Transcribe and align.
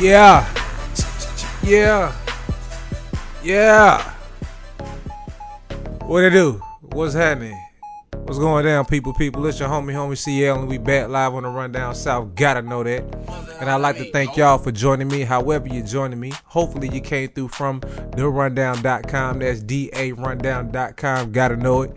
Yeah. 0.00 0.48
Yeah. 1.62 2.16
Yeah. 3.42 4.14
What 6.06 6.24
it 6.24 6.30
do? 6.30 6.52
What's 6.80 7.12
happening? 7.12 7.62
What's 8.14 8.38
going 8.38 8.64
down, 8.64 8.86
people? 8.86 9.12
People, 9.12 9.44
it's 9.46 9.60
your 9.60 9.68
homie, 9.68 9.92
homie 9.92 10.16
CL, 10.16 10.60
and 10.60 10.68
we 10.70 10.78
back 10.78 11.08
live 11.10 11.34
on 11.34 11.42
the 11.42 11.50
Rundown 11.50 11.94
South. 11.94 12.34
Gotta 12.34 12.62
know 12.62 12.82
that. 12.82 13.02
And 13.60 13.68
I'd 13.68 13.82
like 13.82 13.98
to 13.98 14.10
thank 14.10 14.38
y'all 14.38 14.56
for 14.56 14.72
joining 14.72 15.08
me, 15.08 15.20
however 15.20 15.68
you're 15.68 15.84
joining 15.84 16.18
me. 16.18 16.32
Hopefully, 16.46 16.88
you 16.88 17.02
came 17.02 17.28
through 17.28 17.48
from 17.48 17.82
therundown.com. 17.82 19.40
That's 19.40 19.60
D 19.60 19.90
A 19.92 20.12
rundown.com. 20.12 21.32
Gotta 21.32 21.56
know 21.56 21.82
it. 21.82 21.94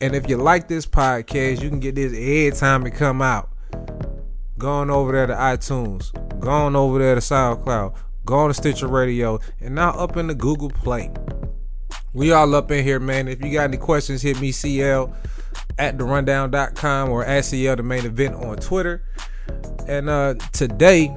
And 0.00 0.14
if 0.14 0.28
you 0.28 0.36
like 0.36 0.68
this 0.68 0.86
podcast, 0.86 1.60
you 1.60 1.70
can 1.70 1.80
get 1.80 1.96
this 1.96 2.12
every 2.12 2.52
time 2.52 2.86
it 2.86 2.92
come 2.92 3.20
out. 3.20 3.50
Going 4.58 4.90
over 4.90 5.10
there 5.10 5.26
to 5.26 5.34
iTunes, 5.34 6.12
going 6.42 6.76
over 6.76 6.98
there 6.98 7.14
to 7.14 7.20
SoundCloud, 7.20 7.94
going 8.26 8.48
to 8.48 8.54
Stitcher 8.54 8.88
Radio, 8.88 9.38
and 9.60 9.74
now 9.74 9.90
up 9.92 10.16
in 10.16 10.26
the 10.26 10.34
Google 10.34 10.68
Play. 10.68 11.10
We 12.12 12.32
all 12.32 12.54
up 12.54 12.70
in 12.70 12.84
here, 12.84 13.00
man. 13.00 13.28
If 13.28 13.42
you 13.42 13.52
got 13.52 13.64
any 13.64 13.78
questions, 13.78 14.20
hit 14.20 14.38
me 14.40 14.52
CL 14.52 15.14
at 15.78 15.96
therundown.com 15.96 17.08
or 17.08 17.24
at 17.24 17.44
CL 17.44 17.76
the 17.76 17.82
main 17.82 18.04
event 18.04 18.34
on 18.34 18.56
Twitter. 18.56 19.04
And 19.86 20.10
uh 20.10 20.34
today, 20.52 21.16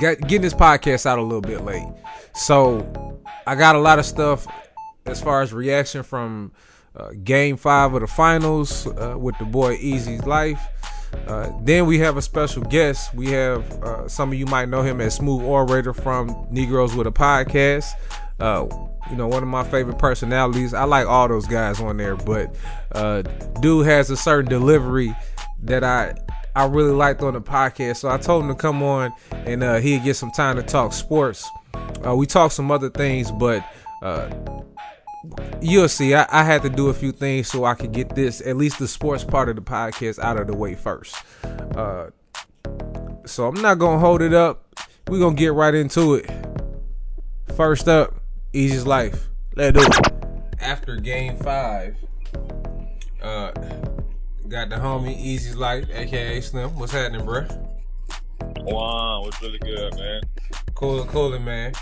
got 0.00 0.18
getting 0.20 0.42
this 0.42 0.54
podcast 0.54 1.06
out 1.06 1.18
a 1.18 1.22
little 1.22 1.40
bit 1.40 1.62
late. 1.62 1.86
So 2.34 3.20
I 3.46 3.54
got 3.54 3.76
a 3.76 3.78
lot 3.78 3.98
of 3.98 4.06
stuff 4.06 4.46
as 5.06 5.20
far 5.20 5.42
as 5.42 5.52
reaction 5.52 6.02
from 6.02 6.52
uh, 6.96 7.10
game 7.22 7.56
five 7.56 7.94
of 7.94 8.00
the 8.00 8.06
finals 8.06 8.86
uh, 8.86 9.16
with 9.18 9.36
the 9.38 9.44
boy 9.44 9.74
Easy's 9.74 10.24
life. 10.24 10.60
Uh, 11.26 11.50
then 11.62 11.86
we 11.86 11.98
have 11.98 12.16
a 12.16 12.22
special 12.22 12.62
guest. 12.62 13.14
We 13.14 13.28
have 13.28 13.70
uh, 13.82 14.08
some 14.08 14.32
of 14.32 14.38
you 14.38 14.46
might 14.46 14.68
know 14.68 14.82
him 14.82 15.00
as 15.00 15.14
Smooth 15.14 15.42
Orator 15.42 15.94
from 15.94 16.46
Negroes 16.50 16.94
with 16.94 17.06
a 17.06 17.12
Podcast. 17.12 17.92
Uh, 18.40 18.66
you 19.10 19.16
know, 19.16 19.28
one 19.28 19.42
of 19.42 19.48
my 19.48 19.64
favorite 19.64 19.98
personalities. 19.98 20.74
I 20.74 20.84
like 20.84 21.06
all 21.06 21.28
those 21.28 21.46
guys 21.46 21.80
on 21.80 21.96
there, 21.96 22.16
but 22.16 22.54
uh, 22.92 23.22
dude 23.60 23.86
has 23.86 24.10
a 24.10 24.16
certain 24.16 24.48
delivery 24.48 25.14
that 25.62 25.84
I 25.84 26.14
I 26.54 26.66
really 26.66 26.92
liked 26.92 27.22
on 27.22 27.34
the 27.34 27.40
podcast. 27.40 27.98
So 27.98 28.10
I 28.10 28.18
told 28.18 28.44
him 28.44 28.48
to 28.48 28.54
come 28.54 28.82
on 28.82 29.12
and 29.30 29.62
uh, 29.62 29.76
he'd 29.76 30.04
get 30.04 30.16
some 30.16 30.30
time 30.32 30.56
to 30.56 30.62
talk 30.62 30.92
sports. 30.92 31.48
Uh, 32.04 32.14
we 32.14 32.26
talked 32.26 32.54
some 32.54 32.70
other 32.70 32.90
things, 32.90 33.30
but 33.30 33.64
uh, 34.02 34.28
you'll 35.60 35.88
see. 35.88 36.14
I, 36.14 36.26
I, 36.30 36.44
had 36.44 36.62
to 36.62 36.68
do 36.68 36.88
a 36.88 36.94
few 36.94 37.12
things 37.12 37.48
so 37.48 37.64
I 37.64 37.74
could 37.74 37.92
get 37.92 38.14
this, 38.14 38.40
at 38.40 38.56
least 38.56 38.78
the 38.78 38.88
sports 38.88 39.24
part 39.24 39.48
of 39.48 39.56
the 39.56 39.62
podcast, 39.62 40.18
out 40.18 40.40
of 40.40 40.46
the 40.46 40.56
way 40.56 40.74
first. 40.74 41.16
Uh, 41.76 42.08
so 43.24 43.46
I'm 43.46 43.60
not 43.60 43.78
gonna 43.78 43.98
hold 43.98 44.22
it 44.22 44.34
up. 44.34 44.74
We're 45.08 45.20
gonna 45.20 45.36
get 45.36 45.52
right 45.52 45.74
into 45.74 46.14
it. 46.14 46.30
First 47.56 47.88
up, 47.88 48.14
Easy's 48.52 48.86
life. 48.86 49.28
Let's 49.54 49.78
do 49.78 49.84
it. 49.84 50.12
After 50.60 50.96
game 50.96 51.36
five, 51.36 51.96
uh, 53.20 53.52
got 54.48 54.68
the 54.68 54.76
homie 54.76 55.16
Easy's 55.16 55.56
life, 55.56 55.86
aka 55.92 56.40
Slim. 56.40 56.78
What's 56.78 56.92
happening, 56.92 57.24
bro? 57.24 57.46
Wow, 58.64 59.22
what's 59.22 59.40
really 59.42 59.58
good, 59.58 59.96
man? 59.96 60.20
Cool, 60.74 61.04
cool, 61.06 61.38
man. 61.38 61.72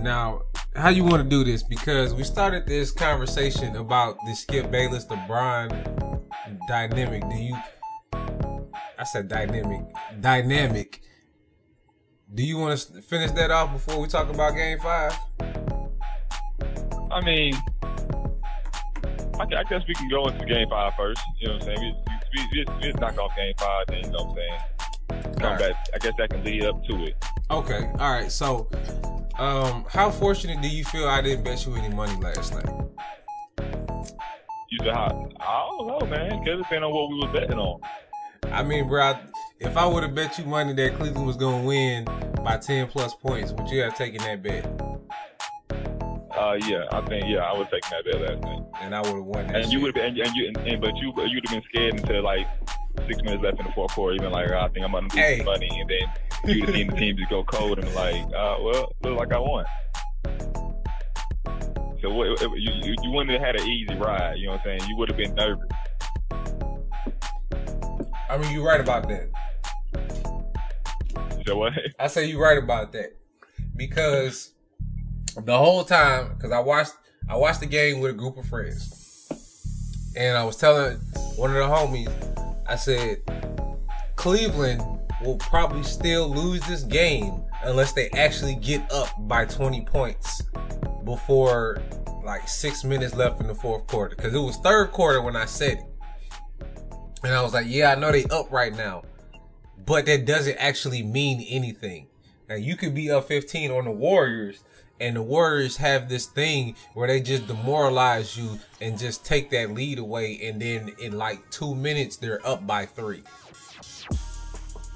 Now, 0.00 0.42
how 0.74 0.88
you 0.88 1.04
want 1.04 1.22
to 1.22 1.28
do 1.28 1.44
this? 1.44 1.62
Because 1.62 2.14
we 2.14 2.24
started 2.24 2.66
this 2.66 2.90
conversation 2.90 3.76
about 3.76 4.16
the 4.26 4.34
Skip 4.34 4.70
Bayless 4.70 5.06
LeBron 5.06 6.20
dynamic. 6.68 7.22
Do 7.28 7.36
you? 7.36 7.56
I 8.12 9.04
said 9.04 9.28
dynamic. 9.28 9.82
Dynamic. 10.20 11.02
Do 12.34 12.42
you 12.42 12.56
want 12.56 12.78
to 12.78 13.02
finish 13.02 13.30
that 13.32 13.50
off 13.50 13.72
before 13.72 14.00
we 14.00 14.08
talk 14.08 14.30
about 14.30 14.54
Game 14.54 14.78
Five? 14.80 15.12
I 17.10 17.20
mean, 17.20 17.54
I, 19.38 19.42
I 19.42 19.64
guess 19.68 19.82
we 19.86 19.94
can 19.94 20.08
go 20.08 20.26
into 20.26 20.46
Game 20.46 20.68
Five 20.70 20.94
first. 20.96 21.20
You 21.40 21.48
know 21.48 21.54
what 21.54 21.68
I'm 21.68 21.76
saying? 21.76 21.94
We, 22.34 22.46
we, 22.54 22.64
we, 22.64 22.92
we 22.92 22.92
knock 22.92 23.18
off 23.18 23.36
Game 23.36 23.52
Five, 23.58 23.86
then 23.88 24.04
you 24.04 24.10
know 24.10 24.24
what 24.24 24.30
I'm 24.30 24.36
saying. 24.36 24.60
Right. 25.42 25.74
I 25.94 25.98
guess 25.98 26.12
that 26.18 26.30
can 26.30 26.44
lead 26.44 26.64
up 26.64 26.84
to 26.84 27.04
it. 27.04 27.24
Okay. 27.50 27.90
All 27.98 28.12
right. 28.12 28.30
So, 28.30 28.68
um, 29.38 29.84
how 29.88 30.10
fortunate 30.10 30.60
do 30.62 30.68
you 30.68 30.84
feel 30.84 31.08
I 31.08 31.20
didn't 31.20 31.44
bet 31.44 31.66
you 31.66 31.74
any 31.74 31.94
money 31.94 32.14
last 32.20 32.54
night? 32.54 32.68
You 34.70 34.78
said 34.78 34.94
how? 34.94 35.28
I 35.40 35.68
don't 35.68 35.86
know, 35.86 36.06
man. 36.06 36.40
Because 36.40 36.60
it 36.60 36.62
depends 36.62 36.84
on 36.84 36.92
what 36.92 37.10
we 37.10 37.20
were 37.20 37.32
betting 37.32 37.58
on. 37.58 37.80
I 38.44 38.62
mean, 38.62 38.88
bro, 38.88 39.14
if 39.60 39.76
I 39.76 39.86
would 39.86 40.02
have 40.02 40.14
bet 40.14 40.38
you 40.38 40.44
money 40.44 40.72
that 40.74 40.94
Cleveland 40.94 41.26
was 41.26 41.36
gonna 41.36 41.64
win 41.64 42.04
by 42.44 42.58
ten 42.58 42.86
plus 42.88 43.14
points, 43.14 43.52
would 43.52 43.68
you 43.68 43.82
have 43.82 43.94
taken 43.96 44.18
that 44.22 44.42
bet? 44.42 44.64
Uh, 46.36 46.54
yeah, 46.66 46.84
I 46.90 47.00
think 47.02 47.26
yeah, 47.28 47.40
I 47.40 47.56
would 47.56 47.68
take 47.70 47.82
that 47.90 48.04
bet 48.04 48.20
last 48.20 48.42
night, 48.42 48.62
and 48.80 48.94
I 48.94 49.00
would 49.00 49.14
have 49.14 49.24
won. 49.24 49.44
and 49.54 49.64
shit. 49.64 49.72
you 49.72 49.80
would 49.80 49.96
have, 49.96 50.04
and, 50.04 50.18
and 50.18 50.34
you, 50.34 50.48
and, 50.48 50.56
and 50.56 50.80
but 50.80 50.96
you, 50.96 51.12
you'd 51.26 51.46
have 51.48 51.54
been 51.54 51.62
scared 51.68 51.94
until 51.94 52.22
like 52.22 52.46
six 53.06 53.22
minutes 53.22 53.42
left 53.42 53.60
in 53.60 53.66
the 53.66 53.72
fourth 53.72 53.92
quarter. 53.92 54.14
Even 54.14 54.32
like, 54.32 54.50
oh, 54.50 54.58
I 54.58 54.68
think 54.68 54.84
I'm 54.84 54.92
gonna 54.92 55.06
lose 55.06 55.14
hey. 55.14 55.42
money, 55.44 55.68
and 55.80 55.90
then 55.90 56.54
you'd 56.54 56.66
have 56.66 56.74
seen 56.74 56.86
the 56.88 56.96
team 56.96 57.16
just 57.16 57.30
go 57.30 57.44
cold 57.44 57.78
and 57.78 57.94
like, 57.94 58.22
uh, 58.34 58.56
well, 58.60 58.94
look 59.02 59.18
like 59.18 59.32
I 59.32 59.38
won. 59.38 59.64
So 62.00 62.12
what, 62.12 62.40
you, 62.58 62.72
you, 62.82 62.96
you 63.02 63.10
wouldn't 63.12 63.30
have 63.30 63.40
had 63.40 63.56
an 63.60 63.68
easy 63.68 63.94
ride. 63.94 64.36
You 64.36 64.46
know 64.46 64.52
what 64.52 64.66
I'm 64.66 64.78
saying? 64.78 64.90
You 64.90 64.96
would 64.96 65.08
have 65.08 65.16
been 65.16 65.34
nervous. 65.34 65.68
I 68.28 68.38
mean, 68.38 68.52
you're 68.52 68.66
right 68.66 68.80
about 68.80 69.08
that. 69.08 69.30
So 71.46 71.58
what? 71.58 71.72
I 71.98 72.06
say 72.08 72.26
you're 72.26 72.42
right 72.42 72.58
about 72.58 72.92
that 72.92 73.16
because 73.76 74.52
the 75.36 75.56
whole 75.56 75.84
time, 75.84 76.34
because 76.34 76.50
I 76.50 76.58
watched 76.60 76.94
I 77.28 77.36
watched 77.36 77.60
the 77.60 77.66
game 77.66 78.00
with 78.00 78.10
a 78.10 78.14
group 78.14 78.36
of 78.36 78.46
friends, 78.46 80.12
and 80.16 80.36
I 80.36 80.44
was 80.44 80.56
telling 80.56 80.96
one 81.36 81.50
of 81.50 81.56
the 81.56 81.62
homies, 81.62 82.10
I 82.72 82.76
said, 82.76 83.18
Cleveland 84.16 84.80
will 85.22 85.36
probably 85.36 85.82
still 85.82 86.26
lose 86.26 86.62
this 86.62 86.84
game 86.84 87.44
unless 87.64 87.92
they 87.92 88.08
actually 88.16 88.54
get 88.54 88.90
up 88.90 89.10
by 89.28 89.44
20 89.44 89.84
points 89.84 90.40
before 91.04 91.82
like 92.24 92.48
six 92.48 92.82
minutes 92.82 93.14
left 93.14 93.42
in 93.42 93.46
the 93.46 93.54
fourth 93.54 93.86
quarter. 93.88 94.16
Because 94.16 94.32
it 94.32 94.38
was 94.38 94.56
third 94.56 94.90
quarter 94.90 95.20
when 95.20 95.36
I 95.36 95.44
said 95.44 95.80
it. 95.80 95.84
And 97.22 97.34
I 97.34 97.42
was 97.42 97.52
like, 97.52 97.66
yeah, 97.68 97.92
I 97.92 97.94
know 97.94 98.10
they 98.10 98.24
up 98.24 98.50
right 98.50 98.74
now, 98.74 99.02
but 99.84 100.06
that 100.06 100.24
doesn't 100.24 100.56
actually 100.56 101.02
mean 101.02 101.44
anything. 101.50 102.06
Now 102.48 102.54
you 102.54 102.76
could 102.76 102.94
be 102.94 103.10
up 103.10 103.28
15 103.28 103.70
on 103.70 103.84
the 103.84 103.90
Warriors, 103.90 104.64
and 105.02 105.16
the 105.16 105.22
Warriors 105.22 105.76
have 105.78 106.08
this 106.08 106.26
thing 106.26 106.76
where 106.94 107.08
they 107.08 107.20
just 107.20 107.48
demoralize 107.48 108.36
you 108.36 108.58
and 108.80 108.96
just 108.96 109.24
take 109.24 109.50
that 109.50 109.72
lead 109.72 109.98
away, 109.98 110.38
and 110.44 110.62
then 110.62 110.92
in 111.00 111.18
like 111.18 111.50
two 111.50 111.74
minutes 111.74 112.16
they're 112.16 112.44
up 112.46 112.66
by 112.66 112.86
three. 112.86 113.24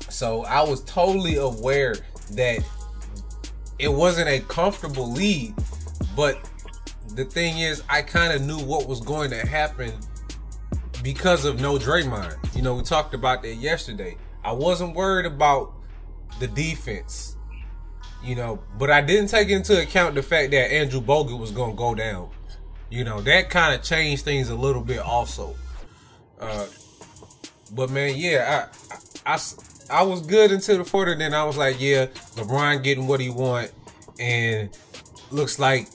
So 0.08 0.44
I 0.44 0.62
was 0.62 0.82
totally 0.84 1.36
aware 1.36 1.96
that 2.32 2.60
it 3.80 3.88
wasn't 3.88 4.28
a 4.28 4.38
comfortable 4.40 5.10
lead, 5.10 5.54
but 6.14 6.48
the 7.14 7.24
thing 7.24 7.58
is, 7.58 7.82
I 7.88 8.02
kind 8.02 8.32
of 8.32 8.42
knew 8.42 8.58
what 8.60 8.88
was 8.88 9.00
going 9.00 9.30
to 9.30 9.44
happen 9.44 9.92
because 11.02 11.44
of 11.44 11.60
no 11.60 11.78
Draymond. 11.78 12.54
You 12.54 12.62
know, 12.62 12.74
we 12.74 12.82
talked 12.82 13.12
about 13.12 13.42
that 13.42 13.56
yesterday. 13.56 14.16
I 14.44 14.52
wasn't 14.52 14.94
worried 14.94 15.26
about 15.26 15.72
the 16.38 16.46
defense, 16.46 17.35
you 18.26 18.34
know, 18.34 18.60
but 18.76 18.90
I 18.90 19.00
didn't 19.00 19.28
take 19.28 19.48
into 19.48 19.80
account 19.80 20.16
the 20.16 20.22
fact 20.22 20.50
that 20.50 20.72
Andrew 20.72 21.00
Bogut 21.00 21.38
was 21.38 21.52
going 21.52 21.70
to 21.70 21.76
go 21.76 21.94
down. 21.94 22.28
You 22.90 23.04
know, 23.04 23.20
that 23.20 23.50
kind 23.50 23.74
of 23.74 23.82
changed 23.82 24.24
things 24.24 24.48
a 24.48 24.54
little 24.54 24.82
bit 24.82 24.98
also. 24.98 25.54
Uh, 26.40 26.66
but 27.72 27.90
man, 27.90 28.14
yeah, 28.16 28.68
I, 29.24 29.34
I, 29.34 29.38
I 29.90 30.02
was 30.02 30.26
good 30.26 30.50
until 30.50 30.82
the 30.82 30.90
quarter. 30.90 31.14
Then 31.16 31.34
I 31.34 31.44
was 31.44 31.56
like, 31.56 31.80
yeah, 31.80 32.06
LeBron 32.34 32.82
getting 32.82 33.06
what 33.06 33.20
he 33.20 33.30
want, 33.30 33.72
and 34.18 34.70
looks 35.30 35.58
like 35.58 35.88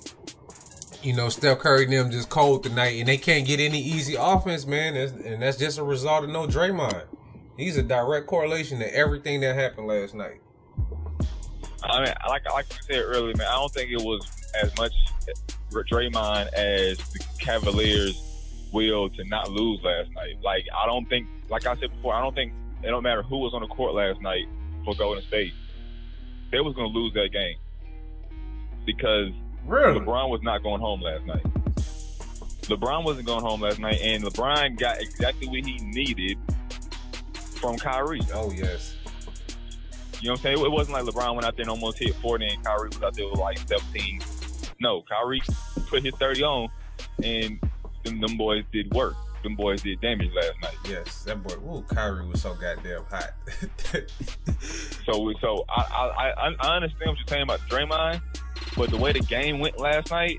you 1.03 1.13
know, 1.13 1.29
Steph 1.29 1.59
Curry 1.59 1.85
and 1.85 1.93
them 1.93 2.11
just 2.11 2.29
cold 2.29 2.63
tonight, 2.63 2.99
and 2.99 3.07
they 3.07 3.17
can't 3.17 3.45
get 3.45 3.59
any 3.59 3.79
easy 3.79 4.15
offense, 4.17 4.65
man. 4.65 4.95
and 4.95 5.41
that's 5.41 5.57
just 5.57 5.79
a 5.79 5.83
result 5.83 6.23
of 6.23 6.29
no 6.29 6.45
Draymond. 6.45 7.05
He's 7.57 7.77
a 7.77 7.83
direct 7.83 8.27
correlation 8.27 8.79
to 8.79 8.95
everything 8.95 9.41
that 9.41 9.55
happened 9.55 9.87
last 9.87 10.13
night. 10.13 10.41
I 11.83 12.03
mean, 12.03 12.13
like 12.27 12.51
like 12.51 12.65
you 12.69 12.77
said 12.81 13.03
earlier, 13.03 13.35
man, 13.35 13.47
I 13.47 13.55
don't 13.55 13.73
think 13.73 13.91
it 13.91 14.01
was 14.01 14.29
as 14.61 14.75
much 14.77 14.93
Draymond 15.71 16.53
as 16.53 16.97
the 16.97 17.23
Cavaliers' 17.39 18.21
will 18.71 19.09
to 19.09 19.23
not 19.25 19.49
lose 19.51 19.81
last 19.83 20.11
night. 20.11 20.35
Like, 20.43 20.65
I 20.77 20.85
don't 20.85 21.07
think, 21.09 21.27
like 21.49 21.65
I 21.65 21.75
said 21.77 21.91
before, 21.91 22.13
I 22.13 22.21
don't 22.21 22.35
think 22.35 22.53
it 22.83 22.87
don't 22.87 23.03
matter 23.03 23.23
who 23.23 23.37
was 23.37 23.53
on 23.53 23.61
the 23.61 23.67
court 23.67 23.93
last 23.93 24.21
night 24.21 24.47
for 24.83 24.95
Golden 24.95 25.23
State, 25.23 25.53
they 26.51 26.59
was 26.59 26.75
going 26.75 26.91
to 26.91 26.97
lose 26.97 27.13
that 27.13 27.29
game 27.31 27.57
because 28.85 29.31
Really? 29.65 29.99
LeBron 29.99 30.29
was 30.29 30.41
not 30.41 30.63
going 30.63 30.81
home 30.81 31.01
last 31.01 31.25
night. 31.25 31.43
LeBron 32.63 33.03
wasn't 33.03 33.25
going 33.25 33.41
home 33.41 33.61
last 33.61 33.79
night, 33.79 33.99
and 34.01 34.23
LeBron 34.23 34.77
got 34.77 35.01
exactly 35.01 35.47
what 35.47 35.65
he 35.65 35.77
needed 35.79 36.37
from 37.33 37.77
Kyrie. 37.77 38.21
Oh 38.33 38.51
yes. 38.51 38.95
You 40.21 40.27
know 40.27 40.33
what 40.33 40.39
I'm 40.39 40.43
saying? 40.43 40.65
It 40.65 40.71
wasn't 40.71 40.93
like 40.93 41.05
LeBron 41.13 41.33
went 41.33 41.45
out 41.45 41.55
there 41.55 41.63
and 41.63 41.71
almost 41.71 41.97
hit 41.97 42.13
40 42.15 42.45
and 42.45 42.63
Kyrie 42.63 42.89
was 42.89 43.01
out 43.01 43.15
there 43.15 43.27
with 43.27 43.39
like 43.39 43.57
17. 43.57 44.21
No, 44.79 45.01
Kyrie 45.09 45.41
put 45.87 46.03
his 46.03 46.13
30 46.15 46.43
on, 46.43 46.69
and 47.23 47.59
them, 48.03 48.21
them 48.21 48.37
boys 48.37 48.63
did 48.71 48.93
work. 48.93 49.15
Them 49.41 49.55
boys 49.55 49.81
did 49.81 49.99
damage 49.99 50.29
last 50.35 50.53
night. 50.61 50.75
Yes, 50.87 51.23
that 51.23 51.41
boy. 51.41 51.55
Ooh, 51.55 51.81
Kyrie 51.83 52.27
was 52.27 52.41
so 52.41 52.53
goddamn 52.53 53.03
hot. 53.09 53.31
so, 55.05 55.33
so 55.41 55.65
I, 55.69 56.33
I, 56.37 56.55
I 56.59 56.75
understand 56.75 57.09
what 57.09 57.17
you're 57.17 57.27
saying 57.27 57.43
about 57.43 57.59
Draymond, 57.61 58.21
but 58.77 58.91
the 58.91 58.97
way 58.97 59.13
the 59.13 59.21
game 59.21 59.59
went 59.59 59.79
last 59.79 60.11
night, 60.11 60.37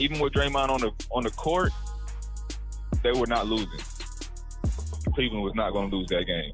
even 0.00 0.18
with 0.18 0.32
Draymond 0.32 0.68
on 0.68 0.80
the 0.80 0.90
on 1.12 1.22
the 1.22 1.30
court, 1.30 1.70
they 3.04 3.12
were 3.12 3.28
not 3.28 3.46
losing. 3.46 3.68
Cleveland 5.14 5.44
was 5.44 5.54
not 5.54 5.72
going 5.72 5.90
to 5.90 5.96
lose 5.96 6.08
that 6.08 6.26
game. 6.26 6.52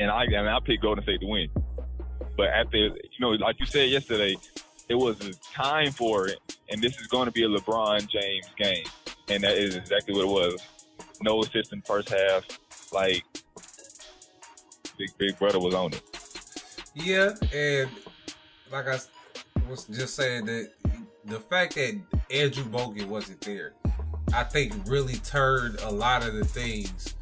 And 0.00 0.10
I 0.10 0.24
and 0.24 0.48
I 0.48 0.58
picked 0.64 0.82
Golden 0.82 1.04
State 1.04 1.20
to 1.20 1.26
win. 1.26 1.48
But 2.36 2.48
after 2.48 2.76
you 2.78 3.20
know, 3.20 3.30
like 3.30 3.60
you 3.60 3.66
said 3.66 3.90
yesterday, 3.90 4.34
it 4.88 4.96
was 4.96 5.38
time 5.54 5.92
for 5.92 6.26
it, 6.26 6.38
and 6.68 6.82
this 6.82 6.98
is 6.98 7.06
going 7.06 7.26
to 7.26 7.30
be 7.30 7.44
a 7.44 7.48
LeBron 7.48 8.08
James 8.08 8.48
game, 8.56 8.84
and 9.28 9.44
that 9.44 9.56
is 9.56 9.76
exactly 9.76 10.14
what 10.14 10.24
it 10.24 10.28
was. 10.28 10.66
No 11.22 11.40
assist 11.40 11.72
in 11.72 11.82
first 11.82 12.08
half, 12.08 12.44
like 12.92 13.22
Big 14.98 15.10
Big 15.18 15.38
Brother 15.38 15.60
was 15.60 15.74
on 15.74 15.92
it. 15.92 16.02
Yeah, 16.94 17.34
and 17.52 17.90
like 18.72 18.88
I 18.88 18.98
was 19.68 19.84
just 19.84 20.16
saying 20.16 20.46
that 20.46 20.70
the 21.26 21.38
fact 21.38 21.74
that 21.74 22.00
Andrew 22.30 22.64
Bogut 22.64 23.06
wasn't 23.06 23.40
there, 23.42 23.74
I 24.34 24.44
think 24.44 24.72
really 24.86 25.16
turned 25.16 25.78
a 25.80 25.90
lot 25.90 26.26
of 26.26 26.34
the 26.34 26.44
things 26.44 27.14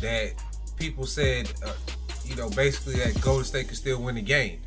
that 0.00 0.32
people 0.76 1.06
said, 1.06 1.52
uh, 1.64 1.72
you 2.24 2.36
know, 2.36 2.50
basically 2.50 2.94
that 2.94 3.20
Golden 3.20 3.44
State 3.44 3.68
could 3.68 3.76
still 3.76 4.02
win 4.02 4.14
the 4.14 4.22
game. 4.22 4.60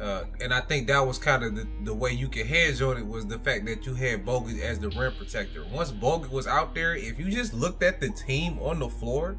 Uh, 0.00 0.24
and 0.40 0.52
I 0.52 0.60
think 0.60 0.88
that 0.88 1.06
was 1.06 1.18
kind 1.18 1.44
of 1.44 1.54
the, 1.54 1.66
the 1.84 1.94
way 1.94 2.10
you 2.12 2.28
could 2.28 2.46
hedge 2.46 2.82
on 2.82 2.96
it 2.96 3.06
was 3.06 3.26
the 3.26 3.38
fact 3.38 3.66
that 3.66 3.86
you 3.86 3.94
had 3.94 4.26
Bogut 4.26 4.60
as 4.60 4.80
the 4.80 4.88
rim 4.88 5.12
protector. 5.16 5.64
Once 5.72 5.92
Bogut 5.92 6.30
was 6.30 6.46
out 6.46 6.74
there, 6.74 6.96
if 6.96 7.20
you 7.20 7.30
just 7.30 7.54
looked 7.54 7.82
at 7.82 8.00
the 8.00 8.08
team 8.10 8.58
on 8.60 8.80
the 8.80 8.88
floor, 8.88 9.36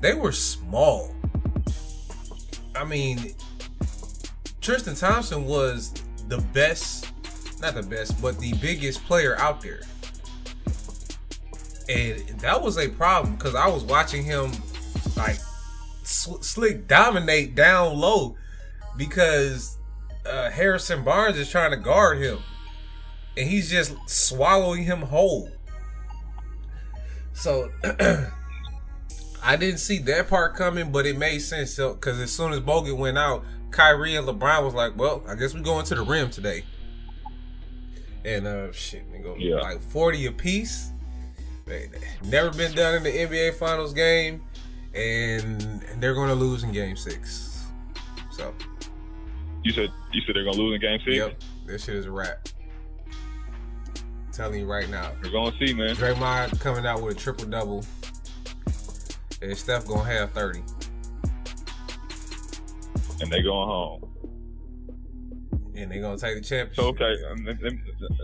they 0.00 0.14
were 0.14 0.32
small. 0.32 1.14
I 2.74 2.84
mean, 2.84 3.34
Tristan 4.62 4.94
Thompson 4.94 5.44
was 5.44 5.92
the 6.28 6.38
best, 6.54 7.12
not 7.60 7.74
the 7.74 7.82
best, 7.82 8.20
but 8.22 8.38
the 8.38 8.54
biggest 8.54 9.04
player 9.04 9.36
out 9.38 9.60
there. 9.60 9.82
And 11.88 12.20
that 12.40 12.62
was 12.62 12.78
a 12.78 12.88
problem 12.88 13.34
because 13.34 13.54
I 13.54 13.68
was 13.68 13.84
watching 13.84 14.24
him 14.24 14.52
like 15.16 15.38
slick 16.40 16.86
dominate 16.88 17.54
down 17.54 17.98
low 17.98 18.36
because 18.96 19.78
uh, 20.26 20.50
Harrison 20.50 21.04
Barnes 21.04 21.38
is 21.38 21.50
trying 21.50 21.70
to 21.70 21.76
guard 21.76 22.18
him, 22.18 22.38
and 23.36 23.48
he's 23.48 23.70
just 23.70 23.94
swallowing 24.08 24.84
him 24.84 25.02
whole. 25.02 25.50
So 27.32 27.70
I 29.42 29.56
didn't 29.56 29.78
see 29.78 29.98
that 29.98 30.28
part 30.28 30.54
coming, 30.54 30.92
but 30.92 31.06
it 31.06 31.18
made 31.18 31.40
sense 31.40 31.76
because 31.76 32.20
as 32.20 32.32
soon 32.32 32.52
as 32.52 32.60
Bogut 32.60 32.96
went 32.96 33.18
out, 33.18 33.44
Kyrie 33.70 34.16
and 34.16 34.26
LeBron 34.26 34.64
was 34.64 34.74
like, 34.74 34.96
"Well, 34.96 35.22
I 35.26 35.34
guess 35.34 35.54
we're 35.54 35.60
going 35.62 35.84
to 35.86 35.94
the 35.94 36.02
rim 36.02 36.30
today." 36.30 36.64
And 38.24 38.46
uh, 38.46 38.70
shit, 38.72 39.10
they 39.10 39.18
go 39.18 39.34
yeah. 39.36 39.56
like 39.56 39.80
forty 39.80 40.26
apiece. 40.26 40.90
Never 42.24 42.50
been 42.50 42.72
done 42.72 42.96
in 42.96 43.02
the 43.02 43.10
NBA 43.10 43.54
Finals 43.54 43.94
game, 43.94 44.42
and 44.94 45.82
they're 45.98 46.14
going 46.14 46.28
to 46.28 46.34
lose 46.34 46.62
in 46.64 46.72
Game 46.72 46.96
Six. 46.96 47.66
So 48.30 48.54
you 49.62 49.72
said 49.72 49.92
you 50.12 50.22
said 50.22 50.34
they're 50.34 50.44
gonna 50.44 50.56
lose 50.56 50.74
in 50.74 50.80
game 50.80 50.98
six? 51.04 51.16
Yep. 51.16 51.42
This 51.66 51.84
shit 51.84 51.96
is 51.96 52.06
a 52.06 52.10
wrap. 52.10 52.48
I'm 53.96 54.32
telling 54.32 54.60
you 54.60 54.66
right 54.66 54.88
now. 54.88 55.12
We're 55.22 55.30
gonna 55.30 55.56
see, 55.58 55.72
man. 55.72 55.94
Draymond 55.94 56.58
coming 56.60 56.86
out 56.86 57.02
with 57.02 57.16
a 57.16 57.20
triple 57.20 57.46
double. 57.46 57.84
And 59.40 59.56
Steph 59.56 59.86
gonna 59.86 60.04
have 60.04 60.30
30. 60.32 60.62
And 63.20 63.30
they 63.30 63.42
going 63.42 63.68
home. 63.68 64.08
And 65.74 65.90
they're 65.90 66.00
gonna 66.00 66.18
take 66.18 66.36
the 66.36 66.40
championship. 66.40 66.74
So 66.74 66.88
okay, 66.88 67.14
um, 67.30 67.44
let, 67.44 67.62
let, 67.62 67.72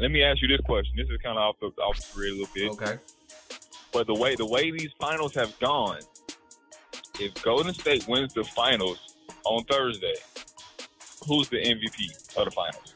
let, 0.00 0.10
me 0.10 0.22
ask 0.22 0.40
you 0.42 0.48
this 0.48 0.60
question. 0.64 0.94
This 0.96 1.08
is 1.08 1.18
kind 1.22 1.38
of 1.38 1.42
off 1.42 1.56
the 1.60 1.66
off 1.82 1.96
the 1.96 2.14
grid 2.14 2.32
a 2.32 2.36
little 2.36 2.54
bit. 2.54 2.70
Okay. 2.72 2.98
But 3.92 4.06
the 4.06 4.14
way 4.14 4.34
the 4.34 4.46
way 4.46 4.70
these 4.70 4.90
finals 4.98 5.34
have 5.34 5.58
gone, 5.60 6.00
if 7.20 7.42
Golden 7.42 7.74
State 7.74 8.06
wins 8.08 8.34
the 8.34 8.44
finals 8.44 9.16
on 9.44 9.64
Thursday, 9.64 10.14
who's 11.26 11.48
the 11.48 11.58
MVP 11.58 12.36
of 12.36 12.44
the 12.44 12.50
finals? 12.50 12.94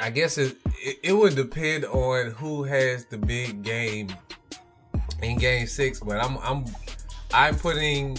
I 0.00 0.10
guess 0.10 0.38
it, 0.38 0.56
it, 0.80 0.98
it 1.02 1.12
would 1.12 1.34
depend 1.34 1.84
on 1.84 2.30
who 2.30 2.62
has 2.64 3.06
the 3.06 3.18
big 3.18 3.62
game 3.62 4.08
in 5.22 5.38
Game 5.38 5.66
Six, 5.66 6.00
but 6.00 6.24
I'm 6.24 6.38
I'm 6.38 6.64
I'm 7.34 7.56
putting 7.56 8.16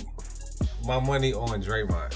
my 0.86 1.00
money 1.00 1.34
on 1.34 1.64
Draymond. 1.64 2.14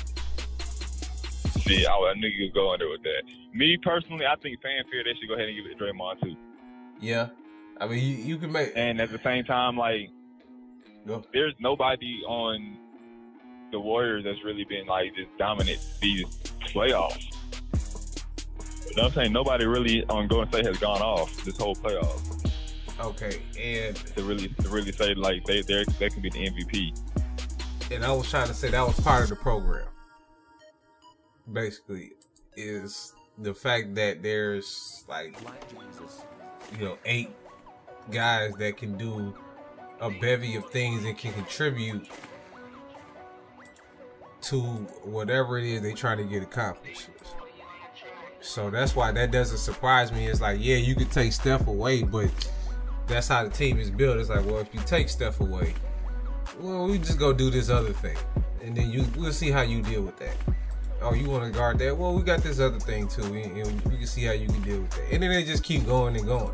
See, 1.61 1.85
I, 1.85 1.91
I 1.93 2.13
knew 2.15 2.27
you 2.27 2.49
could 2.49 2.55
go 2.55 2.73
under 2.73 2.89
with 2.89 3.03
that. 3.03 3.23
Me 3.53 3.77
personally, 3.81 4.25
I 4.25 4.35
think 4.41 4.61
fan 4.61 4.83
fear 4.91 5.03
they 5.05 5.17
should 5.17 5.29
go 5.29 5.35
ahead 5.35 5.47
and 5.47 5.55
give 5.55 5.65
it 5.65 5.77
to 5.77 5.83
Draymond 5.83 6.21
too. 6.21 6.35
Yeah, 6.99 7.29
I 7.83 7.87
mean 7.87 7.99
you, 7.99 8.23
you 8.23 8.37
can 8.37 8.49
make. 8.49 8.71
And 8.77 9.01
at 9.01 9.11
the 9.11 9.19
same 9.25 9.43
time, 9.43 9.75
like, 9.75 10.09
go. 11.05 11.21
there's 11.33 11.53
nobody 11.59 12.21
on 12.25 12.77
the 13.73 13.79
Warriors 13.79 14.23
that's 14.23 14.41
really 14.45 14.63
been 14.63 14.85
like 14.85 15.13
just 15.15 15.37
dominant 15.37 15.79
these 16.01 16.23
playoffs. 16.67 17.35
You 18.89 18.95
know 18.95 19.03
what 19.03 19.05
I'm 19.07 19.11
saying? 19.11 19.33
Nobody 19.33 19.65
really 19.65 20.05
on 20.05 20.29
Golden 20.29 20.49
State 20.49 20.65
has 20.65 20.77
gone 20.77 21.01
off 21.01 21.35
this 21.43 21.57
whole 21.57 21.75
playoff. 21.75 22.21
Okay, 23.01 23.41
and 23.59 23.97
to 23.97 24.23
really 24.23 24.47
to 24.47 24.69
really 24.69 24.93
say 24.93 25.13
like 25.13 25.43
they 25.43 25.61
they 25.61 25.83
they 25.99 26.09
can 26.09 26.21
be 26.21 26.29
the 26.29 26.47
MVP. 26.47 26.97
And 27.91 28.05
I 28.05 28.13
was 28.13 28.29
trying 28.29 28.47
to 28.47 28.53
say 28.53 28.69
that 28.69 28.87
was 28.87 28.97
part 29.01 29.23
of 29.23 29.29
the 29.29 29.35
program. 29.35 29.89
Basically, 31.51 32.11
is 32.55 33.13
the 33.39 33.53
fact 33.53 33.93
that 33.95 34.23
there's 34.23 35.03
like 35.09 35.35
you 36.79 36.85
know 36.85 36.97
eight 37.03 37.29
guys 38.11 38.53
that 38.55 38.77
can 38.77 38.97
do 38.97 39.33
a 39.99 40.09
bevy 40.09 40.55
of 40.55 40.69
things 40.69 41.05
and 41.05 41.17
can 41.17 41.33
contribute 41.33 42.07
to 44.41 44.59
whatever 45.03 45.57
it 45.57 45.65
is 45.65 45.81
they 45.81 45.93
trying 45.93 46.17
to 46.17 46.25
get 46.25 46.43
accomplished. 46.43 47.09
So 48.41 48.69
that's 48.69 48.95
why 48.95 49.11
that 49.13 49.31
doesn't 49.31 49.57
surprise 49.57 50.11
me. 50.11 50.27
It's 50.27 50.41
like, 50.41 50.59
yeah, 50.61 50.75
you 50.75 50.95
could 50.95 51.11
take 51.11 51.31
Steph 51.31 51.67
away, 51.67 52.03
but 52.03 52.29
that's 53.07 53.29
how 53.29 53.43
the 53.45 53.49
team 53.49 53.79
is 53.79 53.89
built. 53.89 54.17
It's 54.17 54.29
like, 54.29 54.45
well, 54.45 54.59
if 54.59 54.73
you 54.73 54.81
take 54.85 55.07
Steph 55.07 55.39
away, 55.39 55.73
well, 56.59 56.85
we 56.85 56.97
just 56.97 57.17
go 57.17 57.31
do 57.31 57.49
this 57.49 57.69
other 57.69 57.93
thing, 57.93 58.17
and 58.61 58.75
then 58.75 58.91
you 58.91 59.05
we'll 59.15 59.31
see 59.31 59.49
how 59.49 59.61
you 59.61 59.81
deal 59.81 60.01
with 60.01 60.17
that. 60.17 60.35
Oh, 61.01 61.13
you 61.13 61.29
want 61.29 61.45
to 61.45 61.57
guard 61.57 61.79
that? 61.79 61.97
Well, 61.97 62.13
we 62.13 62.21
got 62.21 62.43
this 62.43 62.59
other 62.59 62.79
thing 62.79 63.07
too, 63.07 63.23
and 63.23 63.81
we 63.85 63.97
can 63.97 64.07
see 64.07 64.25
how 64.25 64.33
you 64.33 64.47
can 64.47 64.61
deal 64.61 64.81
with 64.81 64.91
that. 64.91 65.11
And 65.11 65.23
then 65.23 65.31
they 65.31 65.43
just 65.43 65.63
keep 65.63 65.85
going 65.85 66.15
and 66.15 66.25
going. 66.25 66.53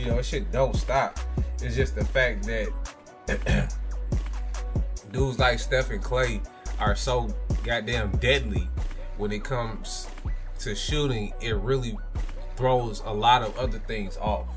You 0.00 0.06
know, 0.06 0.22
shit 0.22 0.50
don't 0.50 0.74
stop. 0.74 1.20
It's 1.60 1.76
just 1.76 1.94
the 1.94 2.04
fact 2.06 2.46
that 2.46 2.70
dudes 5.12 5.38
like 5.38 5.58
Steph 5.58 5.90
and 5.90 6.02
Clay 6.02 6.40
are 6.78 6.96
so 6.96 7.28
goddamn 7.64 8.10
deadly 8.12 8.66
when 9.18 9.30
it 9.30 9.44
comes 9.44 10.08
to 10.60 10.74
shooting, 10.74 11.34
it 11.42 11.54
really 11.56 11.98
throws 12.56 13.02
a 13.04 13.12
lot 13.12 13.42
of 13.42 13.56
other 13.58 13.78
things 13.80 14.16
off. 14.16 14.48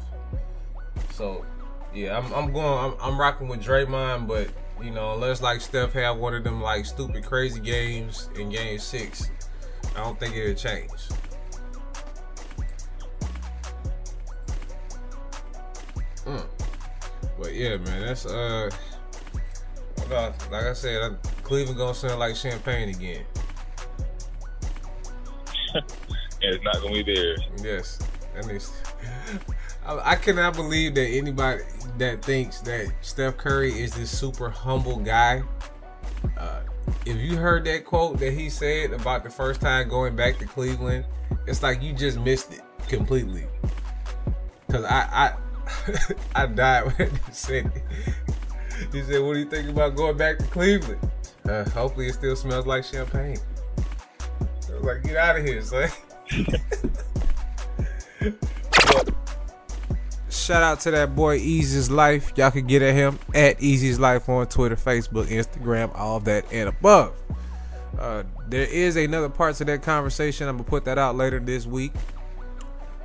So, 1.12 1.46
yeah, 1.94 2.18
I'm, 2.18 2.32
I'm 2.34 2.54
going, 2.54 2.94
I'm, 2.94 2.96
I'm 3.02 3.20
rocking 3.20 3.50
with 3.50 3.62
Draymond, 3.62 4.30
but 4.30 4.48
you 4.82 4.92
know, 4.92 5.14
unless 5.14 5.42
like 5.42 5.60
Steph 5.60 5.92
have 5.92 6.18
one 6.18 6.34
of 6.34 6.46
them 6.46 6.62
like 6.62 6.86
stupid 6.86 7.26
crazy 7.26 7.60
games 7.60 8.30
in 8.40 8.50
Game 8.50 8.80
Six, 8.80 9.30
I 9.94 10.06
don't 10.06 10.18
think 10.18 10.38
it'll 10.38 10.54
change. 10.54 10.90
Mm. 16.26 16.46
But 17.40 17.54
yeah, 17.54 17.78
man, 17.78 18.06
that's 18.06 18.26
uh, 18.26 18.70
like 20.10 20.66
I 20.66 20.74
said, 20.74 21.18
Cleveland 21.44 21.78
gonna 21.78 21.96
sound 21.96 22.20
like 22.20 22.36
champagne 22.36 22.90
again. 22.90 23.26
and 25.74 25.84
it's 26.42 26.64
not 26.64 26.76
gonna 26.82 27.04
be 27.04 27.04
theirs. 27.04 27.42
Yes, 27.62 28.00
that 28.36 28.46
means. 28.46 28.72
I, 29.86 30.12
I 30.12 30.16
cannot 30.16 30.56
believe 30.56 30.96
that 30.96 31.08
anybody 31.08 31.64
that 31.98 32.24
thinks 32.24 32.62
that 32.62 32.92
Steph 33.02 33.38
Curry 33.38 33.72
is 33.72 33.94
this 33.94 34.18
super 34.18 34.50
humble 34.50 34.98
guy. 34.98 35.44
Uh, 36.38 36.62
if 37.06 37.18
you 37.18 37.36
heard 37.36 37.66
that 37.66 37.86
quote 37.86 38.20
that 38.20 38.34
he 38.34 38.50
said 38.50 38.94
about 38.94 39.24
the 39.24 39.30
first 39.30 39.62
time 39.62 39.90
going 39.90 40.16
back 40.16 40.38
to 40.40 40.46
Cleveland, 40.46 41.06
it's 41.48 41.62
like 41.64 41.82
you 41.82 41.94
just 41.94 42.20
missed 42.20 42.54
it 42.54 42.62
completely. 42.88 43.46
Cause 44.70 44.86
I 44.86 45.08
I 45.12 45.34
I 46.36 46.46
died 46.46 46.98
when 46.98 47.10
he 47.10 47.32
said 47.32 47.72
he 48.92 49.04
said, 49.04 49.22
"What 49.22 49.34
do 49.34 49.40
you 49.40 49.46
think 49.46 49.70
about 49.70 49.96
going 49.96 50.18
back 50.18 50.40
to 50.40 50.46
Cleveland? 50.46 51.00
Uh, 51.48 51.70
hopefully, 51.70 52.08
it 52.08 52.14
still 52.14 52.36
smells 52.36 52.66
like 52.66 52.84
champagne." 52.84 53.38
I 54.40 54.76
was 54.76 54.84
like, 54.84 55.04
"Get 55.04 55.16
out 55.16 55.38
of 55.38 55.46
here, 55.46 55.62
son." 55.62 55.90
Shout 60.30 60.64
out 60.64 60.82
to 60.82 60.92
that 60.92 61.16
boy 61.16 61.36
Easy's 61.36 61.90
Life. 61.90 62.34
Y'all 62.36 62.52
can 62.52 62.68
get 62.68 62.82
at 62.82 62.94
him 62.94 63.18
at 63.34 63.62
Easy's 63.62 64.00
Life 64.00 64.28
on 64.28 64.48
Twitter, 64.48 64.76
Facebook, 64.76 65.28
Instagram, 65.28 65.98
all 65.98 66.20
that 66.22 66.46
and 66.52 66.68
above. 66.68 67.16
Uh, 67.98 68.24
there 68.50 68.68
is 68.68 68.98
another 68.98 69.30
part 69.30 69.56
to 69.56 69.66
that 69.66 69.84
conversation. 69.84 70.48
I'm 70.48 70.58
gonna 70.58 70.68
put 70.68 70.86
that 70.86 70.98
out 70.98 71.16
later 71.16 71.40
this 71.40 71.66
week. 71.66 71.94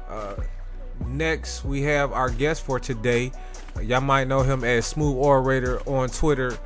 Uh, 0.08 0.34
next, 1.06 1.64
we 1.64 1.82
have 1.82 2.12
our 2.12 2.30
guest 2.30 2.64
for 2.64 2.78
today. 2.80 3.32
Y'all 3.82 4.00
might 4.00 4.28
know 4.28 4.42
him 4.42 4.64
as 4.64 4.86
Smooth 4.86 5.16
Orator 5.16 5.80
on 5.88 6.08
Twitter 6.08 6.58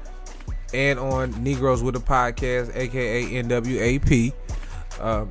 and 0.73 0.99
on 0.99 1.43
Negroes 1.43 1.83
with 1.83 1.97
a 1.97 2.01
Podcast, 2.01 2.75
aka 2.75 3.25
NWAP. 3.25 4.33
Um, 5.01 5.31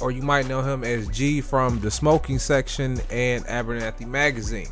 or 0.00 0.10
you 0.10 0.22
might 0.22 0.46
know 0.46 0.62
him 0.62 0.84
as 0.84 1.08
G 1.08 1.40
from 1.40 1.80
the 1.80 1.90
smoking 1.90 2.38
section 2.38 3.00
and 3.10 3.44
Abernathy 3.46 4.06
magazine. 4.06 4.68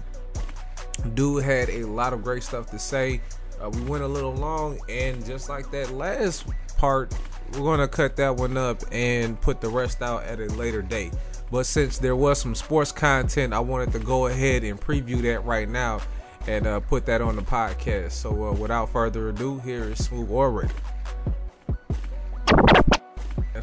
Dude 1.14 1.42
had 1.42 1.70
a 1.70 1.84
lot 1.84 2.12
of 2.12 2.22
great 2.22 2.42
stuff 2.42 2.70
to 2.70 2.78
say. 2.78 3.20
Uh, 3.60 3.70
we 3.70 3.80
went 3.82 4.02
a 4.04 4.08
little 4.08 4.34
long, 4.34 4.78
and 4.88 5.24
just 5.24 5.48
like 5.48 5.70
that 5.70 5.90
last 5.92 6.44
part, 6.76 7.14
we're 7.52 7.64
gonna 7.64 7.88
cut 7.88 8.16
that 8.16 8.36
one 8.36 8.56
up 8.56 8.82
and 8.90 9.40
put 9.40 9.60
the 9.60 9.68
rest 9.68 10.02
out 10.02 10.24
at 10.24 10.40
a 10.40 10.46
later 10.46 10.82
date. 10.82 11.12
But 11.50 11.66
since 11.66 11.98
there 11.98 12.16
was 12.16 12.40
some 12.40 12.54
sports 12.54 12.92
content, 12.92 13.52
I 13.52 13.60
wanted 13.60 13.92
to 13.92 13.98
go 13.98 14.26
ahead 14.26 14.64
and 14.64 14.80
preview 14.80 15.20
that 15.22 15.44
right 15.44 15.68
now 15.68 16.00
and 16.46 16.66
uh, 16.66 16.80
put 16.80 17.06
that 17.06 17.20
on 17.20 17.36
the 17.36 17.42
podcast. 17.42 18.12
So 18.12 18.30
uh, 18.44 18.52
without 18.52 18.90
further 18.90 19.28
ado, 19.28 19.58
here 19.60 19.84
is 19.84 20.04
Smooth 20.04 20.30
Orator. 20.30 20.74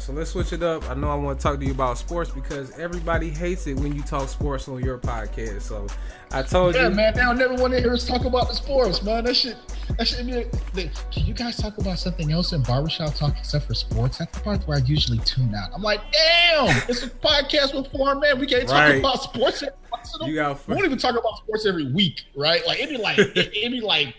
So 0.00 0.12
let's 0.14 0.30
switch 0.30 0.52
it 0.52 0.62
up. 0.62 0.88
I 0.90 0.94
know 0.94 1.08
I 1.10 1.14
want 1.14 1.38
to 1.38 1.42
talk 1.42 1.60
to 1.60 1.64
you 1.66 1.72
about 1.72 1.98
sports 1.98 2.30
because 2.30 2.70
everybody 2.78 3.28
hates 3.28 3.66
it 3.66 3.74
when 3.78 3.94
you 3.94 4.02
talk 4.02 4.28
sports 4.28 4.66
on 4.66 4.82
your 4.82 4.96
podcast. 4.98 5.62
So 5.62 5.86
I 6.32 6.42
told 6.42 6.74
yeah, 6.74 6.84
you, 6.84 6.88
Yeah, 6.88 6.94
man. 6.94 7.14
They 7.14 7.20
don't 7.20 7.38
never 7.38 7.54
want 7.54 7.74
to 7.74 7.80
hear 7.80 7.92
us 7.92 8.06
talk 8.06 8.24
about 8.24 8.48
the 8.48 8.54
sports, 8.54 9.02
man. 9.02 9.24
That 9.24 9.34
shit, 9.36 9.56
that 9.98 10.08
shit. 10.08 10.24
Be, 10.26 10.46
they, 10.72 10.90
can 11.12 11.26
you 11.26 11.34
guys 11.34 11.58
talk 11.58 11.76
about 11.78 11.98
something 11.98 12.32
else 12.32 12.52
in 12.52 12.62
barbershop 12.62 13.14
talk 13.14 13.36
except 13.38 13.66
for 13.66 13.74
sports? 13.74 14.18
That's 14.18 14.36
the 14.36 14.42
part 14.42 14.66
where 14.66 14.78
I 14.78 14.80
usually 14.80 15.18
tune 15.18 15.54
out. 15.54 15.70
I'm 15.74 15.82
like, 15.82 16.00
damn, 16.12 16.76
it's 16.88 17.02
a 17.02 17.10
podcast 17.10 17.74
with 17.74 17.92
four 17.92 18.14
men. 18.14 18.38
We 18.38 18.46
can't 18.46 18.66
talk 18.66 18.78
Right. 18.78 18.98
about 19.00 19.22
sports. 19.22 19.62
every 19.62 19.74
once 19.92 20.16
in 20.18 20.26
a- 20.26 20.30
You 20.30 20.34
got- 20.36 20.66
we 20.66 20.74
won't 20.74 20.86
even 20.86 20.98
talk 20.98 21.18
about 21.18 21.36
sports 21.38 21.66
every 21.66 21.92
week, 21.92 22.22
right? 22.34 22.66
Like 22.66 22.78
it'd 22.80 22.96
be 22.96 23.02
like 23.02 23.18
it'd 23.18 23.52
be 23.72 23.80
like 23.82 24.14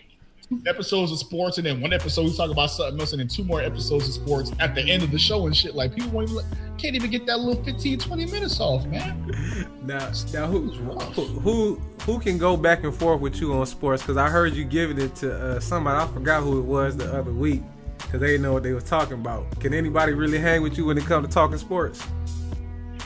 episodes 0.66 1.12
of 1.12 1.18
sports, 1.18 1.58
and 1.58 1.66
then 1.66 1.80
one 1.80 1.92
episode 1.92 2.24
we 2.24 2.36
talk 2.36 2.50
about 2.50 2.70
something 2.70 2.98
else, 3.00 3.12
and 3.12 3.20
then 3.20 3.28
two 3.28 3.44
more 3.44 3.60
episodes 3.60 4.08
of 4.08 4.14
sports 4.14 4.52
at 4.58 4.74
the 4.74 4.82
end 4.82 5.02
of 5.02 5.10
the 5.10 5.18
show 5.18 5.46
and 5.46 5.56
shit. 5.56 5.74
Like 5.74 5.94
people 5.94 6.22
even, 6.22 6.36
can't 6.78 6.94
even 6.94 7.10
get 7.10 7.26
that 7.26 7.38
little 7.38 7.62
15, 7.62 7.98
20 7.98 8.26
minutes 8.26 8.60
off, 8.60 8.86
man. 8.86 9.66
now, 9.84 10.12
now 10.32 10.46
who, 10.46 10.72
rough. 10.82 11.14
who 11.14 11.24
who 11.24 11.74
who 12.02 12.18
can 12.18 12.38
go 12.38 12.56
back 12.56 12.84
and 12.84 12.94
forth 12.94 13.20
with 13.20 13.40
you 13.40 13.52
on 13.52 13.66
sports? 13.66 14.02
Because 14.02 14.16
I 14.16 14.28
heard 14.28 14.54
you 14.54 14.64
giving 14.64 15.00
it 15.00 15.14
to 15.16 15.34
uh, 15.34 15.60
somebody. 15.60 16.02
I 16.02 16.12
forgot 16.12 16.42
who 16.42 16.58
it 16.58 16.64
was 16.64 16.96
the 16.96 17.12
other 17.12 17.32
week 17.32 17.62
because 17.98 18.20
they 18.20 18.28
didn't 18.28 18.42
know 18.42 18.52
what 18.52 18.62
they 18.62 18.72
was 18.72 18.84
talking 18.84 19.14
about. 19.14 19.58
Can 19.60 19.72
anybody 19.72 20.12
really 20.12 20.38
hang 20.38 20.62
with 20.62 20.76
you 20.76 20.86
when 20.86 20.98
it 20.98 21.04
comes 21.04 21.26
to 21.26 21.32
talking 21.32 21.58
sports? 21.58 22.06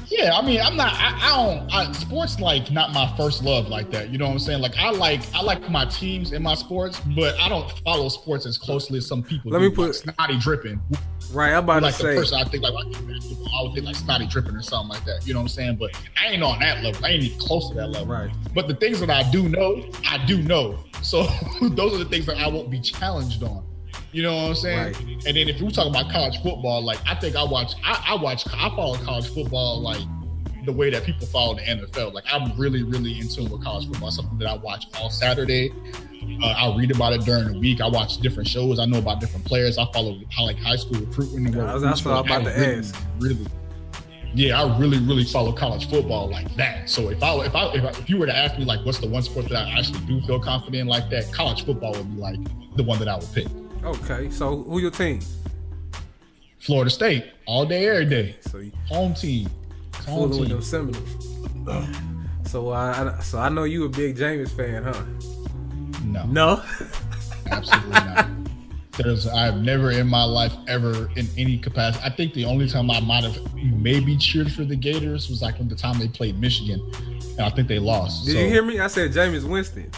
Yeah, 0.08 0.34
I 0.34 0.42
mean, 0.42 0.60
I'm 0.60 0.76
not. 0.76 0.92
I, 0.94 1.18
I 1.20 1.36
don't. 1.36 1.75
I, 1.75 1.92
sports 1.92 2.38
like 2.38 2.70
not 2.70 2.92
my 2.92 3.12
first 3.16 3.42
love 3.42 3.68
like 3.68 3.90
that. 3.90 4.10
You 4.10 4.18
know 4.18 4.26
what 4.26 4.32
I'm 4.32 4.38
saying? 4.38 4.60
Like 4.62 4.76
I 4.78 4.90
like 4.90 5.20
I 5.34 5.42
like 5.42 5.68
my 5.68 5.84
teams 5.86 6.32
and 6.32 6.44
my 6.44 6.54
sports, 6.54 7.00
but 7.16 7.38
I 7.40 7.48
don't 7.48 7.68
follow 7.80 8.08
sports 8.08 8.46
as 8.46 8.56
closely 8.56 8.98
as 8.98 9.06
some 9.06 9.22
people. 9.22 9.50
Let 9.50 9.58
do. 9.58 9.68
me 9.68 9.75
put- 9.75 9.86
like 10.04 10.14
snotty 10.16 10.38
dripping. 10.38 10.80
Right, 11.32 11.52
I'm 11.54 11.64
about 11.64 11.82
Like 11.82 11.96
to 11.96 12.02
the 12.04 12.08
say. 12.10 12.16
person 12.16 12.38
I 12.38 12.44
think 12.44 12.62
like 12.62 12.72
I 12.72 13.62
would 13.62 13.75
think 13.75 13.84
like 13.84 13.96
snotty 13.96 14.26
dripping 14.28 14.54
or 14.54 14.62
something 14.62 14.90
like 14.90 15.04
that. 15.06 15.26
You 15.26 15.34
know 15.34 15.40
what 15.40 15.44
I'm 15.44 15.48
saying? 15.48 15.76
But 15.76 15.90
I 16.20 16.28
ain't 16.28 16.42
on 16.42 16.60
that 16.60 16.84
level. 16.84 17.04
I 17.04 17.08
ain't 17.10 17.25
even 17.25 17.38
close 17.40 17.68
to 17.70 17.75
that 17.75 17.88
level. 17.88 18.06
Right. 18.06 18.30
But 18.54 18.68
the 18.68 18.75
things 18.76 19.00
that 19.00 19.10
I 19.10 19.28
do 19.32 19.48
know, 19.48 19.90
I 20.06 20.25
do 20.25 20.40
know. 20.40 20.78
So 21.02 21.22
those 21.62 21.94
are 21.94 21.98
the 21.98 22.04
things 22.04 22.26
that 22.26 22.36
I 22.38 22.46
won't 22.46 22.70
be 22.70 22.80
challenged 22.80 23.42
on. 23.42 23.64
You 24.12 24.22
know 24.22 24.34
what 24.34 24.48
I'm 24.48 24.54
saying? 24.54 24.92
Right. 24.94 25.26
And 25.26 25.36
then 25.36 25.48
if 25.48 25.60
we 25.60 25.70
talk 25.70 25.86
about 25.88 26.10
college 26.10 26.40
football, 26.42 26.82
like 26.82 26.98
I 27.06 27.14
think 27.14 27.36
I 27.36 27.44
watch, 27.44 27.75
I, 27.84 28.02
I 28.08 28.22
watch, 28.22 28.46
I 28.52 28.68
follow 28.70 28.96
college 28.98 29.28
football 29.28 29.80
like 29.80 30.00
the 30.64 30.72
way 30.72 30.90
that 30.90 31.04
people 31.04 31.26
follow 31.26 31.54
the 31.54 31.62
NFL. 31.62 32.12
Like 32.12 32.25
I'm 32.30 32.56
really, 32.58 32.82
really 32.82 33.18
in 33.18 33.28
tune 33.28 33.50
with 33.50 33.62
college 33.62 33.86
football. 33.86 34.10
Something 34.10 34.38
that 34.38 34.48
I 34.48 34.56
watch 34.56 34.86
all 34.98 35.10
Saturday. 35.10 35.72
Uh, 36.42 36.46
I 36.46 36.76
read 36.76 36.90
about 36.90 37.12
it 37.12 37.20
during 37.22 37.52
the 37.52 37.58
week. 37.58 37.80
I 37.80 37.88
watch 37.88 38.18
different 38.18 38.48
shows. 38.48 38.80
I 38.80 38.84
know 38.84 38.98
about 38.98 39.20
different 39.20 39.44
players. 39.44 39.78
I 39.78 39.86
follow 39.92 40.20
how 40.30 40.44
like 40.44 40.58
high 40.58 40.76
school 40.76 40.98
recruitment. 41.00 41.46
and 41.46 41.54
Yeah, 41.54 41.75
I 41.75 41.78
that's 41.78 42.04
what. 42.04 42.14
I'm 42.14 42.25
about 42.25 42.42
I 42.42 42.44
to 42.44 42.60
really, 42.60 42.78
ask. 42.78 42.96
Really, 43.18 43.46
yeah, 44.34 44.60
I 44.60 44.78
really, 44.78 44.98
really 44.98 45.25
follow 45.25 45.52
college 45.52 45.88
football 45.88 46.28
like 46.28 46.54
that. 46.56 46.90
So 46.90 47.10
if 47.10 47.22
I 47.22 47.34
if 47.44 47.54
I 47.54 47.72
if, 47.75 47.84
I, 47.84 47.88
if 47.88 48.10
you 48.10 48.18
were 48.18 48.26
to 48.26 48.36
ask 48.36 48.58
me 48.58 48.64
like 48.64 48.84
what's 48.84 48.98
the 48.98 49.08
one 49.08 49.22
sport 49.22 49.48
that 49.48 49.66
I 49.66 49.78
actually 49.78 50.00
do 50.00 50.20
feel 50.22 50.40
confident 50.40 50.82
in 50.82 50.86
like 50.88 51.08
that, 51.10 51.32
college 51.32 51.64
football 51.64 51.92
would 51.92 52.14
be 52.14 52.20
like 52.20 52.38
the 52.76 52.82
one 52.82 52.98
that 52.98 53.08
I 53.08 53.16
would 53.16 53.32
pick. 53.32 53.46
Okay, 53.85 54.30
so 54.30 54.62
who 54.62 54.80
your 54.80 54.90
team? 54.90 55.21
Florida 56.61 56.90
State 56.90 57.25
all 57.47 57.64
day, 57.64 57.87
every 57.87 58.06
day, 58.06 58.37
So 58.40 58.59
you 58.59 58.73
home 58.88 59.14
team, 59.14 59.49
home 60.06 60.30
fooling 60.33 60.50
with 60.59 60.71
them 60.71 60.92
team. 60.92 61.04
Seminoles. 61.64 61.97
So 62.50 62.71
uh, 62.71 63.14
I, 63.18 63.23
so 63.23 63.38
I 63.38 63.49
know 63.49 63.64
you 63.64 63.85
a 63.85 63.88
big 63.88 64.16
Jameis 64.16 64.50
fan, 64.50 64.83
huh? 64.83 65.04
No, 66.04 66.26
No. 66.26 66.62
absolutely 67.50 67.90
not. 67.90 68.26
There's 68.97 69.26
I've 69.26 69.59
never 69.59 69.90
in 69.90 70.09
my 70.09 70.25
life 70.25 70.54
ever 70.68 71.11
in 71.16 71.28
any 71.37 71.59
capacity. 71.59 72.02
I 72.04 72.11
think 72.11 72.33
the 72.35 72.47
only 72.47 72.66
time 72.68 72.90
I 72.90 72.99
might 73.00 73.25
have 73.25 73.38
maybe 73.54 74.16
cheered 74.16 74.50
for 74.50 74.64
the 74.64 74.75
Gators 74.76 75.28
was 75.28 75.42
like 75.42 75.59
when 75.59 75.68
the 75.68 75.75
time 75.76 75.99
they 75.99 76.09
played 76.09 76.40
Michigan, 76.40 76.80
and 77.21 77.40
I 77.40 77.50
think 77.50 77.68
they 77.68 77.78
lost. 77.78 78.25
Did 78.25 78.35
So- 78.35 78.40
you 78.40 78.49
hear 78.49 78.64
me? 78.64 78.80
I 78.80 78.87
said 78.87 79.12
Jameis 79.12 79.45
Winston. 79.49 79.90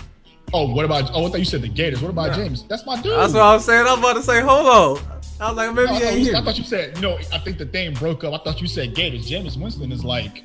Oh, 0.55 0.73
what 0.73 0.85
about? 0.85 1.11
Oh, 1.13 1.27
I 1.27 1.31
thought 1.31 1.39
you 1.39 1.45
said 1.45 1.63
the 1.63 1.69
Gators. 1.69 2.01
What 2.01 2.11
about 2.11 2.37
No. 2.37 2.45
Jameis? 2.45 2.67
That's 2.69 2.87
my 2.87 3.01
dude. 3.01 3.13
That's 3.19 3.33
what 3.35 3.43
I 3.43 3.53
was 3.55 3.65
saying. 3.65 3.87
I 3.87 3.91
was 3.91 3.99
about 3.99 4.15
to 4.17 4.23
say, 4.23 4.41
hold 4.41 4.67
on. 4.67 5.21
I 5.41 5.49
was 5.49 5.57
like, 5.57 5.75
maybe 5.75 5.87
No, 5.89 5.95
I, 5.95 5.99
thought 6.01 6.13
ain't 6.13 6.21
you, 6.21 6.37
I 6.37 6.43
thought 6.43 6.59
you 6.59 6.65
said, 6.65 6.97
you 6.97 7.03
know, 7.03 7.19
I 7.33 7.39
think 7.39 7.59
the 7.59 7.67
thing 7.67 7.95
broke 7.95 8.25
up. 8.25 8.33
I 8.35 8.39
thought 8.45 8.61
you 8.61 8.67
said 8.67 8.95
Gators. 8.95 9.31
Jameis 9.31 9.57
Winston 9.61 9.93
is 9.93 10.05
like, 10.05 10.43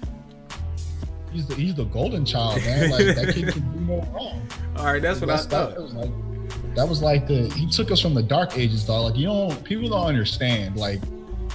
he's 1.32 1.48
the 1.48 1.56
he's 1.56 1.74
the 1.76 1.86
golden 1.86 2.26
child, 2.26 2.58
man. 2.62 2.92
Like 2.92 3.16
that 3.16 3.34
kid 3.34 3.48
can 3.54 3.62
do 3.74 3.80
no 3.94 4.02
wrong. 4.14 4.48
All 4.78 4.86
right, 4.86 5.02
that's 5.02 5.20
what 5.22 5.30
I 5.30 5.38
That's- 5.38 5.46
that, 5.48 5.76
thought. 5.76 5.82
was 5.82 5.94
like, 5.94 6.76
that 6.76 6.88
was 6.90 7.02
like 7.02 7.28
the 7.28 7.48
he 7.56 7.68
took 7.68 7.90
us 7.92 8.00
from 8.02 8.14
the 8.14 8.22
dark 8.24 8.58
ages, 8.58 8.84
dog. 8.86 9.06
Like 9.12 9.16
you 9.16 9.26
don't 9.28 9.64
people 9.64 9.90
don't 9.90 10.06
understand. 10.06 10.76
Like 10.78 11.02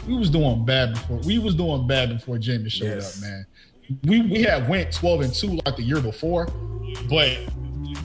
we 0.06 0.16
was 0.16 0.30
doing 0.30 0.64
bad 0.64 0.94
before 0.94 1.18
we 1.18 1.38
was 1.38 1.54
doing 1.54 1.86
bad 1.86 2.08
before 2.10 2.36
Jameis 2.36 2.70
showed 2.72 2.86
Yes. 2.86 3.16
up, 3.18 3.22
man. 3.28 3.46
We 4.04 4.22
we 4.22 4.42
had 4.42 4.68
went 4.68 4.92
twelve 4.92 5.20
and 5.20 5.32
two 5.34 5.60
like 5.64 5.76
the 5.76 5.82
year 5.82 6.00
before, 6.00 6.46
but 7.08 7.36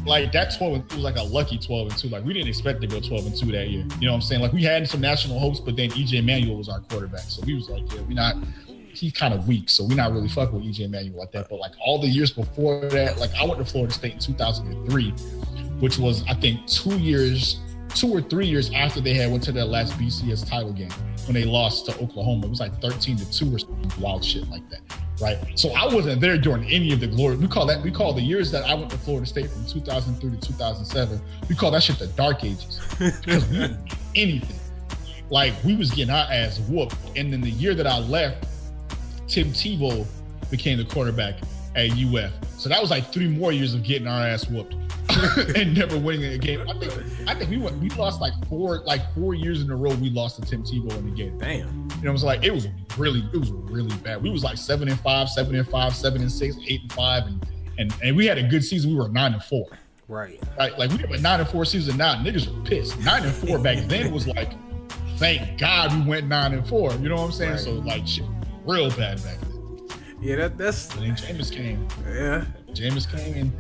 like 0.06 0.32
that 0.34 0.56
12 0.58 0.74
and 0.74 0.90
2 0.90 0.96
was 0.98 1.04
like 1.04 1.16
a 1.16 1.24
lucky 1.24 1.58
12 1.58 1.90
and 1.90 1.98
2. 1.98 2.10
Like 2.10 2.26
we 2.26 2.34
didn't 2.34 2.50
expect 2.50 2.82
to 2.82 2.88
go 2.88 3.00
12 3.00 3.26
and 3.28 3.38
2 3.38 3.52
that 3.54 3.70
year. 3.70 3.86
You 4.00 4.08
know 4.08 4.12
what 4.12 4.16
I'm 4.16 4.22
saying? 4.22 4.42
Like 4.42 4.54
we 4.54 4.64
had 4.64 4.88
some 4.88 5.02
national 5.02 5.40
hopes, 5.40 5.60
but 5.60 5.76
then 5.76 5.90
EJ 5.92 6.24
Manuel 6.26 6.58
was 6.58 6.70
our 6.70 6.82
quarterback. 6.82 7.22
So 7.22 7.42
we 7.46 7.56
was 7.56 7.70
like, 7.70 7.92
yeah, 7.94 8.02
we're 8.02 8.14
not 8.14 8.36
he's 8.94 9.12
kind 9.12 9.34
of 9.34 9.48
weak. 9.48 9.70
So 9.70 9.84
we're 9.84 9.96
not 9.96 10.12
really 10.12 10.30
fucking 10.30 10.56
with 10.56 10.66
EJ 10.66 10.90
Manuel 10.90 11.20
like 11.20 11.32
that. 11.32 11.50
But 11.50 11.60
like 11.60 11.74
all 11.84 12.00
the 12.00 12.08
years 12.08 12.32
before 12.32 12.82
that, 12.90 13.18
like 13.20 13.32
I 13.40 13.46
went 13.46 13.58
to 13.58 13.66
Florida 13.66 13.94
State 13.94 14.14
in 14.14 14.20
2003, 14.20 15.12
which 15.80 15.98
was 15.98 16.24
I 16.28 16.34
think 16.34 16.66
two 16.68 16.98
years, 16.98 17.60
two 17.94 18.12
or 18.12 18.22
three 18.22 18.48
years 18.48 18.72
after 18.74 19.02
they 19.02 19.14
had 19.14 19.32
went 19.32 19.44
to 19.44 19.52
their 19.52 19.66
last 19.66 19.94
BCS 19.94 20.48
title 20.48 20.74
game 20.74 20.92
when 21.26 21.34
they 21.34 21.46
lost 21.46 21.86
to 21.86 22.00
Oklahoma. 22.00 22.48
It 22.48 22.50
was 22.50 22.60
like 22.60 22.82
13 22.82 23.18
to 23.18 23.32
2 23.32 23.56
or 23.56 23.60
some 23.60 23.90
wild 24.00 24.26
shit 24.26 24.48
like 24.50 24.68
that. 24.70 24.82
Right. 25.22 25.38
So 25.56 25.70
I 25.70 25.86
wasn't 25.94 26.20
there 26.22 26.38
during 26.38 26.66
any 26.66 26.92
of 26.92 27.00
the 27.00 27.08
glory. 27.08 27.38
We 27.38 27.48
call 27.48 27.66
that 27.68 27.82
we 27.82 27.92
call 27.92 28.14
the 28.14 28.22
years 28.22 28.52
that 28.52 28.66
I 28.66 28.74
went 28.74 28.90
to 28.92 28.98
Florida 28.98 29.26
State 29.26 29.50
from 29.50 29.66
2003 29.66 30.32
to 30.32 30.48
2007. 30.48 31.22
We 31.48 31.56
call 31.56 31.72
that 31.72 31.84
shit 31.84 32.00
the 32.00 32.08
dark 32.08 32.44
ages. 32.44 32.82
Because 33.00 33.48
we 33.48 33.60
didn't 33.60 33.80
anything. 34.16 34.60
Like 35.30 35.54
we 35.64 35.76
was 35.76 35.92
getting 35.92 36.14
our 36.14 36.28
ass 36.32 36.60
whooped. 36.60 36.96
And 37.16 37.32
then 37.32 37.42
the 37.42 37.52
year 37.52 37.76
that 37.76 37.88
I 37.88 38.00
left, 38.00 38.48
Tim 39.28 39.50
Tebow 39.50 40.06
became 40.50 40.78
the 40.78 40.86
quarterback 40.86 41.36
at 41.76 41.92
UF. 41.92 42.32
So 42.58 42.70
that 42.70 42.82
was 42.82 42.90
like 42.90 43.12
three 43.12 43.28
more 43.28 43.52
years 43.52 43.74
of 43.74 43.84
getting 43.84 44.08
our 44.08 44.28
ass 44.28 44.48
whooped 44.50 44.76
and 45.56 45.78
never 45.78 45.98
winning 45.98 46.34
a 46.34 46.38
game. 46.38 46.62
I 46.70 46.78
think 46.78 46.94
I 47.28 47.36
think 47.36 47.50
we 47.50 47.58
went 47.58 47.78
we 47.78 47.90
lost 47.92 48.22
like 48.22 48.34
four 48.48 48.80
like 48.80 49.02
four 49.14 49.34
years 49.34 49.62
in 49.62 49.70
a 49.72 49.76
row. 49.76 49.94
We 49.96 50.10
lost 50.10 50.42
to 50.42 50.50
Tim 50.50 50.64
Tebow 50.64 50.96
in 50.98 51.10
the 51.10 51.16
game. 51.16 51.38
Damn. 51.38 51.58
You 51.58 51.64
know 51.64 51.68
what 51.68 52.10
I'm 52.10 52.18
saying? 52.18 52.26
Like 52.26 52.44
it 52.44 52.52
was 52.52 52.68
really, 52.98 53.28
it 53.34 53.38
was 53.38 53.52
really 53.52 53.96
bad. 53.98 54.22
We 54.22 54.30
was 54.30 54.44
like 54.44 54.58
seven 54.58 54.88
and 54.90 55.00
five, 55.00 55.30
seven 55.30 55.56
and 55.56 55.68
five, 55.68 55.96
seven 55.96 56.22
and 56.22 56.32
six, 56.32 56.58
eight 56.68 56.82
and 56.82 56.94
five, 56.94 57.26
and 57.28 57.46
and, 57.78 57.94
and 58.04 58.16
we 58.16 58.26
had 58.26 58.38
a 58.38 58.44
good 58.44 58.64
season. 58.64 58.92
We 58.92 58.98
were 58.98 59.10
nine 59.10 59.34
and 59.34 59.44
four. 59.44 59.68
Right. 60.08 60.40
Like 60.58 60.78
like 60.78 60.92
we 60.92 60.98
had 60.98 61.12
a 61.12 61.22
nine 61.22 61.40
and 61.40 61.50
four 61.50 61.66
season 61.66 61.98
now. 61.98 62.16
Niggas 62.16 62.54
were 62.54 62.62
pissed. 62.64 63.00
Nine 63.00 63.24
and 63.24 63.34
four 63.34 63.58
back 63.60 63.88
then 63.88 64.12
was 64.12 64.28
like, 64.28 64.54
thank 65.18 65.58
God 65.58 65.94
we 65.96 66.10
went 66.10 66.28
nine 66.28 66.54
and 66.54 66.68
four. 66.68 66.92
You 66.94 67.10
know 67.10 67.16
what 67.16 67.26
I'm 67.26 67.32
saying? 67.32 67.52
Right. 67.52 67.60
So 67.60 67.72
like 67.74 68.08
shit, 68.08 68.26
real 68.66 68.90
bad 68.90 69.24
back 69.24 69.40
then. 69.40 69.50
Yeah, 70.22 70.36
that, 70.38 70.58
that's 70.58 70.94
And 70.96 71.04
then 71.04 71.16
Jameis 71.16 71.52
came. 71.52 71.88
yeah. 72.08 72.46
Jameis 72.70 73.10
came 73.10 73.34
and 73.36 73.52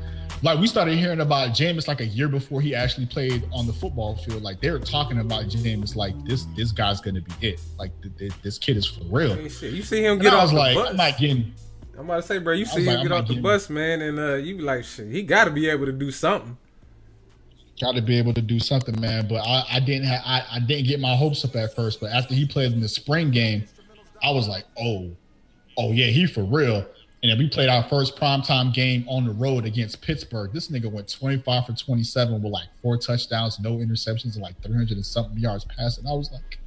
like 0.44 0.60
we 0.60 0.68
started 0.68 0.98
hearing 0.98 1.22
about 1.22 1.50
Jameis 1.52 1.88
like 1.88 2.02
a 2.02 2.06
year 2.06 2.28
before 2.28 2.60
he 2.62 2.76
actually 2.76 3.06
played 3.06 3.48
on 3.54 3.66
the 3.66 3.74
football 3.74 4.18
field. 4.18 4.44
Like 4.44 4.60
they 4.60 4.70
were 4.72 4.80
talking 4.80 5.20
about 5.20 5.46
Jameis 5.46 5.96
like 5.96 6.14
this 6.26 6.46
this 6.56 6.72
guy's 6.72 7.00
gonna 7.02 7.22
be 7.22 7.48
it. 7.48 7.62
Like 7.80 7.92
th- 8.02 8.18
th- 8.18 8.42
this 8.42 8.58
kid 8.58 8.78
is 8.78 8.86
for 8.86 9.04
real. 9.06 9.36
Hey, 9.36 9.44
You 9.70 9.82
see 9.82 10.04
him 10.04 10.14
And 10.14 10.22
get 10.22 10.34
I 10.34 10.38
off 10.38 10.44
was 10.44 10.52
the 10.52 10.58
like, 10.58 10.76
bus. 10.76 10.90
I'm 10.90 10.98
not 10.98 11.18
getting. 11.18 11.54
I'm 11.98 12.06
about 12.06 12.18
to 12.18 12.22
say, 12.24 12.40
bro, 12.40 12.54
you 12.54 12.66
see 12.66 12.80
was 12.80 12.88
him 12.88 12.94
like, 12.96 13.04
get 13.04 13.12
off 13.12 13.28
the 13.28 13.40
bus, 13.40 13.70
man, 13.70 14.02
and 14.02 14.20
uh, 14.20 14.34
you 14.36 14.58
be 14.58 14.64
like, 14.64 14.84
shit, 14.84 15.08
he 15.12 15.22
got 15.24 15.46
to 15.46 15.52
be 15.52 15.70
able 15.70 15.86
to 15.86 15.92
do 15.92 16.10
something. 16.12 16.58
Got 17.80 17.96
to 17.96 18.02
be 18.02 18.18
able 18.18 18.34
to 18.34 18.42
do 18.42 18.60
something, 18.60 19.00
man. 19.00 19.28
But 19.28 19.46
I, 19.48 19.64
I 19.74 19.80
didn't 19.80 20.06
have 20.06 20.22
I, 20.26 20.44
I 20.54 20.60
didn't 20.60 20.88
get 20.88 21.00
my 21.00 21.16
hopes 21.16 21.46
up 21.46 21.56
at 21.56 21.76
first. 21.76 22.02
But 22.02 22.12
after 22.12 22.34
he 22.34 22.46
played 22.46 22.72
in 22.74 22.82
the 22.82 22.88
spring 22.90 23.32
game, 23.32 23.66
I 24.22 24.32
was 24.32 24.48
like, 24.48 24.66
oh, 24.80 25.12
oh 25.78 25.92
yeah, 25.92 26.08
he 26.08 26.26
for 26.28 26.44
real. 26.44 26.86
And 27.24 27.32
then 27.32 27.38
we 27.38 27.48
played 27.48 27.70
our 27.70 27.84
first 27.84 28.18
primetime 28.18 28.74
game 28.74 29.06
on 29.08 29.26
the 29.26 29.32
road 29.32 29.64
against 29.64 30.02
Pittsburgh. 30.02 30.52
This 30.52 30.68
nigga 30.68 30.92
went 30.92 31.08
25 31.08 31.66
for 31.66 31.72
27 31.72 32.44
with 32.44 32.52
like 32.52 32.68
four 32.82 32.98
touchdowns, 32.98 33.62
no 33.62 33.78
interceptions, 33.78 34.34
and 34.34 34.42
like 34.44 34.62
300 34.62 34.92
and 34.92 35.06
something 35.06 35.38
yards 35.38 35.64
passing. 35.64 36.06
I 36.06 36.12
was 36.12 36.30
like, 36.34 36.60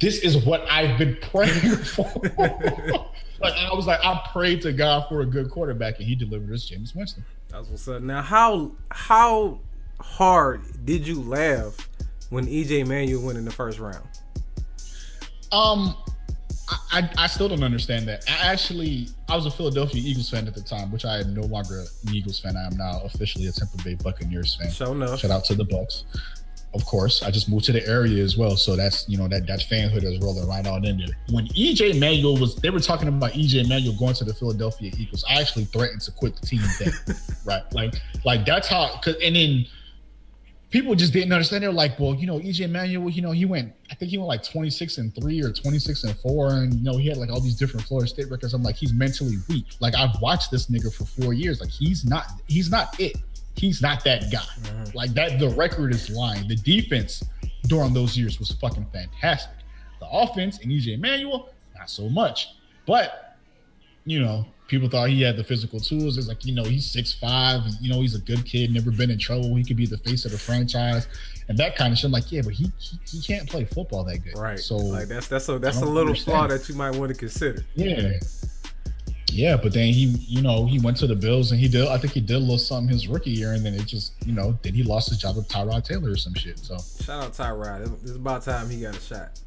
this 0.00 0.24
is 0.24 0.44
what 0.44 0.68
I've 0.68 0.98
been 0.98 1.16
praying 1.22 1.76
for. 1.76 2.04
like 2.36 3.54
I 3.54 3.72
was 3.72 3.86
like, 3.86 4.00
I 4.04 4.28
prayed 4.32 4.60
to 4.62 4.72
God 4.72 5.08
for 5.08 5.20
a 5.20 5.26
good 5.26 5.50
quarterback, 5.52 5.98
and 5.98 6.04
he 6.06 6.16
delivered 6.16 6.52
us 6.52 6.68
Jameis 6.68 6.94
Winston. 6.96 7.24
That's 7.48 7.68
what's 7.68 7.86
up. 7.86 8.02
Now, 8.02 8.22
how 8.22 8.72
how 8.90 9.60
hard 10.00 10.62
did 10.84 11.06
you 11.06 11.22
laugh 11.22 11.88
when 12.30 12.46
EJ 12.46 12.88
Manuel 12.88 13.24
went 13.24 13.38
in 13.38 13.44
the 13.44 13.52
first 13.52 13.78
round? 13.78 14.04
Um, 15.52 15.96
I, 16.68 17.08
I 17.16 17.26
still 17.28 17.48
don't 17.48 17.62
understand 17.62 18.08
that. 18.08 18.24
I 18.28 18.52
actually 18.52 19.08
I 19.28 19.36
was 19.36 19.46
a 19.46 19.50
Philadelphia 19.50 20.02
Eagles 20.04 20.30
fan 20.30 20.48
at 20.48 20.54
the 20.54 20.62
time, 20.62 20.90
which 20.90 21.04
I 21.04 21.20
am 21.20 21.34
no 21.34 21.42
longer 21.42 21.80
an 21.80 22.14
Eagles 22.14 22.40
fan. 22.40 22.56
I 22.56 22.66
am 22.66 22.76
now 22.76 23.02
officially 23.04 23.46
a 23.46 23.52
Tampa 23.52 23.82
Bay 23.84 23.94
Buccaneers 23.94 24.56
fan. 24.56 24.70
So 24.70 24.92
no. 24.92 25.16
Shout 25.16 25.30
out 25.30 25.44
to 25.46 25.54
the 25.54 25.64
Bucs. 25.64 26.04
Of 26.74 26.84
course, 26.84 27.22
I 27.22 27.30
just 27.30 27.48
moved 27.48 27.64
to 27.66 27.72
the 27.72 27.86
area 27.88 28.22
as 28.22 28.36
well, 28.36 28.56
so 28.56 28.76
that's 28.76 29.08
you 29.08 29.16
know 29.16 29.28
that 29.28 29.46
that 29.46 29.60
fanhood 29.60 30.02
is 30.02 30.18
rolling 30.18 30.46
right 30.48 30.66
on 30.66 30.84
in 30.84 30.98
there. 30.98 31.06
When 31.30 31.46
EJ 31.48 31.98
Manuel 32.00 32.36
was, 32.36 32.56
they 32.56 32.70
were 32.70 32.80
talking 32.80 33.08
about 33.08 33.32
EJ 33.32 33.68
Manuel 33.68 33.96
going 33.96 34.14
to 34.14 34.24
the 34.24 34.34
Philadelphia 34.34 34.90
Eagles. 34.98 35.24
I 35.30 35.40
actually 35.40 35.64
threatened 35.66 36.02
to 36.02 36.10
quit 36.10 36.36
the 36.36 36.46
team 36.46 36.60
then, 36.80 36.92
right? 37.44 37.62
Like, 37.72 37.94
like 38.24 38.44
that's 38.44 38.68
how. 38.68 39.00
Cause, 39.02 39.14
and 39.22 39.36
then 39.36 39.66
people 40.70 40.94
just 40.94 41.12
didn't 41.12 41.32
understand. 41.32 41.62
They 41.62 41.68
were 41.68 41.74
like, 41.74 41.98
well, 41.98 42.14
you 42.14 42.26
know, 42.26 42.38
EJ 42.38 42.70
Manuel, 42.70 43.08
you 43.08 43.22
know, 43.22 43.30
he 43.30 43.44
went, 43.44 43.72
I 43.90 43.94
think 43.94 44.10
he 44.10 44.18
went 44.18 44.28
like 44.28 44.42
26 44.42 44.98
and 44.98 45.14
three 45.14 45.42
or 45.42 45.52
26 45.52 46.04
and 46.04 46.16
four. 46.18 46.52
And, 46.52 46.74
you 46.74 46.82
know, 46.82 46.96
he 46.96 47.08
had 47.08 47.16
like 47.16 47.30
all 47.30 47.40
these 47.40 47.56
different 47.56 47.86
Florida 47.86 48.08
State 48.08 48.30
records. 48.30 48.54
I'm 48.54 48.62
like, 48.62 48.76
he's 48.76 48.92
mentally 48.92 49.36
weak. 49.48 49.66
Like, 49.80 49.94
I've 49.94 50.20
watched 50.20 50.50
this 50.50 50.66
nigga 50.66 50.92
for 50.92 51.04
four 51.04 51.32
years. 51.32 51.60
Like, 51.60 51.70
he's 51.70 52.04
not, 52.04 52.26
he's 52.46 52.70
not 52.70 52.98
it. 52.98 53.16
He's 53.54 53.80
not 53.80 54.04
that 54.04 54.30
guy. 54.30 54.38
Mm-hmm. 54.38 54.96
Like, 54.96 55.14
that, 55.14 55.38
the 55.38 55.50
record 55.50 55.94
is 55.94 56.10
lying. 56.10 56.46
The 56.48 56.56
defense 56.56 57.24
during 57.68 57.94
those 57.94 58.16
years 58.18 58.38
was 58.38 58.50
fucking 58.52 58.86
fantastic. 58.92 59.56
The 60.00 60.08
offense 60.10 60.58
and 60.58 60.70
EJ 60.70 60.98
Manuel, 61.00 61.50
not 61.76 61.88
so 61.88 62.08
much. 62.08 62.54
But, 62.86 63.38
you 64.04 64.20
know, 64.20 64.46
people 64.68 64.88
thought 64.88 65.08
he 65.08 65.22
had 65.22 65.36
the 65.36 65.44
physical 65.44 65.80
tools. 65.80 66.18
It's 66.18 66.28
like, 66.28 66.44
you 66.44 66.54
know, 66.54 66.64
he's 66.64 66.90
six 66.90 67.12
five. 67.14 67.62
You 67.80 67.92
know, 67.92 68.00
he's 68.00 68.14
a 68.14 68.20
good 68.20 68.44
kid, 68.44 68.72
never 68.72 68.90
been 68.90 69.10
in 69.10 69.18
trouble. 69.18 69.54
He 69.54 69.64
could 69.64 69.76
be 69.76 69.86
the 69.86 69.98
face 69.98 70.24
of 70.24 70.32
the 70.32 70.38
franchise 70.38 71.08
and 71.48 71.58
that 71.58 71.76
kind 71.76 71.92
of 71.92 71.98
shit. 71.98 72.06
I'm 72.06 72.12
like, 72.12 72.30
yeah, 72.30 72.42
but 72.42 72.52
he 72.52 72.70
he, 72.78 72.98
he 73.06 73.22
can't 73.22 73.48
play 73.48 73.64
football 73.64 74.04
that 74.04 74.18
good. 74.18 74.36
Right. 74.36 74.58
So 74.58 74.76
like 74.76 75.08
that's 75.08 75.28
that's 75.28 75.48
a 75.48 75.58
that's 75.58 75.80
a 75.80 75.86
little 75.86 76.14
flaw 76.14 76.46
that 76.46 76.68
you 76.68 76.74
might 76.74 76.94
want 76.96 77.12
to 77.12 77.18
consider. 77.18 77.64
yeah. 77.74 78.12
Yeah, 79.32 79.58
but 79.58 79.74
then 79.74 79.92
he, 79.92 80.04
you 80.28 80.40
know, 80.40 80.64
he 80.64 80.78
went 80.78 80.96
to 80.98 81.06
the 81.06 81.16
Bills 81.16 81.50
and 81.50 81.60
he 81.60 81.68
did. 81.68 81.86
I 81.88 81.98
think 81.98 82.14
he 82.14 82.20
did 82.20 82.36
a 82.36 82.38
little 82.38 82.56
something 82.56 82.88
his 82.88 83.06
rookie 83.06 83.32
year, 83.32 83.52
and 83.52 83.66
then 83.66 83.74
it 83.74 83.84
just, 83.84 84.14
you 84.24 84.32
know, 84.32 84.58
then 84.62 84.72
he 84.72 84.82
lost 84.82 85.10
his 85.10 85.18
job 85.18 85.36
with 85.36 85.46
Tyrod 85.46 85.84
Taylor 85.84 86.12
or 86.12 86.16
some 86.16 86.32
shit. 86.32 86.58
So 86.58 86.78
Shout 87.02 87.24
out 87.24 87.32
Tyrod. 87.34 88.02
It's 88.02 88.12
about 88.12 88.44
time 88.44 88.70
he 88.70 88.80
got 88.80 88.96
a 88.96 89.00
shot. 89.00 89.38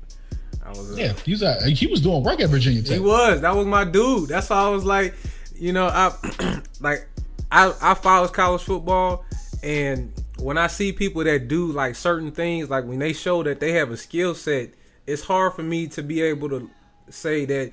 I 0.66 0.70
was 0.70 0.92
uh, 0.92 0.96
yeah, 0.96 1.14
he's 1.26 1.42
a, 1.42 1.62
he 1.70 1.88
was 1.88 2.02
doing 2.02 2.24
work 2.24 2.40
at 2.40 2.50
Virginia 2.50 2.82
Tech. 2.82 2.94
He 2.94 3.00
was. 3.00 3.42
That 3.42 3.56
was 3.56 3.66
my 3.66 3.86
dude. 3.86 4.30
That's 4.30 4.50
why 4.50 4.58
I 4.64 4.70
was 4.70 4.86
like, 4.86 5.16
you 5.56 5.74
know, 5.74 5.88
I 5.88 6.62
like 6.80 7.08
I 7.52 7.74
I 7.82 7.94
follow 7.96 8.28
college 8.28 8.62
football 8.64 9.26
and 9.64 10.14
when 10.40 10.58
I 10.58 10.68
see 10.68 10.94
people 10.94 11.24
that 11.26 11.48
do 11.48 11.72
like 11.72 11.96
certain 11.96 12.32
things, 12.32 12.70
like 12.70 12.86
when 12.86 13.00
they 13.00 13.14
show 13.14 13.44
that 13.44 13.60
they 13.60 13.74
have 13.74 13.92
a 13.92 13.98
skill 13.98 14.34
set, 14.36 14.70
it's 15.06 15.24
hard 15.24 15.54
for 15.54 15.64
me 15.64 15.88
to 15.88 16.02
be 16.04 16.22
able 16.22 16.50
to 16.50 16.70
say 17.10 17.46
that 17.46 17.72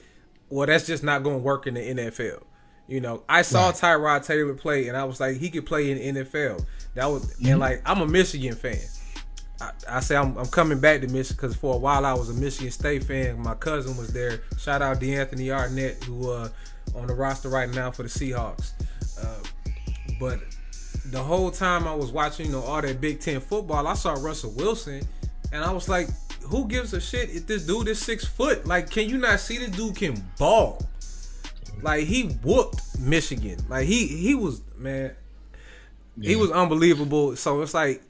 well 0.49 0.66
that's 0.66 0.87
just 0.87 1.03
not 1.05 1.22
going 1.22 1.38
to 1.38 1.42
work 1.42 1.66
in 1.66 1.75
the 1.75 1.81
NFL. 1.81 2.42
You 2.88 3.01
know, 3.01 3.25
I 3.29 3.42
saw 3.42 3.66
Right. 3.66 3.75
Tyrod 3.75 4.25
Taylor 4.27 4.55
play 4.55 4.88
and 4.88 4.96
I 4.96 5.05
was 5.05 5.20
like 5.20 5.37
he 5.37 5.51
could 5.51 5.66
play 5.66 5.90
in 5.90 6.14
the 6.14 6.22
NFL. 6.25 6.64
That 6.94 7.07
was 7.07 7.37
and 7.44 7.59
like 7.61 7.83
I'm 7.85 8.01
a 8.01 8.07
Michigan 8.07 8.55
fan. 8.55 8.79
I, 9.61 9.71
I 9.88 10.01
say 10.01 10.16
I'm, 10.16 10.37
I'm 10.37 10.47
coming 10.47 10.79
back 10.79 11.01
to 11.01 11.09
Michigan 11.09 11.37
because 11.37 11.57
for 11.57 11.75
a 11.75 11.79
while 11.79 12.05
I 12.05 12.12
was 12.12 12.31
a 12.31 12.35
Michigan 12.35 12.71
State 12.71 13.05
fan. 13.05 13.40
My 13.40 13.55
cousin 13.55 13.97
was 13.97 14.12
there. 14.12 14.42
Shout 14.59 14.83
out 14.83 15.01
DeAnthony 15.01 15.51
Arnett, 15.51 16.03
who 16.05 16.31
uh, 16.31 16.49
on 16.95 17.07
the 17.07 17.14
roster 17.14 17.49
right 17.49 17.71
now 17.71 17.90
for 17.90 18.03
the 18.03 18.09
Seahawks. 18.09 18.73
Uh, 19.21 19.42
but 20.21 20.40
the 21.07 21.23
whole 21.23 21.51
time 21.51 21.87
I 21.87 21.95
was 21.95 22.11
watching, 22.11 22.47
you 22.47 22.53
know, 22.53 22.62
all 22.62 22.83
that 22.83 23.01
Big 23.01 23.21
Ten 23.21 23.40
football, 23.40 23.87
I 23.87 23.95
saw 23.95 24.14
Russell 24.14 24.53
Wilson, 24.53 25.03
and 25.53 25.64
I 25.64 25.73
was 25.73 25.88
like, 25.88 26.09
who 26.42 26.66
gives 26.69 26.92
a 26.92 27.01
shit 27.01 27.31
if 27.31 27.47
this 27.47 27.66
dude 27.66 27.88
is 27.88 27.99
six 27.99 28.25
foot? 28.25 28.66
Like, 28.66 28.90
can 28.90 29.09
you 29.09 29.19
not 29.19 29.40
see 29.40 29.59
this 29.59 29.71
dude 29.71 29.97
can 29.97 30.23
ball? 30.38 30.81
Like 31.83 32.05
he 32.05 32.25
whooped 32.42 32.99
Michigan. 32.99 33.59
Like 33.69 33.87
he 33.87 34.07
he 34.07 34.35
was 34.35 34.62
man, 34.77 35.14
he 36.21 36.37
was 36.37 36.51
unbelievable. 36.51 37.37
So 37.37 37.61
it's 37.62 37.75
like 37.75 38.03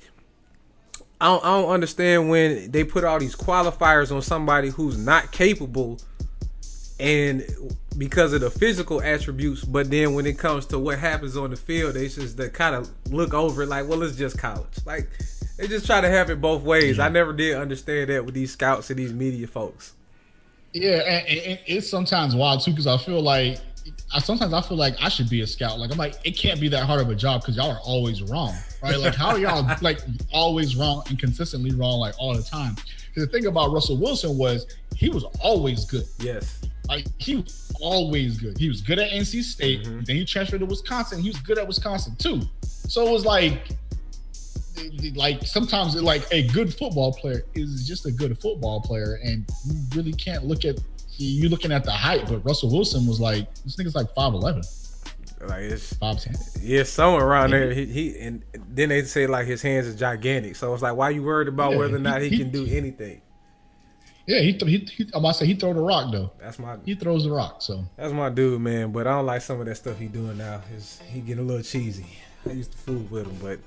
I 1.20 1.26
don't, 1.26 1.44
I 1.44 1.60
don't 1.60 1.70
understand 1.70 2.28
when 2.28 2.70
they 2.70 2.84
put 2.84 3.04
all 3.04 3.18
these 3.18 3.34
qualifiers 3.36 4.14
on 4.14 4.20
somebody 4.22 4.68
who's 4.68 4.98
not 4.98 5.32
capable 5.32 5.98
and 6.98 7.44
because 7.98 8.32
of 8.32 8.40
the 8.42 8.50
physical 8.50 9.00
attributes, 9.02 9.64
but 9.64 9.90
then 9.90 10.14
when 10.14 10.26
it 10.26 10.38
comes 10.38 10.66
to 10.66 10.78
what 10.78 10.98
happens 10.98 11.36
on 11.36 11.50
the 11.50 11.56
field, 11.56 11.94
they 11.94 12.08
just 12.08 12.36
they 12.36 12.48
kind 12.48 12.74
of 12.74 12.88
look 13.12 13.32
over 13.34 13.62
it 13.62 13.68
like, 13.68 13.88
well, 13.88 14.02
it's 14.02 14.16
just 14.16 14.38
college. 14.38 14.66
Like 14.84 15.08
they 15.56 15.66
just 15.68 15.86
try 15.86 16.00
to 16.00 16.08
have 16.08 16.28
it 16.30 16.40
both 16.40 16.62
ways. 16.62 16.98
I 16.98 17.08
never 17.08 17.32
did 17.32 17.56
understand 17.56 18.10
that 18.10 18.24
with 18.24 18.34
these 18.34 18.52
scouts 18.52 18.90
and 18.90 18.98
these 18.98 19.12
media 19.12 19.46
folks. 19.46 19.92
Yeah, 20.72 20.96
and, 20.96 21.26
and- 21.28 21.46
and 21.46 21.58
it's 21.66 21.88
sometimes 21.88 22.34
wild 22.34 22.62
too 22.62 22.72
because 22.72 22.86
I 22.86 22.98
feel 22.98 23.22
like 23.22 23.58
I 24.14 24.18
sometimes 24.20 24.52
I 24.52 24.60
feel 24.62 24.76
like 24.76 24.94
I 25.00 25.08
should 25.08 25.28
be 25.28 25.42
a 25.42 25.46
scout. 25.46 25.78
Like 25.78 25.90
I'm 25.90 25.98
like 25.98 26.14
it 26.24 26.32
can't 26.36 26.60
be 26.60 26.68
that 26.68 26.84
hard 26.84 27.00
of 27.00 27.10
a 27.10 27.14
job 27.14 27.42
because 27.42 27.56
y'all 27.56 27.70
are 27.70 27.80
always 27.80 28.22
wrong, 28.22 28.54
right? 28.82 28.98
Like 28.98 29.14
how 29.14 29.28
are 29.28 29.38
y'all 29.38 29.66
like 29.80 30.00
always 30.32 30.76
wrong 30.76 31.02
and 31.08 31.18
consistently 31.18 31.72
wrong 31.72 32.00
like 32.00 32.14
all 32.18 32.34
the 32.34 32.42
time? 32.42 32.76
The 33.14 33.26
thing 33.26 33.46
about 33.46 33.72
Russell 33.72 33.96
Wilson 33.96 34.36
was 34.36 34.66
he 34.94 35.08
was 35.08 35.24
always 35.40 35.84
good. 35.84 36.04
Yes. 36.18 36.60
Like 36.88 37.06
he 37.18 37.36
was 37.36 37.72
always 37.80 38.38
good. 38.38 38.58
He 38.58 38.68
was 38.68 38.80
good 38.80 38.98
at 38.98 39.10
NC 39.10 39.42
State. 39.42 39.82
Mm-hmm. 39.82 40.00
Then 40.04 40.16
he 40.16 40.24
transferred 40.24 40.60
to 40.60 40.66
Wisconsin. 40.66 41.20
He 41.20 41.28
was 41.28 41.38
good 41.40 41.58
at 41.58 41.66
Wisconsin 41.66 42.14
too. 42.16 42.42
So 42.62 43.06
it 43.06 43.10
was 43.10 43.24
like, 43.24 43.68
like 45.14 45.42
sometimes 45.44 46.00
like 46.00 46.24
a 46.30 46.46
good 46.48 46.72
football 46.72 47.12
player 47.12 47.42
is 47.54 47.86
just 47.88 48.06
a 48.06 48.12
good 48.12 48.38
football 48.38 48.80
player, 48.80 49.18
and 49.22 49.44
you 49.64 49.74
really 49.94 50.12
can't 50.12 50.44
look 50.44 50.64
at 50.64 50.78
you 51.18 51.48
looking 51.48 51.72
at 51.72 51.84
the 51.84 51.92
height. 51.92 52.26
But 52.28 52.44
Russell 52.44 52.70
Wilson 52.70 53.06
was 53.06 53.20
like 53.20 53.52
this 53.64 53.76
nigga's 53.76 53.94
like 53.94 54.12
five 54.14 54.32
eleven, 54.34 54.62
Like 55.46 55.62
it's 55.62 55.94
five 55.94 56.20
ten. 56.20 56.34
yeah, 56.60 56.82
somewhere 56.84 57.24
around 57.26 57.50
there. 57.50 57.72
He, 57.72 57.86
he 57.86 58.18
and 58.18 58.42
then 58.68 58.88
they 58.90 59.02
say 59.02 59.26
like 59.26 59.46
his 59.46 59.62
hands 59.62 59.86
is 59.86 59.96
gigantic. 59.96 60.56
So 60.56 60.72
it's 60.74 60.82
like, 60.82 60.96
why 60.96 61.10
you 61.10 61.22
worried 61.22 61.48
about 61.48 61.72
Yeah, 61.72 61.78
whether 61.78 61.96
or 61.96 62.00
not 62.00 62.22
he, 62.22 62.28
he- 62.30 62.38
can 62.38 62.50
do 62.50 62.66
anything? 62.70 63.22
Yeah, 64.28 64.40
he, 64.40 64.54
th- 64.54 64.68
he, 64.68 65.04
he 65.04 65.10
I'm 65.14 65.20
about 65.20 65.32
to 65.34 65.38
say 65.38 65.46
he 65.46 65.54
throw 65.54 65.72
the 65.72 65.80
rock 65.80 66.10
though. 66.10 66.32
That's 66.40 66.58
my 66.58 66.78
He 66.84 66.96
throws 66.96 67.22
the 67.22 67.30
rock. 67.30 67.62
So 67.62 67.84
That's 67.96 68.12
my 68.12 68.28
dude, 68.28 68.60
man. 68.60 68.90
But 68.90 69.06
I 69.06 69.10
don't 69.12 69.26
like 69.26 69.40
some 69.40 69.60
of 69.60 69.66
that 69.66 69.76
stuff 69.76 69.98
he 70.00 70.06
doing 70.08 70.36
now. 70.38 70.62
His, 70.72 71.00
he 71.06 71.20
getting 71.20 71.44
a 71.44 71.46
little 71.46 71.62
cheesy. 71.62 72.06
I 72.44 72.50
used 72.52 72.72
to 72.72 72.78
fool 72.78 73.06
with 73.08 73.26
him, 73.26 73.36
but 73.40 73.60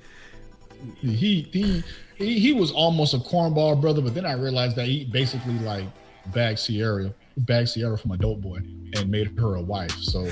he 1.02 1.42
he 1.52 1.84
he, 2.18 2.40
he 2.40 2.54
was 2.54 2.72
almost 2.72 3.14
a 3.14 3.18
cornball 3.20 3.80
brother, 3.80 4.02
but 4.02 4.14
then 4.14 4.26
I 4.26 4.34
realized 4.34 4.76
that 4.76 4.86
he 4.86 5.06
basically 5.06 5.58
like 5.60 5.86
bagged 6.34 6.60
Ciara, 6.66 7.14
bagged 7.40 7.74
Ciara 7.74 7.98
from 7.98 8.12
a 8.12 8.18
dope 8.18 8.42
boy 8.42 8.58
and 8.94 9.10
made 9.10 9.38
her 9.40 9.56
a 9.56 9.62
wife. 9.62 9.96
So 9.98 10.30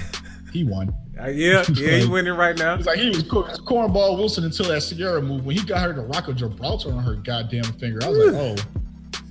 he 0.51 0.63
won. 0.63 0.93
uh, 1.19 1.27
yeah, 1.27 1.63
yeah, 1.73 1.97
he 1.97 2.07
winning 2.07 2.33
right 2.33 2.57
now. 2.57 2.75
It's 2.75 2.87
like 2.87 2.99
he 2.99 3.09
was 3.09 3.23
cor- 3.23 3.47
cornball 3.47 4.17
Wilson 4.17 4.43
until 4.45 4.67
that 4.67 4.81
Ciara 4.81 5.21
move. 5.21 5.45
When 5.45 5.55
he 5.55 5.63
got 5.63 5.81
her 5.81 5.93
to 5.93 6.01
rock 6.01 6.27
a 6.27 6.33
Gibraltar 6.33 6.91
on 6.91 7.03
her 7.03 7.15
goddamn 7.15 7.63
finger, 7.63 7.99
I 8.03 8.09
was 8.09 8.17
like, 8.17 8.35
oh, 8.35 8.55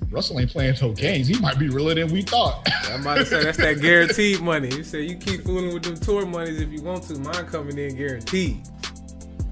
Russell 0.09 0.39
ain't 0.39 0.51
playing 0.51 0.75
no 0.81 0.93
games. 0.93 1.27
He 1.27 1.37
might 1.39 1.59
be 1.59 1.69
realer 1.69 1.95
than 1.95 2.11
we 2.11 2.21
thought. 2.21 2.67
I'm 2.85 3.01
about 3.01 3.17
to 3.17 3.25
say 3.25 3.43
that's 3.43 3.57
that 3.57 3.81
guaranteed 3.81 4.41
money. 4.41 4.69
He 4.73 4.83
said 4.83 5.09
you 5.09 5.17
keep 5.17 5.43
fooling 5.43 5.73
with 5.73 5.83
them 5.83 5.97
tour 5.97 6.25
monies 6.25 6.61
if 6.61 6.69
you 6.69 6.81
want 6.81 7.03
to. 7.03 7.19
Mine 7.19 7.45
coming 7.47 7.77
in 7.77 7.95
guaranteed. 7.95 8.61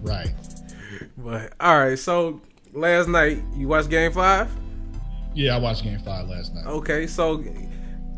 right. 0.02 0.34
But 1.18 1.54
all 1.60 1.80
right, 1.80 2.00
so 2.00 2.42
last 2.74 3.08
night 3.08 3.42
you 3.56 3.68
watched 3.68 3.90
Game 3.90 4.12
Five. 4.12 4.50
Yeah, 5.34 5.56
I 5.56 5.60
watched 5.60 5.84
Game 5.84 6.00
Five 6.00 6.30
last 6.30 6.54
night. 6.54 6.66
Okay, 6.66 7.08
so 7.08 7.44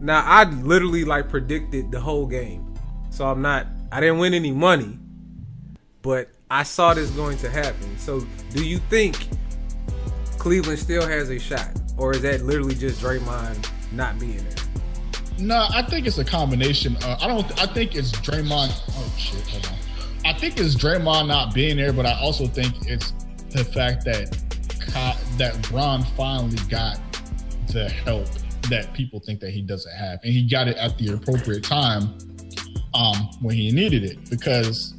now 0.02 0.24
I 0.26 0.44
literally 0.46 1.06
like 1.06 1.30
predicted 1.30 1.92
the 1.92 2.00
whole 2.00 2.26
game. 2.28 2.74
So 3.10 3.26
I'm 3.28 3.42
not 3.42 3.68
I 3.92 4.00
didn't 4.02 4.20
win 4.20 4.34
any 4.34 4.52
money. 4.52 5.00
but 6.02 6.30
I 6.50 6.64
saw 6.64 6.94
this 6.94 7.10
going 7.12 7.38
to 7.40 7.50
happen. 7.50 7.98
So, 7.98 8.26
do 8.54 8.66
you 8.66 8.78
think 8.90 9.28
Cleveland 10.38 10.80
still 10.80 11.06
has 11.06 11.30
a 11.30 11.40
shot, 11.40 11.70
or 11.98 12.14
is 12.14 12.22
that 12.22 12.44
literally 12.44 12.76
just 12.76 13.02
Draymond 13.02 13.70
not 13.92 14.18
being 14.20 14.38
there? 14.38 14.66
No, 15.40 15.68
I 15.70 15.82
think 15.84 16.08
it's 16.08 16.18
a 16.18 16.26
combination. 16.26 16.96
Uh, 16.98 17.18
I 17.22 17.28
don't. 17.28 17.46
I 17.62 17.66
think 17.68 17.96
it's 17.96 18.12
Draymond. 18.14 18.72
Oh 18.92 19.14
shit! 19.18 19.46
Hold 19.50 19.68
on. 19.68 19.74
I 20.26 20.34
think 20.38 20.60
it's 20.60 20.76
Draymond 20.76 21.28
not 21.28 21.54
being 21.54 21.78
there, 21.78 21.94
but 21.94 22.06
I 22.06 22.18
also 22.20 22.48
think 22.48 22.74
it's 22.88 23.12
the 23.50 23.66
fact 23.66 24.06
that 24.06 24.32
that 25.38 25.62
Bron 25.70 26.04
finally 26.16 26.58
got 26.70 27.00
the 27.74 27.90
help 27.90 28.28
that 28.70 28.94
people 28.94 29.20
think 29.20 29.40
that 29.40 29.52
he 29.52 29.62
doesn't 29.62 29.96
have, 29.96 30.20
and 30.24 30.34
he 30.34 30.48
got 30.48 30.68
it 30.68 30.78
at 30.78 30.98
the 30.98 31.14
appropriate 31.14 31.64
time 31.64 32.18
um, 32.94 33.30
when 33.42 33.56
he 33.56 33.72
needed 33.72 34.04
it. 34.04 34.30
Because 34.30 34.94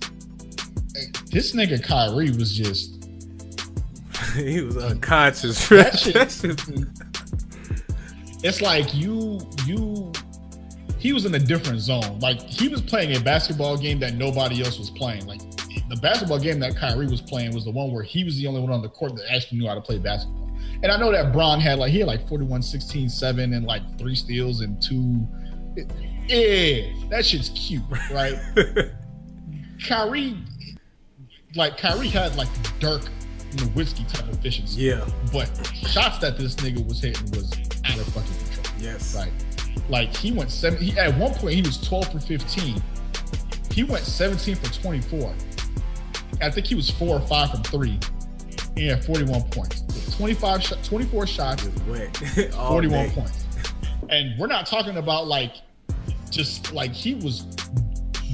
this 1.31 1.55
nigga 1.55 1.83
Kyrie 1.83 2.31
was 2.31 2.57
just 2.57 2.99
he 4.35 4.61
was 4.63 4.77
unconscious. 4.77 5.69
it's 8.43 8.61
like 8.63 8.95
you 8.95 9.41
you 9.67 10.13
he 10.99 11.13
was 11.13 11.25
in 11.25 11.35
a 11.35 11.39
different 11.39 11.81
zone. 11.81 12.19
Like 12.21 12.41
he 12.43 12.69
was 12.69 12.81
playing 12.81 13.17
a 13.17 13.21
basketball 13.21 13.77
game 13.77 14.01
that 14.01 14.15
nobody 14.15 14.65
else 14.65 14.79
was 14.79 14.91
playing. 14.91 15.27
Like 15.27 15.41
the 15.89 15.97
basketball 16.03 16.39
game 16.39 16.59
that 16.61 16.77
Kyrie 16.77 17.07
was 17.07 17.21
playing 17.21 17.55
was 17.55 17.65
the 17.65 17.71
one 17.71 17.93
where 17.93 18.03
he 18.03 18.25
was 18.25 18.37
the 18.37 18.47
only 18.47 18.61
one 18.61 18.73
on 18.73 18.83
the 18.83 18.89
court 18.89 19.15
that 19.17 19.33
actually 19.33 19.59
knew 19.59 19.69
how 19.69 19.75
to 19.75 19.81
play 19.81 19.99
basketball. 19.99 20.48
And 20.83 20.93
I 20.93 20.97
know 20.97 21.11
that 21.13 21.33
Bron 21.33 21.61
had 21.61 21.79
like 21.79 21.91
he 21.91 21.99
had 21.99 22.09
like 22.09 22.29
41, 22.29 22.63
16, 22.63 23.09
7 23.09 23.53
and 23.53 23.67
like 23.67 23.83
three 23.99 24.15
steals 24.15 24.61
and 24.61 24.81
two. 24.81 25.27
Yeah, 26.29 26.93
that 27.11 27.25
shit's 27.25 27.51
cute, 27.51 27.83
right? 28.11 28.39
Kyrie, 29.87 30.37
like 31.55 31.79
Kyrie 31.79 32.09
had 32.09 32.37
like 32.37 32.49
Dirk 32.81 33.03
whiskey 33.75 34.05
type 34.05 34.29
efficiency. 34.33 34.83
Yeah. 34.83 35.07
But 35.33 35.49
shots 35.75 36.19
that 36.19 36.39
this 36.39 36.55
nigga 36.57 36.87
was 36.87 37.01
hitting 37.01 37.31
was 37.31 37.53
out 37.85 37.99
of 37.99 38.07
fucking 38.09 38.37
control. 38.53 38.77
Yes. 38.79 39.15
Right. 39.15 39.33
Like 39.89 40.15
he 40.15 40.33
went 40.33 40.51
seven. 40.51 40.81
He 40.81 40.99
at 40.99 41.17
one 41.17 41.33
point 41.35 41.55
he 41.55 41.63
was 41.63 41.81
12 41.81 42.13
for 42.13 42.21
15. 42.21 42.83
He 43.73 43.85
went 43.85 44.05
17 44.05 44.57
for 44.57 44.73
24. 44.73 45.35
I 46.41 46.51
think 46.51 46.67
he 46.67 46.75
was 46.75 46.91
four 46.91 47.17
or 47.17 47.27
five 47.27 47.51
from 47.51 47.63
three. 47.63 47.99
He 48.77 48.87
had 48.87 49.05
41 49.05 49.43
points. 49.51 49.83
25 50.19 50.63
sh- 50.65 50.73
24 50.83 51.27
shots, 51.29 51.63
41 52.57 52.91
day. 52.91 53.13
points. 53.15 53.45
And 54.11 54.39
we're 54.39 54.47
not 54.47 54.65
talking 54.65 54.97
about 54.97 55.27
like 55.27 55.53
just 56.31 56.73
like 56.73 56.93
he 56.93 57.15
was 57.17 57.43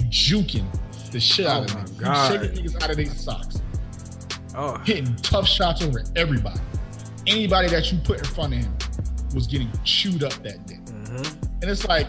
juking 0.09 0.65
the 1.11 1.19
shit 1.19 1.47
out 1.47 1.75
oh 1.75 1.79
of 1.81 2.01
me. 2.01 2.07
shaking 2.29 2.65
niggas 2.65 2.83
out 2.83 2.91
of 2.91 2.97
their 2.97 3.07
socks. 3.07 3.61
Oh. 4.55 4.79
Hitting 4.85 5.17
tough 5.17 5.49
shots 5.49 5.83
over 5.83 6.05
everybody. 6.15 6.61
Anybody 7.27 7.69
that 7.71 7.91
you 7.91 7.99
put 7.99 8.19
in 8.21 8.25
front 8.25 8.55
of 8.55 8.61
him 8.61 8.73
was 9.35 9.49
getting 9.49 9.69
chewed 9.83 10.23
up 10.23 10.35
that 10.45 10.65
day. 10.67 10.79
Mm-hmm. 10.85 11.45
And 11.63 11.65
it's 11.65 11.87
like, 11.89 12.07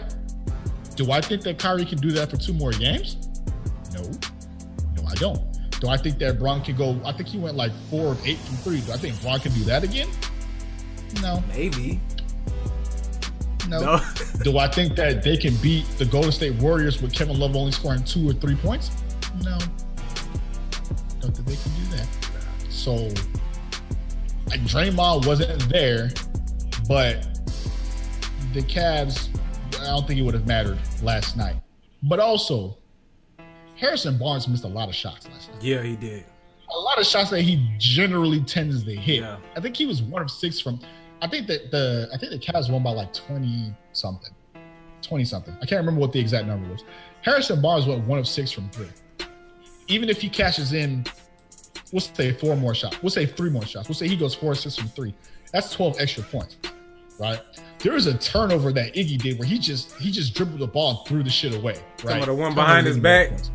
do 0.94 1.10
I 1.10 1.20
think 1.20 1.42
that 1.42 1.58
Kyrie 1.58 1.86
can 1.86 1.98
do 1.98 2.12
that 2.12 2.30
for 2.30 2.36
two 2.36 2.52
more 2.52 2.70
games? 2.70 3.16
No. 3.94 4.02
No, 4.94 5.08
I 5.08 5.14
don't. 5.14 5.55
Do 5.80 5.88
I 5.88 5.96
think 5.96 6.18
that 6.18 6.38
Bron 6.38 6.62
can 6.62 6.76
go? 6.76 7.00
I 7.04 7.12
think 7.12 7.28
he 7.28 7.38
went 7.38 7.56
like 7.56 7.72
four 7.90 8.12
of 8.12 8.26
eight 8.26 8.38
from 8.38 8.56
three. 8.56 8.80
Do 8.80 8.92
I 8.92 8.96
think 8.96 9.20
Bron 9.20 9.40
can 9.40 9.52
do 9.52 9.64
that 9.64 9.84
again? 9.84 10.08
No. 11.22 11.42
Maybe. 11.48 12.00
No. 13.68 13.80
no. 13.80 14.00
do 14.42 14.58
I 14.58 14.68
think 14.68 14.96
that 14.96 15.22
they 15.22 15.36
can 15.36 15.54
beat 15.56 15.86
the 15.98 16.04
Golden 16.04 16.32
State 16.32 16.54
Warriors 16.54 17.02
with 17.02 17.12
Kevin 17.12 17.38
Love 17.38 17.56
only 17.56 17.72
scoring 17.72 18.04
two 18.04 18.28
or 18.28 18.32
three 18.32 18.56
points? 18.56 18.90
No. 19.42 19.58
Don't 21.20 21.36
think 21.36 21.46
they 21.46 21.56
can 21.56 21.72
do 21.74 21.96
that. 21.96 22.08
So, 22.70 22.94
like, 24.48 24.60
Draymond 24.60 25.26
wasn't 25.26 25.68
there, 25.68 26.10
but 26.88 27.26
the 28.52 28.62
Cavs, 28.62 29.28
I 29.80 29.86
don't 29.86 30.06
think 30.06 30.20
it 30.20 30.22
would 30.22 30.34
have 30.34 30.46
mattered 30.46 30.78
last 31.02 31.36
night. 31.36 31.56
But 32.02 32.20
also, 32.20 32.78
Harrison 33.76 34.18
Barnes 34.18 34.48
missed 34.48 34.64
a 34.64 34.68
lot 34.68 34.88
of 34.88 34.94
shots 34.94 35.28
last 35.28 35.52
night. 35.52 35.62
Yeah, 35.62 35.82
he 35.82 35.96
did. 35.96 36.24
A 36.74 36.78
lot 36.78 36.98
of 36.98 37.06
shots 37.06 37.30
that 37.30 37.42
he 37.42 37.68
generally 37.78 38.40
tends 38.40 38.84
to 38.84 38.94
hit. 38.94 39.20
Yeah. 39.20 39.36
I 39.54 39.60
think 39.60 39.76
he 39.76 39.86
was 39.86 40.02
one 40.02 40.22
of 40.22 40.30
six 40.30 40.60
from. 40.60 40.80
I 41.22 41.28
think 41.28 41.46
that 41.46 41.70
the 41.70 42.08
I 42.12 42.18
think 42.18 42.32
the 42.32 42.38
Cavs 42.38 42.70
won 42.70 42.82
by 42.82 42.90
like 42.90 43.12
twenty 43.12 43.74
something, 43.92 44.32
twenty 45.02 45.24
something. 45.24 45.54
I 45.62 45.66
can't 45.66 45.80
remember 45.80 46.00
what 46.00 46.12
the 46.12 46.20
exact 46.20 46.46
number 46.46 46.68
was. 46.70 46.84
Harrison 47.22 47.62
Barnes 47.62 47.86
went 47.86 48.06
one 48.06 48.18
of 48.18 48.26
six 48.26 48.50
from 48.50 48.68
three. 48.70 48.88
Even 49.88 50.08
if 50.08 50.20
he 50.20 50.28
cashes 50.28 50.72
in, 50.72 51.04
we'll 51.92 52.00
say 52.00 52.32
four 52.32 52.56
more 52.56 52.74
shots. 52.74 53.00
We'll 53.02 53.10
say 53.10 53.26
three 53.26 53.50
more 53.50 53.64
shots. 53.64 53.88
We'll 53.88 53.94
say 53.94 54.08
he 54.08 54.16
goes 54.16 54.34
four 54.34 54.52
assists 54.52 54.78
from 54.78 54.88
three. 54.88 55.14
That's 55.52 55.72
twelve 55.72 55.96
extra 56.00 56.24
points, 56.24 56.56
right? 57.20 57.40
There 57.86 57.94
was 57.94 58.08
a 58.08 58.18
turnover 58.18 58.72
that 58.72 58.94
Iggy 58.94 59.16
did 59.16 59.38
where 59.38 59.46
he 59.46 59.60
just 59.60 59.94
he 59.98 60.10
just 60.10 60.34
dribbled 60.34 60.58
the 60.58 60.66
ball 60.66 60.90
and 60.90 60.98
threw 61.06 61.22
the 61.22 61.30
shit 61.30 61.54
away. 61.54 61.74
Right, 62.02 62.14
Some 62.14 62.18
of 62.18 62.26
the 62.26 62.34
one 62.34 62.52
behind 62.52 62.84
his 62.84 62.98
back. 62.98 63.28
Points. 63.28 63.52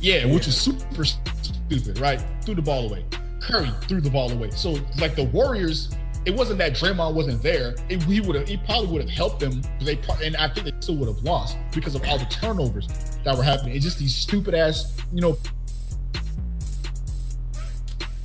Yeah, 0.00 0.26
which 0.26 0.46
is 0.46 0.56
super 0.56 1.04
stupid, 1.04 1.98
right? 1.98 2.24
Threw 2.44 2.54
the 2.54 2.62
ball 2.62 2.88
away. 2.88 3.04
Curry 3.40 3.72
threw 3.88 4.00
the 4.00 4.08
ball 4.08 4.30
away. 4.30 4.50
So 4.50 4.76
like 5.00 5.16
the 5.16 5.24
Warriors, 5.24 5.90
it 6.26 6.30
wasn't 6.30 6.60
that 6.60 6.74
Draymond 6.74 7.14
wasn't 7.14 7.42
there. 7.42 7.74
It, 7.88 8.04
he 8.04 8.20
would 8.20 8.36
have, 8.36 8.46
he 8.46 8.56
probably 8.56 8.86
would 8.86 9.00
have 9.02 9.10
helped 9.10 9.40
them. 9.40 9.62
They 9.80 9.98
and 10.22 10.36
I 10.36 10.46
think 10.46 10.66
they 10.66 10.72
still 10.78 10.94
would 10.98 11.08
have 11.08 11.24
lost 11.24 11.56
because 11.74 11.96
of 11.96 12.04
all 12.04 12.18
the 12.18 12.26
turnovers 12.26 12.86
that 13.24 13.36
were 13.36 13.42
happening. 13.42 13.74
It's 13.74 13.84
just 13.84 13.98
these 13.98 14.14
stupid 14.14 14.54
ass, 14.54 14.96
you 15.12 15.22
know. 15.22 15.36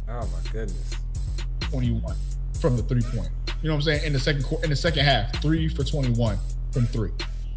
Oh 0.08 0.20
my 0.20 0.52
goodness. 0.52 0.92
Twenty-one 1.62 2.16
from 2.62 2.78
the 2.78 2.84
three 2.84 3.02
point. 3.02 3.32
You 3.64 3.70
know 3.70 3.76
what 3.76 3.78
I'm 3.78 3.82
saying? 3.84 4.06
In 4.06 4.14
the 4.14 4.20
second 4.20 4.46
in 4.64 4.70
the 4.70 4.76
second 4.76 5.06
half, 5.06 5.42
three 5.42 5.70
for 5.70 5.86
twenty-one 5.86 6.38
from 6.72 6.86
three. 6.86 7.12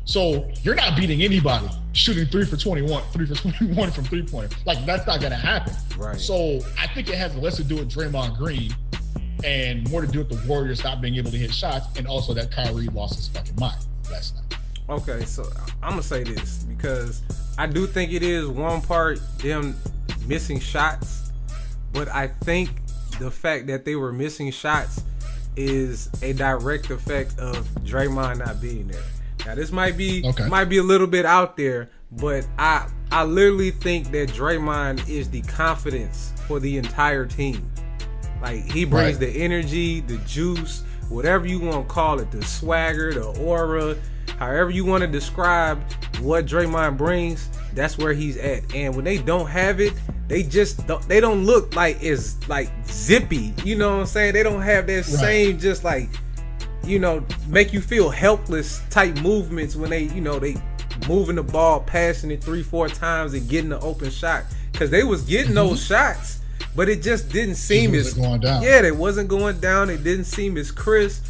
So 0.05 0.49
you're 0.63 0.77
not 0.77 0.97
beating 0.97 1.23
anybody 1.23 1.69
shooting 1.93 2.27
three 2.27 2.45
for 2.45 2.57
21, 2.57 3.03
three 3.11 3.27
for 3.27 3.35
21 3.35 3.91
from 3.91 4.05
three 4.05 4.23
point. 4.23 4.55
Like 4.65 4.87
that's 4.87 5.05
not 5.05 5.21
gonna 5.21 5.35
happen. 5.35 5.75
Right. 5.99 6.19
So 6.19 6.61
I 6.79 6.87
think 6.87 7.09
it 7.09 7.17
has 7.17 7.35
less 7.35 7.57
to 7.57 7.65
do 7.65 7.75
with 7.75 7.91
Draymond 7.91 8.39
Green 8.39 8.73
and 9.43 9.91
more 9.91 10.03
to 10.03 10.07
do 10.07 10.21
with 10.21 10.29
the 10.29 10.49
Warriors 10.49 10.85
not 10.85 11.01
being 11.01 11.17
able 11.17 11.33
to 11.33 11.37
hit 11.37 11.53
shots, 11.53 11.99
and 11.99 12.07
also 12.07 12.33
that 12.35 12.53
Kyrie 12.53 12.87
lost 12.87 13.17
his 13.17 13.29
fucking 13.29 13.57
mind 13.59 13.85
last 14.09 14.37
night. 14.37 14.59
Okay, 14.89 15.25
so 15.25 15.43
I'm 15.83 15.91
gonna 15.91 16.05
say 16.05 16.23
this 16.23 16.63
because 16.63 17.23
I 17.59 17.67
do 17.67 17.89
think 17.89 18.13
it 18.13 18.23
is 18.23 18.47
one 18.47 18.81
part 18.83 19.19
them 19.39 19.75
missing 20.29 20.61
shots, 20.61 21.33
but 21.93 22.07
I 22.09 22.29
think 22.29 22.71
the 23.19 23.31
fact 23.31 23.67
that 23.67 23.85
they 23.85 23.97
were 23.97 24.13
missing 24.13 24.53
shots 24.53 25.03
is 25.57 26.11
a 26.23 26.33
direct 26.33 26.91
effect 26.91 27.39
of 27.39 27.67
Draymond 27.85 28.39
not 28.39 28.61
being 28.61 28.87
there. 28.89 29.03
Now 29.45 29.55
this 29.55 29.73
might 29.73 29.97
be 29.97 30.25
okay. 30.25 30.49
might 30.49 30.67
be 30.67 30.79
a 30.79 30.83
little 30.83 31.07
bit 31.07 31.25
out 31.25 31.57
there, 31.57 31.91
but 32.13 32.47
I 32.59 32.89
I 33.11 33.25
literally 33.25 33.71
think 33.71 34.11
that 34.11 34.31
Draymond 34.31 35.09
is 35.09 35.31
the 35.31 35.43
confidence 35.43 36.33
for 36.47 36.61
the 36.61 36.77
entire 36.77 37.27
team. 37.27 37.71
Like 38.43 38.65
he 38.65 38.85
brings 38.85 39.19
right. 39.19 39.33
the 39.33 39.43
energy, 39.43 40.01
the 40.01 40.19
juice, 40.19 40.83
whatever 41.09 41.47
you 41.47 41.61
want 41.61 41.87
to 41.89 41.93
call 41.93 42.19
it, 42.21 42.31
the 42.31 42.45
swagger, 42.45 43.15
the 43.15 43.27
aura, 43.41 43.97
however 44.39 44.71
you 44.71 44.85
want 44.85 45.03
to 45.03 45.07
describe 45.07 45.81
what 46.21 46.47
Draymond 46.47 46.97
brings, 46.97 47.49
that's 47.73 47.99
where 47.99 48.13
he's 48.13 48.37
at. 48.37 48.75
And 48.75 48.95
when 48.95 49.05
they 49.05 49.19
don't 49.19 49.49
have 49.49 49.81
it, 49.81 49.93
they 50.29 50.43
just 50.43 50.87
don't, 50.87 51.07
they 51.09 51.21
don't 51.21 51.45
look 51.45 51.75
like 51.77 51.99
it's 52.01 52.49
like 52.49 52.71
zippy. 52.87 53.55
You 53.65 53.77
know 53.77 53.95
what 53.95 54.01
I'm 54.01 54.07
saying? 54.07 54.35
They 54.35 54.43
don't 54.43 54.63
have 54.63 54.87
that 54.87 54.95
right. 54.95 55.05
same 55.05 55.59
just 55.59 55.85
like 55.85 56.09
you 56.87 56.99
know, 56.99 57.25
make 57.49 57.73
you 57.73 57.81
feel 57.81 58.11
helpless 58.11 58.81
type 58.91 59.17
movements 59.21 59.77
when 59.77 59.91
they, 59.91 60.05
you 60.05 60.21
know, 60.21 60.39
they 60.39 60.57
moving 61.09 61.37
the 61.37 61.43
ball, 61.43 61.81
passing 61.81 62.31
it 62.31 62.43
three, 62.43 62.63
four 62.63 62.89
times 62.89 63.35
and 63.35 63.49
getting 63.49 63.71
the 63.71 63.81
open 63.81 64.11
shot. 64.11 64.45
Cause 64.73 64.91
they 64.91 65.05
was 65.05 65.23
getting 65.23 65.47
mm-hmm. 65.47 65.69
those 65.69 65.85
shots, 65.85 66.41
but 66.75 66.89
it 66.89 67.03
just 67.03 67.33
didn't 67.33 67.55
seem 67.55 67.95
as 67.95 68.13
going 68.13 68.41
down. 68.41 68.63
Yeah, 68.63 68.83
it 68.83 68.95
wasn't 68.95 69.29
going 69.29 69.59
down. 69.59 69.89
It 69.89 70.05
didn't 70.05 70.27
seem 70.27 70.59
as 70.59 70.71
crisp. 70.71 71.25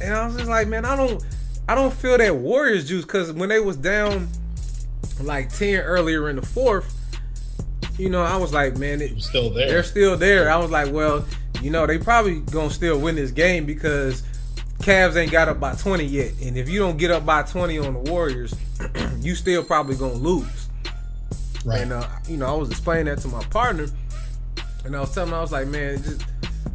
And 0.00 0.14
I 0.14 0.26
was 0.26 0.36
just 0.36 0.48
like, 0.48 0.66
man, 0.66 0.86
I 0.86 0.96
don't 0.96 1.22
I 1.68 1.74
don't 1.74 1.92
feel 1.92 2.16
that 2.16 2.34
Warriors 2.34 2.88
juice 2.88 3.04
because 3.04 3.32
when 3.32 3.50
they 3.50 3.60
was 3.60 3.76
down 3.76 4.28
like 5.20 5.50
10 5.50 5.80
earlier 5.80 6.30
in 6.30 6.36
the 6.36 6.46
fourth, 6.46 6.95
you 7.98 8.10
know, 8.10 8.22
I 8.22 8.36
was 8.36 8.52
like, 8.52 8.76
man, 8.76 9.00
it, 9.00 9.20
still 9.22 9.50
there. 9.50 9.68
They're 9.68 9.82
still 9.82 10.16
there. 10.16 10.50
I 10.50 10.56
was 10.56 10.70
like, 10.70 10.92
well, 10.92 11.24
you 11.62 11.70
know, 11.70 11.86
they 11.86 11.98
probably 11.98 12.40
gonna 12.40 12.70
still 12.70 12.98
win 12.98 13.16
this 13.16 13.30
game 13.30 13.64
because 13.64 14.22
Cavs 14.78 15.16
ain't 15.16 15.32
got 15.32 15.48
up 15.48 15.58
by 15.58 15.74
20 15.74 16.04
yet. 16.04 16.32
And 16.42 16.56
if 16.56 16.68
you 16.68 16.78
don't 16.78 16.96
get 16.96 17.10
up 17.10 17.24
by 17.24 17.42
20 17.42 17.78
on 17.78 17.94
the 17.94 18.10
Warriors, 18.10 18.54
you 19.18 19.34
still 19.34 19.64
probably 19.64 19.96
gonna 19.96 20.14
lose. 20.14 20.68
Right. 21.64 21.80
And 21.80 21.92
uh, 21.92 22.08
you 22.28 22.36
know, 22.36 22.46
I 22.46 22.56
was 22.56 22.70
explaining 22.70 23.06
that 23.06 23.18
to 23.22 23.28
my 23.28 23.42
partner, 23.44 23.86
and 24.84 24.94
I 24.94 25.00
was 25.00 25.14
telling 25.14 25.30
him, 25.30 25.34
I 25.34 25.40
was 25.40 25.52
like, 25.52 25.68
man, 25.68 26.02
just 26.02 26.24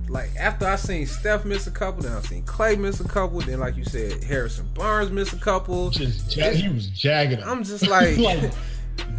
like 0.10 0.30
after 0.38 0.68
I 0.68 0.76
seen 0.76 1.06
Steph 1.06 1.46
miss 1.46 1.68
a 1.68 1.72
couple, 1.72 2.04
then 2.04 2.12
I 2.12 2.22
seen 2.22 2.44
Clay 2.44 2.76
miss 2.76 3.00
a 3.00 3.08
couple, 3.08 3.40
then 3.40 3.60
like 3.60 3.78
you 3.78 3.86
said, 3.86 4.24
Harrison 4.24 4.68
Barnes 4.74 5.10
miss 5.10 5.32
a 5.32 5.38
couple. 5.38 5.90
Just 5.90 6.34
he 6.34 6.68
was 6.68 6.88
jagging. 6.88 7.42
I'm 7.44 7.64
just 7.64 7.88
like, 7.88 8.18
like 8.18 8.52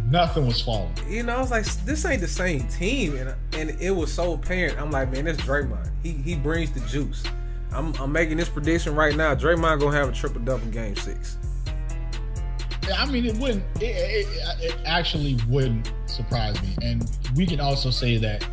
Nothing 0.09 0.45
was 0.45 0.61
falling. 0.61 0.93
You 1.07 1.23
know, 1.23 1.35
I 1.35 1.39
was 1.39 1.51
like, 1.51 1.65
this 1.85 2.05
ain't 2.05 2.21
the 2.21 2.27
same 2.27 2.67
team, 2.67 3.17
and 3.17 3.33
and 3.53 3.81
it 3.81 3.91
was 3.91 4.13
so 4.13 4.33
apparent. 4.33 4.79
I'm 4.79 4.91
like, 4.91 5.11
man, 5.11 5.25
this 5.25 5.37
Draymond. 5.37 5.89
He 6.03 6.11
he 6.11 6.35
brings 6.35 6.71
the 6.71 6.81
juice. 6.81 7.23
I'm, 7.71 7.93
I'm 7.95 8.11
making 8.11 8.37
this 8.37 8.49
prediction 8.49 8.95
right 8.95 9.15
now. 9.15 9.33
Draymond 9.33 9.79
gonna 9.79 9.97
have 9.97 10.09
a 10.09 10.11
triple 10.11 10.41
double 10.41 10.67
game 10.67 10.95
six. 10.95 11.37
I 12.95 13.05
mean, 13.09 13.25
it 13.25 13.37
wouldn't. 13.37 13.63
It, 13.81 13.85
it, 13.85 14.27
it, 14.61 14.77
actually 14.85 15.39
wouldn't 15.47 15.91
surprise 16.05 16.61
me. 16.61 16.75
And 16.81 17.09
we 17.35 17.45
can 17.45 17.59
also 17.59 17.89
say 17.89 18.17
that 18.17 18.45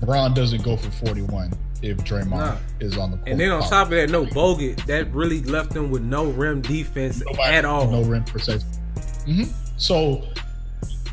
Bron 0.00 0.34
doesn't 0.34 0.62
go 0.62 0.76
for 0.76 0.90
41 0.90 1.52
if 1.80 1.98
Draymond 1.98 2.30
nah. 2.30 2.56
is 2.80 2.98
on 2.98 3.12
the 3.12 3.16
court. 3.18 3.28
And 3.28 3.40
then 3.40 3.50
on 3.50 3.62
top 3.62 3.86
of 3.86 3.90
that, 3.92 4.10
no 4.10 4.26
Bogut. 4.26 4.84
That 4.86 5.12
really 5.12 5.42
left 5.42 5.72
them 5.72 5.90
with 5.90 6.02
no 6.02 6.26
rim 6.26 6.60
defense 6.60 7.22
Nobody, 7.24 7.54
at 7.54 7.64
all. 7.64 7.88
No 7.88 8.02
rim 8.02 8.24
protection. 8.24 8.68
Mm-hmm. 9.26 9.44
So 9.76 10.28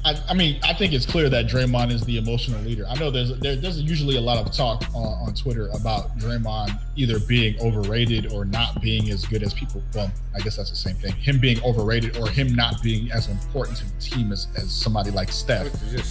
I, 0.06 0.18
I, 0.30 0.34
mean, 0.34 0.60
I 0.64 0.74
think 0.74 0.94
it's 0.94 1.06
clear 1.06 1.30
that 1.30 1.48
Draymond 1.48 1.92
is 1.92 2.02
the 2.04 2.18
emotional 2.18 2.62
leader. 2.62 2.86
I 2.88 2.96
know 2.96 3.12
there's 3.12 3.38
there, 3.40 3.56
there's 3.56 3.82
usually 3.82 4.16
a 4.16 4.22
lot 4.22 4.38
of 4.38 4.52
talk 4.54 4.84
on, 4.96 5.28
on, 5.28 5.34
Twitter 5.34 5.70
about 5.74 6.18
Draymond 6.18 6.80
either 6.96 7.20
being 7.20 7.60
overrated 7.60 8.32
or 8.32 8.46
not 8.46 8.82
being 8.82 9.10
as 9.10 9.26
good 9.26 9.44
as 9.44 9.54
people. 9.54 9.84
Well, 9.94 10.12
I 10.34 10.40
guess 10.40 10.56
that's 10.56 10.70
the 10.70 10.76
same 10.76 10.96
thing. 10.96 11.14
Him 11.14 11.40
being 11.40 11.62
overrated 11.64 12.18
or 12.18 12.30
him 12.30 12.56
not 12.56 12.82
being 12.82 13.12
as 13.12 13.28
important 13.28 13.78
to 13.80 13.86
the 13.86 14.00
team 14.00 14.32
as, 14.32 14.48
as 14.56 14.72
somebody 14.72 15.12
like 15.12 15.32
Steph 15.32 15.68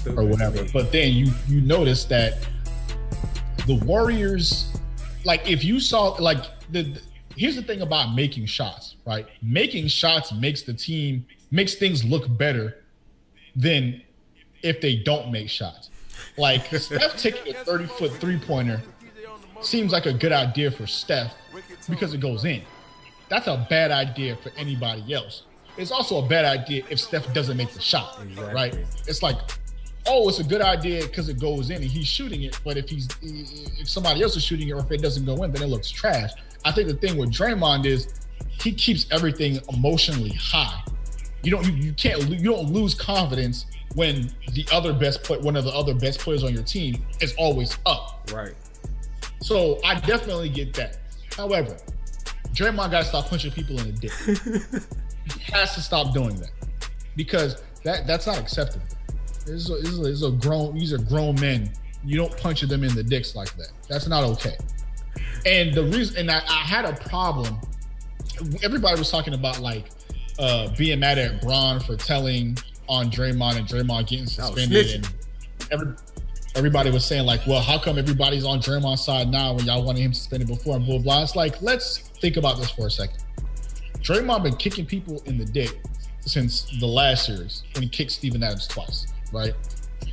or 0.06 0.24
whatever. 0.24 0.64
But 0.72 0.92
then 0.92 1.12
you 1.12 1.32
you 1.46 1.60
notice 1.62 2.04
that 2.06 2.46
the 3.66 3.76
Warriors, 3.84 4.70
like 5.24 5.48
if 5.48 5.64
you 5.64 5.80
saw 5.80 6.08
like 6.20 6.44
the, 6.70 6.82
the 6.82 7.00
here's 7.36 7.56
the 7.56 7.62
thing 7.62 7.80
about 7.80 8.14
making 8.14 8.46
shots, 8.46 8.96
right? 9.06 9.26
Making 9.42 9.86
shots 9.88 10.32
makes 10.32 10.62
the 10.62 10.74
team 10.74 11.24
makes 11.50 11.74
things 11.74 12.04
look 12.04 12.36
better 12.36 12.84
than 13.58 14.00
if 14.62 14.80
they 14.80 14.96
don't 14.96 15.30
make 15.30 15.50
shots. 15.50 15.90
Like 16.36 16.66
Steph 16.74 17.16
taking 17.18 17.54
a 17.54 17.64
30 17.64 17.86
foot 17.86 18.12
three 18.12 18.38
pointer 18.38 18.80
seems 19.60 19.92
like 19.92 20.06
a 20.06 20.12
good 20.12 20.32
idea 20.32 20.70
for 20.70 20.86
Steph 20.86 21.34
because 21.90 22.14
it 22.14 22.20
goes 22.20 22.44
in. 22.44 22.62
That's 23.28 23.48
a 23.48 23.66
bad 23.68 23.90
idea 23.90 24.36
for 24.36 24.50
anybody 24.56 25.12
else. 25.12 25.42
It's 25.76 25.90
also 25.90 26.24
a 26.24 26.28
bad 26.28 26.44
idea 26.44 26.84
if 26.88 26.98
Steph 27.00 27.32
doesn't 27.34 27.56
make 27.56 27.72
the 27.72 27.80
shot, 27.80 28.20
exactly. 28.22 28.54
right? 28.54 28.74
It's 29.06 29.22
like, 29.22 29.36
oh, 30.06 30.28
it's 30.28 30.38
a 30.38 30.44
good 30.44 30.62
idea 30.62 31.02
because 31.02 31.28
it 31.28 31.40
goes 31.40 31.70
in 31.70 31.76
and 31.76 31.84
he's 31.84 32.06
shooting 32.06 32.42
it. 32.42 32.58
But 32.64 32.76
if 32.76 32.88
he's 32.88 33.08
if 33.22 33.88
somebody 33.88 34.22
else 34.22 34.36
is 34.36 34.44
shooting 34.44 34.68
it 34.68 34.72
or 34.72 34.80
if 34.80 34.90
it 34.90 35.02
doesn't 35.02 35.24
go 35.24 35.42
in, 35.42 35.52
then 35.52 35.62
it 35.62 35.68
looks 35.68 35.90
trash. 35.90 36.30
I 36.64 36.72
think 36.72 36.88
the 36.88 36.94
thing 36.94 37.16
with 37.16 37.32
Draymond 37.32 37.86
is 37.86 38.08
he 38.60 38.72
keeps 38.72 39.06
everything 39.10 39.58
emotionally 39.72 40.32
high 40.32 40.82
you 41.42 41.50
don't 41.50 41.64
you, 41.66 41.72
you 41.72 41.92
can't 41.92 42.28
you 42.28 42.50
don't 42.50 42.70
lose 42.72 42.94
confidence 42.94 43.66
when 43.94 44.30
the 44.52 44.66
other 44.72 44.92
best 44.92 45.22
play, 45.22 45.38
one 45.38 45.56
of 45.56 45.64
the 45.64 45.72
other 45.72 45.94
best 45.94 46.20
players 46.20 46.44
on 46.44 46.52
your 46.52 46.62
team 46.62 47.04
is 47.20 47.34
always 47.38 47.78
up. 47.86 48.30
Right. 48.32 48.54
So 49.40 49.78
I 49.84 49.98
definitely 50.00 50.48
get 50.48 50.74
that. 50.74 50.98
However, 51.36 51.76
Draymond 52.52 52.90
got 52.90 53.02
to 53.02 53.04
stop 53.04 53.28
punching 53.28 53.52
people 53.52 53.78
in 53.78 53.86
the 53.86 53.92
dick. 53.92 54.12
he 55.34 55.52
has 55.52 55.74
to 55.74 55.80
stop 55.80 56.12
doing 56.12 56.36
that 56.36 56.50
because 57.16 57.62
that 57.84 58.06
that's 58.06 58.26
not 58.26 58.38
acceptable. 58.38 58.86
This 59.46 59.68
is, 59.68 59.70
a, 59.70 59.74
this, 59.76 59.90
is 59.90 59.98
a, 59.98 60.02
this 60.02 60.12
is 60.12 60.22
a 60.24 60.30
grown 60.30 60.74
these 60.74 60.92
are 60.92 60.98
grown 60.98 61.40
men. 61.40 61.72
You 62.04 62.16
don't 62.16 62.36
punch 62.36 62.60
them 62.62 62.84
in 62.84 62.94
the 62.94 63.02
dicks 63.02 63.34
like 63.34 63.54
that. 63.56 63.70
That's 63.88 64.06
not 64.06 64.24
okay. 64.24 64.56
And 65.46 65.74
the 65.74 65.84
reason, 65.84 66.18
and 66.18 66.30
I, 66.30 66.38
I 66.38 66.60
had 66.60 66.84
a 66.84 66.92
problem. 67.08 67.58
Everybody 68.62 68.98
was 68.98 69.10
talking 69.10 69.34
about 69.34 69.60
like 69.60 69.86
uh, 70.38 70.68
being 70.76 71.00
mad 71.00 71.18
at 71.18 71.40
Bron 71.42 71.80
for 71.80 71.96
telling 71.96 72.56
on 72.88 73.10
Draymond 73.10 73.56
and 73.56 73.66
Draymond 73.66 74.06
getting 74.06 74.26
suspended, 74.26 74.86
oh, 74.86 74.94
and 74.94 75.10
every, 75.70 75.94
everybody 76.54 76.90
was 76.90 77.04
saying 77.04 77.26
like, 77.26 77.46
"Well, 77.46 77.60
how 77.60 77.78
come 77.78 77.98
everybody's 77.98 78.44
on 78.44 78.60
Draymond's 78.60 79.04
side 79.04 79.28
now 79.28 79.54
when 79.54 79.66
y'all 79.66 79.84
wanted 79.84 80.00
him 80.00 80.12
suspended 80.12 80.48
before?" 80.48 80.76
And 80.76 80.86
blah 80.86 80.98
blah. 80.98 81.22
It's 81.22 81.36
like, 81.36 81.60
let's 81.60 81.98
think 82.20 82.36
about 82.36 82.58
this 82.58 82.70
for 82.70 82.86
a 82.86 82.90
second. 82.90 83.18
Draymond 84.00 84.42
been 84.42 84.56
kicking 84.56 84.86
people 84.86 85.22
in 85.26 85.38
the 85.38 85.44
dick 85.44 85.80
since 86.20 86.66
the 86.80 86.86
last 86.86 87.26
series 87.26 87.62
when 87.74 87.82
he 87.82 87.88
kicked 87.88 88.12
Steven 88.12 88.42
Adams 88.42 88.66
twice, 88.66 89.06
right? 89.32 89.54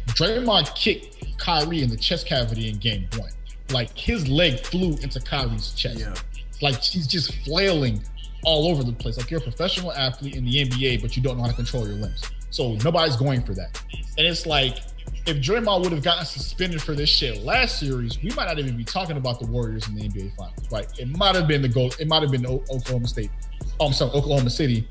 Draymond 0.07 0.73
kicked 0.75 1.37
Kyrie 1.37 1.81
in 1.81 1.89
the 1.89 1.97
chest 1.97 2.27
cavity 2.27 2.69
in 2.69 2.77
game 2.77 3.07
one. 3.17 3.29
Like 3.71 3.97
his 3.97 4.27
leg 4.27 4.59
flew 4.59 4.97
into 5.01 5.19
Kyrie's 5.19 5.73
chest. 5.73 5.99
Yeah. 5.99 6.13
Like 6.61 6.81
he's 6.81 7.07
just 7.07 7.33
flailing 7.43 8.01
all 8.45 8.67
over 8.67 8.83
the 8.83 8.93
place. 8.93 9.17
Like 9.17 9.29
you're 9.29 9.39
a 9.39 9.43
professional 9.43 9.91
athlete 9.91 10.35
in 10.35 10.45
the 10.45 10.65
NBA, 10.65 11.01
but 11.01 11.17
you 11.17 11.23
don't 11.23 11.37
know 11.37 11.43
how 11.43 11.49
to 11.49 11.55
control 11.55 11.85
your 11.85 11.97
limbs. 11.97 12.23
So 12.51 12.73
nobody's 12.83 13.15
going 13.17 13.43
for 13.43 13.53
that. 13.55 13.81
And 14.17 14.25
it's 14.25 14.45
like 14.45 14.79
if 15.25 15.37
Draymond 15.37 15.83
would 15.83 15.91
have 15.91 16.03
gotten 16.03 16.25
suspended 16.25 16.81
for 16.81 16.93
this 16.93 17.09
shit 17.09 17.43
last 17.43 17.79
series, 17.79 18.21
we 18.21 18.29
might 18.31 18.45
not 18.45 18.59
even 18.59 18.77
be 18.77 18.83
talking 18.83 19.17
about 19.17 19.39
the 19.39 19.47
Warriors 19.47 19.87
in 19.87 19.95
the 19.95 20.07
NBA 20.07 20.35
Finals. 20.35 20.71
Right? 20.71 20.87
It 20.99 21.07
might 21.17 21.35
have 21.35 21.47
been 21.47 21.61
the 21.61 21.69
goal. 21.69 21.91
It 21.99 22.07
might 22.07 22.21
have 22.21 22.31
been 22.31 22.43
the 22.43 22.49
Oklahoma 22.49 23.07
State. 23.07 23.31
Oh, 23.79 23.87
I'm 23.87 23.93
sorry, 23.93 24.11
Oklahoma 24.11 24.49
City 24.49 24.87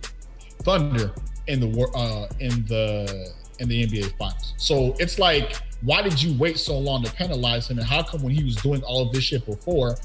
Thunder 0.62 1.12
in 1.46 1.60
the 1.60 1.68
war 1.68 1.90
uh, 1.96 2.26
in 2.40 2.64
the 2.66 3.32
in 3.60 3.68
the 3.68 3.86
NBA 3.86 4.16
Finals. 4.18 4.54
So 4.56 4.94
it's 4.98 5.18
like, 5.18 5.56
why 5.82 6.02
did 6.02 6.20
you 6.20 6.36
wait 6.38 6.58
so 6.58 6.76
long 6.76 7.04
to 7.04 7.12
penalize 7.12 7.70
him? 7.70 7.78
And 7.78 7.86
how 7.86 8.02
come 8.02 8.22
when 8.22 8.34
he 8.34 8.42
was 8.42 8.56
doing 8.56 8.82
all 8.82 9.06
of 9.06 9.12
this 9.12 9.24
shit 9.24 9.46
before, 9.46 9.96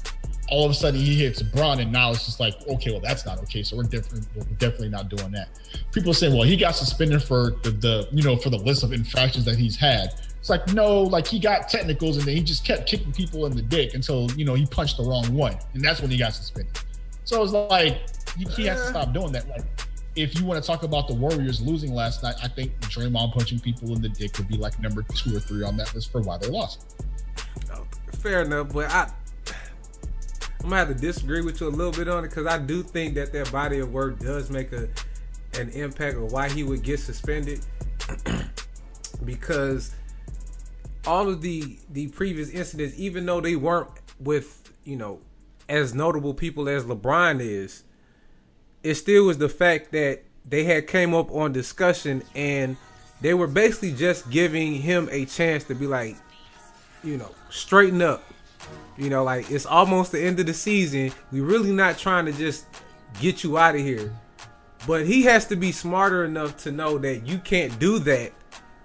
all 0.50 0.64
of 0.64 0.70
a 0.70 0.74
sudden 0.74 1.00
he 1.00 1.16
hits 1.16 1.42
Bron, 1.42 1.80
and 1.80 1.92
now 1.92 2.10
it's 2.10 2.26
just 2.26 2.40
like, 2.40 2.54
okay, 2.68 2.90
well 2.90 3.00
that's 3.00 3.24
not 3.24 3.38
okay. 3.40 3.62
So 3.62 3.76
we're 3.76 3.84
definitely 3.84 4.22
we're 4.34 4.44
definitely 4.58 4.88
not 4.88 5.08
doing 5.08 5.30
that. 5.32 5.48
People 5.92 6.12
say, 6.12 6.28
well, 6.28 6.42
he 6.42 6.56
got 6.56 6.74
suspended 6.74 7.22
for 7.22 7.52
the, 7.62 7.70
the 7.70 8.08
you 8.12 8.22
know 8.22 8.36
for 8.36 8.50
the 8.50 8.58
list 8.58 8.82
of 8.82 8.92
infractions 8.92 9.44
that 9.44 9.56
he's 9.56 9.76
had. 9.76 10.14
It's 10.38 10.50
like 10.50 10.72
no, 10.72 11.02
like 11.02 11.26
he 11.26 11.38
got 11.38 11.68
technicals, 11.68 12.16
and 12.16 12.26
then 12.26 12.36
he 12.36 12.42
just 12.42 12.64
kept 12.64 12.88
kicking 12.88 13.12
people 13.12 13.46
in 13.46 13.54
the 13.54 13.62
dick 13.62 13.94
until 13.94 14.30
you 14.32 14.44
know 14.44 14.54
he 14.54 14.66
punched 14.66 14.96
the 14.96 15.04
wrong 15.04 15.32
one, 15.32 15.56
and 15.74 15.84
that's 15.84 16.00
when 16.00 16.10
he 16.10 16.18
got 16.18 16.34
suspended. 16.34 16.76
So 17.24 17.42
it's 17.42 17.52
like 17.52 18.00
he, 18.36 18.44
he 18.44 18.66
has 18.66 18.80
to 18.80 18.86
uh. 18.86 18.90
stop 18.90 19.14
doing 19.14 19.32
that. 19.32 19.48
Like 19.48 19.64
if 20.16 20.38
you 20.38 20.44
want 20.44 20.62
to 20.62 20.66
talk 20.66 20.82
about 20.82 21.08
the 21.08 21.14
Warriors 21.14 21.60
losing 21.60 21.94
last 21.94 22.22
night, 22.22 22.34
I 22.42 22.48
think 22.48 22.78
Draymond 22.80 23.32
punching 23.32 23.60
people 23.60 23.94
in 23.94 24.02
the 24.02 24.08
dick 24.08 24.36
would 24.38 24.48
be 24.48 24.56
like 24.56 24.80
number 24.80 25.02
two 25.02 25.36
or 25.36 25.40
three 25.40 25.62
on 25.62 25.76
that 25.76 25.94
list 25.94 26.10
for 26.10 26.20
why 26.20 26.38
they 26.38 26.48
lost. 26.48 26.96
Fair 28.20 28.42
enough, 28.42 28.72
but 28.72 28.90
I 28.90 29.10
I'm 30.62 30.68
gonna 30.68 30.76
have 30.76 30.88
to 30.88 30.94
disagree 30.94 31.40
with 31.40 31.60
you 31.60 31.68
a 31.68 31.70
little 31.70 31.92
bit 31.92 32.08
on 32.08 32.24
it 32.24 32.28
because 32.28 32.46
I 32.46 32.58
do 32.58 32.82
think 32.82 33.14
that 33.14 33.32
that 33.32 33.50
body 33.50 33.78
of 33.78 33.92
work 33.92 34.18
does 34.18 34.50
make 34.50 34.72
a 34.72 34.88
an 35.58 35.70
impact 35.70 36.16
of 36.16 36.32
why 36.32 36.48
he 36.48 36.62
would 36.62 36.82
get 36.82 37.00
suspended. 37.00 37.60
Because 39.22 39.94
all 41.06 41.28
of 41.28 41.42
the 41.42 41.78
the 41.90 42.08
previous 42.08 42.48
incidents, 42.48 42.94
even 42.98 43.26
though 43.26 43.42
they 43.42 43.54
weren't 43.54 43.90
with 44.18 44.72
you 44.84 44.96
know 44.96 45.20
as 45.68 45.94
notable 45.94 46.32
people 46.32 46.68
as 46.70 46.84
LeBron 46.84 47.40
is, 47.40 47.84
it 48.82 48.94
still 48.94 49.26
was 49.26 49.36
the 49.36 49.48
fact 49.48 49.92
that 49.92 50.22
they 50.46 50.64
had 50.64 50.86
came 50.86 51.14
up 51.14 51.30
on 51.30 51.52
discussion 51.52 52.22
and 52.34 52.78
they 53.20 53.34
were 53.34 53.46
basically 53.46 53.92
just 53.92 54.30
giving 54.30 54.74
him 54.74 55.08
a 55.12 55.26
chance 55.26 55.64
to 55.64 55.74
be 55.74 55.86
like, 55.86 56.16
you 57.04 57.18
know, 57.18 57.30
straighten 57.50 58.00
up 58.00 58.24
you 59.00 59.08
know, 59.08 59.24
like 59.24 59.50
it's 59.50 59.64
almost 59.64 60.12
the 60.12 60.20
end 60.20 60.38
of 60.40 60.46
the 60.46 60.54
season. 60.54 61.10
We 61.32 61.40
really 61.40 61.72
not 61.72 61.96
trying 61.96 62.26
to 62.26 62.32
just 62.32 62.66
get 63.18 63.42
you 63.42 63.56
out 63.56 63.74
of 63.74 63.80
here. 63.80 64.12
But 64.86 65.06
he 65.06 65.22
has 65.22 65.46
to 65.46 65.56
be 65.56 65.72
smarter 65.72 66.24
enough 66.24 66.58
to 66.58 66.72
know 66.72 66.98
that 66.98 67.26
you 67.26 67.38
can't 67.38 67.78
do 67.78 67.98
that 68.00 68.32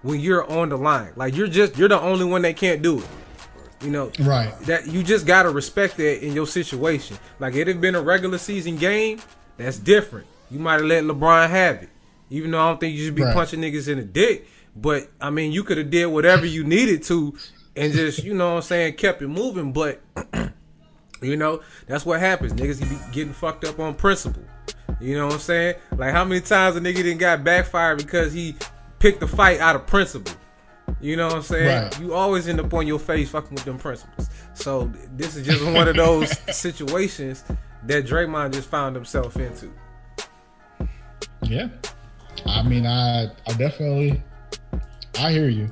when 0.01 0.19
you're 0.19 0.49
on 0.49 0.69
the 0.69 0.78
line. 0.78 1.12
Like 1.15 1.36
you're 1.36 1.47
just 1.47 1.78
you're 1.78 1.89
the 1.89 1.99
only 1.99 2.25
one 2.25 2.43
that 2.43 2.56
can't 2.56 2.82
do 2.82 2.99
it. 2.99 3.08
You 3.82 3.91
know, 3.91 4.12
right? 4.21 4.58
That 4.62 4.88
you 4.88 5.04
just 5.04 5.28
gotta 5.28 5.49
respect 5.49 5.97
that 5.97 6.25
in 6.25 6.34
your 6.34 6.47
situation. 6.47 7.17
Like 7.39 7.56
it 7.56 7.67
had 7.67 7.82
been 7.82 7.95
a 7.95 8.01
regular 8.01 8.38
season 8.38 8.78
game, 8.78 9.21
that's 9.58 9.78
different. 9.78 10.28
You 10.49 10.60
might 10.60 10.75
have 10.75 10.86
let 10.86 11.04
LeBron 11.04 11.49
have 11.49 11.84
it, 11.84 11.89
even 12.30 12.51
though 12.51 12.62
I 12.62 12.69
don't 12.69 12.80
think 12.80 12.95
you 12.95 13.04
should 13.06 13.15
be 13.15 13.23
right. 13.23 13.34
punching 13.34 13.60
niggas 13.60 13.89
in 13.89 13.97
the 13.97 14.06
dick. 14.06 14.47
But 14.75 15.10
I 15.19 15.30
mean, 15.30 15.51
you 15.51 15.63
could 15.63 15.78
have 15.78 15.89
did 15.89 16.06
whatever 16.08 16.45
you 16.45 16.63
needed 16.63 17.04
to 17.04 17.36
and 17.75 17.93
just 17.93 18.23
you 18.23 18.33
know 18.33 18.51
what 18.51 18.55
I'm 18.57 18.61
saying 18.63 18.95
kept 18.95 19.21
it 19.21 19.27
moving. 19.27 19.73
But 19.73 20.01
you 21.21 21.38
know 21.38 21.61
that's 21.88 22.05
what 22.05 22.19
happens. 22.19 22.53
Niggas 22.53 22.81
be 22.81 23.13
getting 23.13 23.33
fucked 23.33 23.65
up 23.65 23.79
on 23.79 23.95
principle. 23.95 24.43
You 25.01 25.17
know 25.17 25.25
what 25.25 25.33
I'm 25.35 25.39
saying? 25.39 25.75
Like 25.97 26.11
how 26.11 26.23
many 26.23 26.41
times 26.41 26.75
a 26.75 26.79
nigga 26.79 26.97
didn't 26.97 27.17
got 27.17 27.43
backfired 27.43 27.97
because 27.97 28.33
he 28.33 28.55
picked 28.99 29.19
the 29.19 29.27
fight 29.27 29.59
out 29.59 29.75
of 29.75 29.85
principle. 29.85 30.33
You 31.01 31.17
know 31.17 31.27
what 31.27 31.35
I'm 31.35 31.41
saying? 31.41 31.83
Right. 31.83 31.99
You 31.99 32.13
always 32.13 32.47
end 32.47 32.59
up 32.59 32.73
on 32.73 32.88
your 32.88 32.99
face 32.99 33.29
fucking 33.29 33.53
with 33.53 33.65
them 33.65 33.77
principles. 33.77 34.29
So 34.53 34.91
this 35.15 35.35
is 35.35 35.45
just 35.45 35.63
one 35.63 35.88
of 35.88 35.95
those 35.95 36.31
situations 36.55 37.43
that 37.83 38.05
Draymond 38.05 38.53
just 38.53 38.69
found 38.69 38.95
himself 38.95 39.35
into. 39.38 39.71
Yeah. 41.43 41.67
I 42.45 42.63
mean, 42.63 42.85
I 42.85 43.25
I 43.47 43.53
definitely 43.57 44.23
I 45.19 45.31
hear 45.31 45.49
you. 45.49 45.71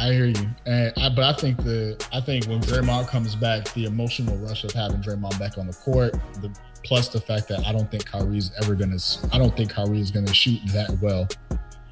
I 0.00 0.12
hear 0.12 0.26
you, 0.26 0.48
and 0.66 0.92
I, 0.96 1.08
but 1.10 1.24
I 1.24 1.32
think 1.34 1.58
the 1.58 2.02
I 2.12 2.20
think 2.20 2.46
when 2.46 2.60
Draymond 2.60 3.08
comes 3.08 3.34
back, 3.34 3.72
the 3.74 3.84
emotional 3.84 4.36
rush 4.38 4.64
of 4.64 4.72
having 4.72 5.02
Draymond 5.02 5.38
back 5.38 5.58
on 5.58 5.66
the 5.66 5.74
court, 5.74 6.14
the 6.40 6.50
plus 6.82 7.08
the 7.08 7.20
fact 7.20 7.48
that 7.48 7.66
I 7.66 7.72
don't 7.72 7.90
think 7.90 8.06
Kyrie's 8.06 8.50
ever 8.62 8.74
gonna 8.74 8.98
I 9.32 9.38
don't 9.38 9.54
think 9.56 9.70
Kyrie 9.70 10.00
is 10.00 10.10
gonna 10.10 10.32
shoot 10.32 10.60
that 10.68 10.96
well 11.02 11.28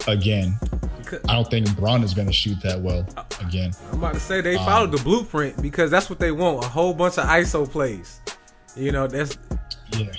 again. 0.07 0.59
I 1.29 1.35
don't 1.35 1.51
think 1.51 1.75
Bron 1.77 2.03
is 2.03 2.15
going 2.15 2.27
to 2.27 2.35
shoot 2.35 2.61
that 2.63 2.81
well 2.81 3.07
again. 3.41 3.73
I'm 3.93 3.99
about 3.99 4.15
to 4.15 4.21
say 4.21 4.41
they 4.41 4.57
um, 4.57 4.65
followed 4.65 4.93
the 4.93 5.03
blueprint 5.03 5.61
because 5.63 5.91
that's 5.91 6.11
what 6.11 6.19
they 6.19 6.33
want 6.33 6.65
a 6.65 6.69
whole 6.69 6.93
bunch 6.93 7.19
of 7.19 7.25
ISO 7.25 7.69
plays. 7.69 8.21
You 8.77 8.93
know, 8.93 9.07
that's 9.07 9.39
Yeah. 9.97 10.13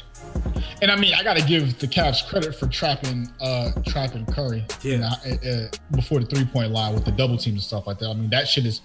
And 0.82 0.90
I 0.92 0.96
mean, 0.96 1.14
I 1.14 1.24
got 1.24 1.36
to 1.36 1.44
give 1.46 1.78
the 1.80 1.88
Cavs 1.88 2.28
credit 2.28 2.56
for 2.56 2.68
trapping, 2.68 3.28
uh, 3.42 3.72
trapping 3.88 4.26
Curry. 4.26 4.66
Yeah. 4.82 4.92
you 4.92 4.98
know, 5.00 5.08
uh, 5.08 5.68
before 5.92 6.20
the 6.20 6.26
three 6.26 6.46
point 6.46 6.72
line 6.72 6.94
with 6.94 7.06
the 7.06 7.12
double 7.12 7.38
teams 7.38 7.56
and 7.56 7.62
stuff 7.62 7.88
like 7.88 8.00
that. 8.00 8.10
I 8.10 8.14
mean, 8.14 8.30
that 8.30 8.48
shit 8.48 8.66
is 8.66 8.82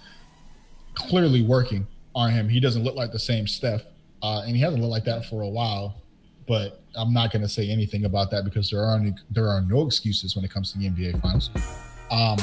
clearly 0.95 1.43
working 1.43 1.87
on 2.15 2.31
him. 2.31 2.49
He 2.49 2.61
doesn't 2.61 2.83
look 2.83 2.97
like 2.97 3.13
the 3.13 3.19
same 3.19 3.47
Steph, 3.47 3.83
uh, 4.23 4.43
and 4.45 4.57
he 4.57 4.63
hasn't 4.63 4.81
looked 4.83 4.91
like 4.91 5.05
that 5.05 5.27
for 5.27 5.43
a 5.43 5.49
while. 5.49 6.03
But 6.47 6.83
I'm 6.95 7.13
not 7.13 7.33
going 7.33 7.43
to 7.43 7.49
say 7.49 7.71
anything 7.71 8.05
about 8.05 8.31
that 8.33 8.45
because 8.45 8.71
there 8.71 8.81
are 8.81 8.97
any, 8.97 9.15
there 9.31 9.49
are 9.49 9.63
no 9.63 9.87
excuses 9.87 10.37
when 10.37 10.45
it 10.45 10.51
comes 10.51 10.73
to 10.73 10.79
the 10.79 10.91
NBA 10.91 11.23
Finals. 11.23 11.51
Um, 12.11 12.37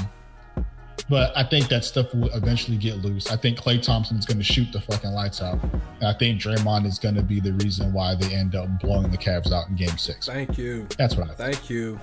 but 1.09 1.35
I 1.35 1.43
think 1.43 1.67
that 1.69 1.83
stuff 1.85 2.13
will 2.13 2.29
eventually 2.33 2.77
get 2.77 2.97
loose. 2.97 3.29
I 3.31 3.35
think 3.35 3.57
Klay 3.59 3.81
Thompson 3.81 4.17
is 4.17 4.25
going 4.25 4.37
to 4.37 4.43
shoot 4.43 4.71
the 4.71 4.79
fucking 4.81 5.11
lights 5.11 5.41
out. 5.41 5.61
And 5.63 6.03
I 6.07 6.13
think 6.13 6.41
Draymond 6.41 6.85
is 6.85 6.99
going 6.99 7.15
to 7.15 7.21
be 7.21 7.39
the 7.39 7.53
reason 7.53 7.91
why 7.93 8.15
they 8.15 8.33
end 8.33 8.55
up 8.55 8.67
blowing 8.79 9.11
the 9.11 9.17
Cavs 9.17 9.51
out 9.51 9.67
in 9.69 9.75
game 9.75 9.97
six. 9.97 10.27
thank 10.27 10.57
you, 10.57 10.87
That's 10.97 11.15
what 11.15 11.29
I 11.29 11.33
think. 11.33 11.55
thank 11.55 11.69
you. 11.69 11.99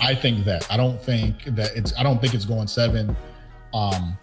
I 0.00 0.14
think 0.14 0.44
that. 0.44 0.70
I 0.70 0.76
don't 0.76 1.00
think 1.00 1.44
that 1.56 1.76
it's 1.76 1.92
I 1.98 2.02
don't 2.02 2.20
think 2.20 2.34
it's 2.34 2.44
going 2.44 2.66
seven. 2.68 3.16
Um 3.72 4.16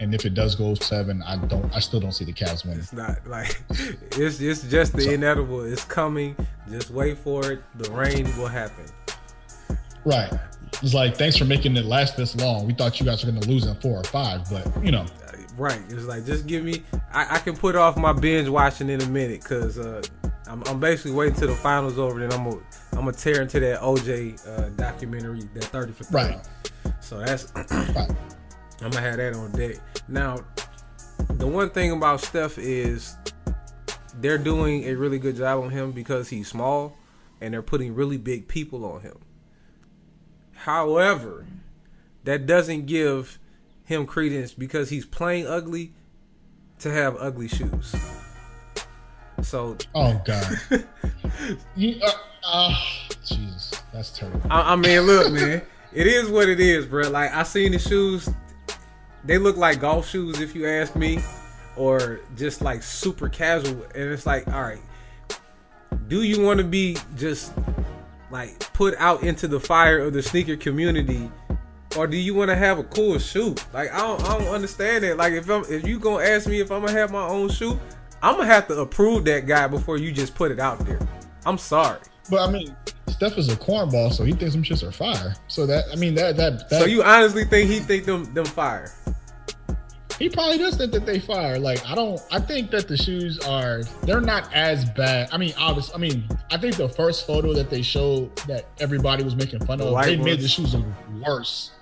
and 0.00 0.12
if 0.12 0.24
it 0.24 0.34
does 0.34 0.54
go 0.56 0.74
seven, 0.74 1.22
I 1.22 1.36
don't 1.36 1.72
I 1.74 1.78
still 1.78 2.00
don't 2.00 2.12
see 2.12 2.24
the 2.24 2.32
Cavs 2.32 2.64
winning. 2.64 2.80
It's 2.80 2.92
not 2.92 3.24
like 3.26 3.60
it's 3.70 4.40
it's 4.40 4.62
just 4.64 4.92
the 4.94 5.02
So- 5.02 5.10
inevitable. 5.10 5.62
It's 5.62 5.84
coming. 5.84 6.34
Just 6.70 6.90
wait 6.90 7.16
for 7.18 7.52
it. 7.52 7.62
The 7.76 7.90
rain 7.92 8.24
will 8.36 8.48
happen. 8.48 8.84
Right. 10.04 10.32
It's 10.82 10.94
like 10.94 11.16
thanks 11.16 11.36
for 11.36 11.44
making 11.44 11.76
it 11.76 11.86
last 11.86 12.16
this 12.16 12.36
long. 12.36 12.66
We 12.66 12.74
thought 12.74 13.00
you 13.00 13.06
guys 13.06 13.24
were 13.24 13.32
gonna 13.32 13.46
lose 13.46 13.66
in 13.66 13.74
four 13.76 13.98
or 13.98 14.04
five, 14.04 14.48
but 14.50 14.84
you 14.84 14.92
know, 14.92 15.06
Right. 15.58 15.80
It's 15.88 16.04
like 16.04 16.24
just 16.24 16.46
give 16.46 16.64
me. 16.64 16.84
I, 17.12 17.36
I 17.36 17.38
can 17.40 17.56
put 17.56 17.74
off 17.74 17.96
my 17.96 18.12
binge 18.12 18.48
watching 18.48 18.88
in 18.88 19.02
a 19.02 19.08
minute 19.08 19.42
because 19.42 19.76
uh, 19.76 20.00
I'm, 20.46 20.62
I'm 20.66 20.78
basically 20.78 21.10
waiting 21.10 21.34
till 21.34 21.48
the 21.48 21.54
finals 21.54 21.98
over. 21.98 22.20
Then 22.20 22.32
I'm 22.32 22.48
gonna 22.48 22.62
I'm 22.92 23.00
gonna 23.00 23.12
tear 23.12 23.42
into 23.42 23.58
that 23.60 23.80
OJ 23.80 24.46
uh, 24.46 24.68
documentary, 24.70 25.42
that 25.54 25.64
30 25.64 25.92
for 25.92 26.04
30. 26.04 26.14
Right. 26.14 26.48
So 27.00 27.18
that's 27.18 27.52
right. 27.56 28.08
I'm 28.80 28.90
gonna 28.90 29.00
have 29.00 29.16
that 29.16 29.34
on 29.34 29.50
deck. 29.50 29.76
Now, 30.06 30.38
the 31.30 31.46
one 31.46 31.70
thing 31.70 31.90
about 31.90 32.20
Steph 32.20 32.56
is 32.56 33.16
they're 34.20 34.38
doing 34.38 34.84
a 34.84 34.94
really 34.94 35.18
good 35.18 35.34
job 35.36 35.64
on 35.64 35.70
him 35.70 35.90
because 35.90 36.28
he's 36.28 36.46
small, 36.46 36.96
and 37.40 37.52
they're 37.52 37.62
putting 37.62 37.96
really 37.96 38.16
big 38.16 38.46
people 38.46 38.84
on 38.84 39.00
him. 39.00 39.18
However, 40.64 41.46
that 42.24 42.46
doesn't 42.46 42.86
give 42.86 43.38
him 43.84 44.06
credence 44.06 44.52
because 44.52 44.90
he's 44.90 45.06
playing 45.06 45.46
ugly 45.46 45.92
to 46.80 46.90
have 46.90 47.16
ugly 47.18 47.48
shoes. 47.48 47.94
So 49.42 49.76
Oh 49.94 50.20
god. 50.24 50.58
you, 51.76 52.00
uh, 52.02 52.10
uh, 52.44 52.74
Jesus, 53.24 53.72
that's 53.92 54.10
terrible. 54.10 54.42
I, 54.50 54.72
I 54.72 54.76
mean, 54.76 55.02
look, 55.02 55.32
man, 55.32 55.62
it 55.92 56.06
is 56.06 56.28
what 56.28 56.48
it 56.48 56.60
is, 56.60 56.86
bro. 56.86 57.08
Like 57.08 57.32
I 57.32 57.44
seen 57.44 57.72
the 57.72 57.78
shoes, 57.78 58.28
they 59.24 59.38
look 59.38 59.56
like 59.56 59.80
golf 59.80 60.08
shoes, 60.08 60.40
if 60.40 60.54
you 60.56 60.66
ask 60.66 60.96
me, 60.96 61.20
or 61.76 62.20
just 62.36 62.62
like 62.62 62.82
super 62.82 63.28
casual. 63.28 63.84
And 63.94 64.10
it's 64.10 64.26
like, 64.26 64.48
all 64.48 64.62
right, 64.62 64.82
do 66.08 66.22
you 66.22 66.42
want 66.42 66.58
to 66.58 66.64
be 66.64 66.96
just 67.16 67.52
like 68.30 68.58
put 68.72 68.94
out 68.98 69.22
into 69.22 69.48
the 69.48 69.60
fire 69.60 70.00
of 70.00 70.12
the 70.12 70.22
sneaker 70.22 70.56
community? 70.56 71.30
Or 71.96 72.06
do 72.06 72.16
you 72.16 72.34
want 72.34 72.50
to 72.50 72.56
have 72.56 72.78
a 72.78 72.84
cool 72.84 73.18
shoe? 73.18 73.54
Like 73.72 73.92
I 73.92 73.98
don't, 73.98 74.22
I 74.24 74.38
don't 74.38 74.54
understand 74.54 75.04
it. 75.04 75.16
Like 75.16 75.32
if 75.32 75.48
I'm, 75.48 75.64
if 75.68 75.86
you 75.86 75.98
gonna 75.98 76.24
ask 76.24 76.46
me 76.46 76.60
if 76.60 76.70
I'm 76.70 76.80
gonna 76.82 76.92
have 76.92 77.10
my 77.10 77.26
own 77.26 77.48
shoe, 77.48 77.78
I'm 78.22 78.36
gonna 78.36 78.46
have 78.46 78.68
to 78.68 78.80
approve 78.80 79.24
that 79.24 79.46
guy 79.46 79.66
before 79.66 79.96
you 79.96 80.12
just 80.12 80.34
put 80.34 80.50
it 80.50 80.60
out 80.60 80.84
there. 80.86 81.00
I'm 81.46 81.58
sorry. 81.58 82.00
But 82.30 82.48
I 82.48 82.52
mean, 82.52 82.76
Steph 83.08 83.38
is 83.38 83.48
a 83.48 83.56
cornball, 83.56 84.12
so 84.12 84.24
he 84.24 84.32
thinks 84.32 84.52
some 84.52 84.62
shits 84.62 84.86
are 84.86 84.92
fire. 84.92 85.34
So 85.48 85.66
that 85.66 85.84
I 85.90 85.96
mean 85.96 86.14
that 86.16 86.36
that, 86.36 86.68
that 86.68 86.80
So 86.80 86.86
you 86.86 87.02
honestly 87.02 87.44
think 87.44 87.70
he 87.70 87.80
think 87.80 88.04
them 88.04 88.32
them 88.34 88.44
fire? 88.44 88.92
He 90.18 90.28
probably 90.28 90.58
does 90.58 90.76
think 90.76 90.92
that 90.92 91.06
they 91.06 91.20
fire. 91.20 91.58
Like 91.58 91.84
I 91.86 91.94
don't. 91.94 92.20
I 92.32 92.40
think 92.40 92.70
that 92.72 92.88
the 92.88 92.96
shoes 92.96 93.38
are. 93.40 93.82
They're 94.02 94.20
not 94.20 94.52
as 94.52 94.84
bad. 94.90 95.28
I 95.32 95.38
mean, 95.38 95.54
obviously. 95.58 95.94
I 95.94 95.98
mean, 95.98 96.24
I 96.50 96.58
think 96.58 96.76
the 96.76 96.88
first 96.88 97.26
photo 97.26 97.52
that 97.54 97.70
they 97.70 97.82
showed 97.82 98.34
that 98.48 98.66
everybody 98.80 99.22
was 99.22 99.36
making 99.36 99.64
fun 99.64 99.78
The 99.78 99.86
of, 99.86 100.04
they 100.04 100.16
made 100.16 100.40
the 100.40 100.48
shoes 100.48 100.74
look 100.74 100.84
worse 101.24 101.72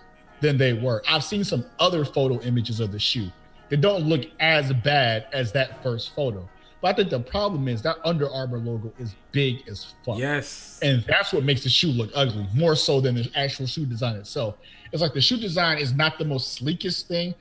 than 0.40 0.58
they 0.58 0.74
were. 0.74 1.02
I've 1.08 1.24
seen 1.24 1.44
some 1.44 1.64
other 1.78 2.04
photo 2.04 2.40
images 2.42 2.80
of 2.80 2.92
the 2.92 2.98
shoe. 2.98 3.30
They 3.68 3.76
don't 3.76 4.04
look 4.04 4.22
as 4.38 4.72
bad 4.72 5.26
as 5.32 5.52
that 5.52 5.82
first 5.82 6.14
photo. 6.14 6.48
But 6.82 6.88
I 6.88 6.92
think 6.92 7.10
the 7.10 7.20
problem 7.20 7.68
is 7.68 7.80
that 7.82 7.96
Under 8.04 8.30
Armour 8.30 8.58
logo 8.58 8.92
is 8.98 9.14
big 9.32 9.66
as 9.66 9.94
fuck. 10.04 10.18
Yes. 10.18 10.78
And 10.82 11.02
that's 11.04 11.32
what 11.32 11.42
makes 11.42 11.62
the 11.62 11.70
shoe 11.70 11.88
look 11.88 12.10
ugly, 12.14 12.46
more 12.54 12.76
so 12.76 13.00
than 13.00 13.14
the 13.14 13.30
actual 13.34 13.66
shoe 13.66 13.86
design 13.86 14.16
itself. 14.16 14.56
It's 14.92 15.00
like 15.02 15.14
the 15.14 15.20
shoe 15.20 15.38
design 15.38 15.78
is 15.78 15.94
not 15.94 16.18
the 16.18 16.24
most 16.24 16.52
sleekest 16.52 17.08
thing, 17.08 17.34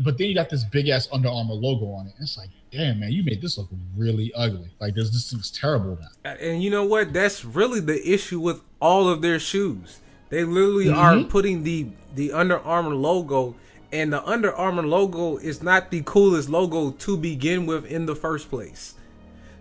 but 0.00 0.16
then 0.18 0.28
you 0.28 0.34
got 0.34 0.48
this 0.50 0.64
big 0.64 0.88
ass 0.88 1.08
Under 1.12 1.28
Armour 1.28 1.54
logo 1.54 1.86
on 1.92 2.06
it. 2.06 2.14
It's 2.20 2.38
like, 2.38 2.48
damn, 2.70 3.00
man, 3.00 3.12
you 3.12 3.22
made 3.22 3.42
this 3.42 3.58
look 3.58 3.68
really 3.96 4.32
ugly. 4.34 4.70
Like 4.80 4.94
this, 4.94 5.10
this 5.10 5.30
thing's 5.30 5.50
terrible 5.50 5.98
now. 6.24 6.30
And 6.40 6.62
you 6.62 6.70
know 6.70 6.84
what? 6.84 7.12
That's 7.12 7.44
really 7.44 7.80
the 7.80 8.00
issue 8.10 8.40
with 8.40 8.62
all 8.80 9.08
of 9.08 9.22
their 9.22 9.38
shoes. 9.38 10.00
They 10.30 10.44
literally 10.44 10.88
are 10.88 11.14
Mhm. 11.16 11.28
putting 11.28 11.62
the 11.64 11.88
the 12.14 12.32
Under 12.32 12.58
Armour 12.58 12.94
logo, 12.94 13.54
and 13.92 14.12
the 14.12 14.22
Under 14.26 14.52
Armour 14.54 14.82
logo 14.86 15.36
is 15.38 15.62
not 15.62 15.90
the 15.90 16.02
coolest 16.04 16.48
logo 16.48 16.90
to 16.90 17.16
begin 17.16 17.64
with 17.66 17.84
in 17.86 18.06
the 18.06 18.14
first 18.14 18.48
place. 18.50 18.94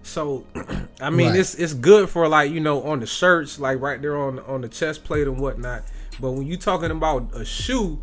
So, 0.03 0.45
I 1.01 1.09
mean, 1.09 1.27
Right. 1.29 1.39
it's 1.39 1.55
it's 1.55 1.73
good 1.73 2.09
for 2.09 2.27
like 2.27 2.51
you 2.51 2.59
know 2.61 2.83
on 2.83 2.99
the 3.01 3.05
shirts, 3.05 3.59
like 3.59 3.81
right 3.81 4.01
there 4.01 4.17
on 4.17 4.39
on 4.39 4.61
the 4.61 4.67
chest 4.69 5.03
plate 5.03 5.27
and 5.27 5.39
whatnot. 5.39 5.83
But 6.19 6.31
when 6.31 6.45
you're 6.47 6.57
talking 6.57 6.91
about 6.91 7.29
a 7.33 7.43
shoe, 7.45 7.99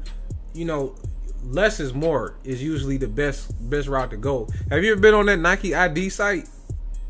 you 0.54 0.64
know, 0.64 0.94
less 1.44 1.80
is 1.80 1.94
more 1.94 2.34
is 2.44 2.62
usually 2.62 2.96
the 2.96 3.08
best 3.08 3.52
best 3.70 3.88
route 3.88 4.10
to 4.10 4.16
go. 4.16 4.48
Have 4.70 4.82
you 4.84 4.92
ever 4.92 5.00
been 5.00 5.14
on 5.14 5.26
that 5.26 5.38
Nike 5.38 5.74
ID 5.74 6.08
site 6.10 6.48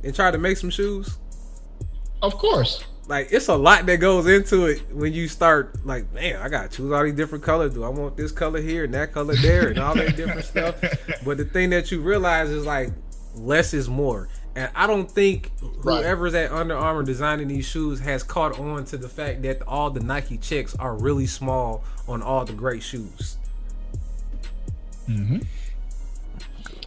and 0.04 0.14
tried 0.14 0.32
to 0.32 0.38
make 0.38 0.56
some 0.56 0.70
shoes? 0.70 1.18
Of 2.20 2.34
course. 2.36 2.84
like 3.06 3.28
it's 3.30 3.48
a 3.48 3.56
lot 3.56 3.86
that 3.86 3.98
goes 3.98 4.26
into 4.26 4.66
it 4.66 4.80
when 4.92 5.12
you 5.12 5.28
start 5.28 5.74
like 5.86 6.12
man 6.12 6.36
i 6.42 6.48
gotta 6.48 6.68
choose 6.68 6.90
all 6.92 7.04
these 7.04 7.14
different 7.14 7.42
colors 7.44 7.72
do 7.72 7.82
i 7.84 7.88
want 7.88 8.16
this 8.16 8.32
color 8.32 8.60
here 8.60 8.84
and 8.84 8.92
that 8.92 9.12
color 9.12 9.34
there 9.36 9.68
and 9.68 9.78
all 9.78 9.94
that 9.94 10.14
different 10.16 10.44
stuff 10.52 10.74
but 11.24 11.38
the 11.38 11.44
thing 11.44 11.70
that 11.70 11.90
you 11.92 12.00
realize 12.00 12.50
is 12.50 12.66
like 12.66 12.90
less 13.36 13.72
is 13.72 13.88
more 13.88 14.28
and 14.56 14.68
i 14.74 14.86
don't 14.86 15.10
think 15.10 15.52
Right. 15.84 16.02
whoever's 16.02 16.34
at 16.34 16.50
Under 16.52 16.76
Armour 16.76 17.04
designing 17.04 17.48
these 17.48 17.64
shoes 17.66 18.00
has 18.00 18.22
caught 18.24 18.58
on 18.58 18.84
to 18.86 18.98
the 18.98 19.08
fact 19.08 19.40
that 19.42 19.62
all 19.62 19.90
the 19.90 20.00
nike 20.00 20.36
checks 20.36 20.74
are 20.74 20.94
really 20.98 21.26
small 21.26 21.84
on 22.08 22.20
all 22.20 22.44
the 22.44 22.52
great 22.52 22.82
shoes 22.82 23.37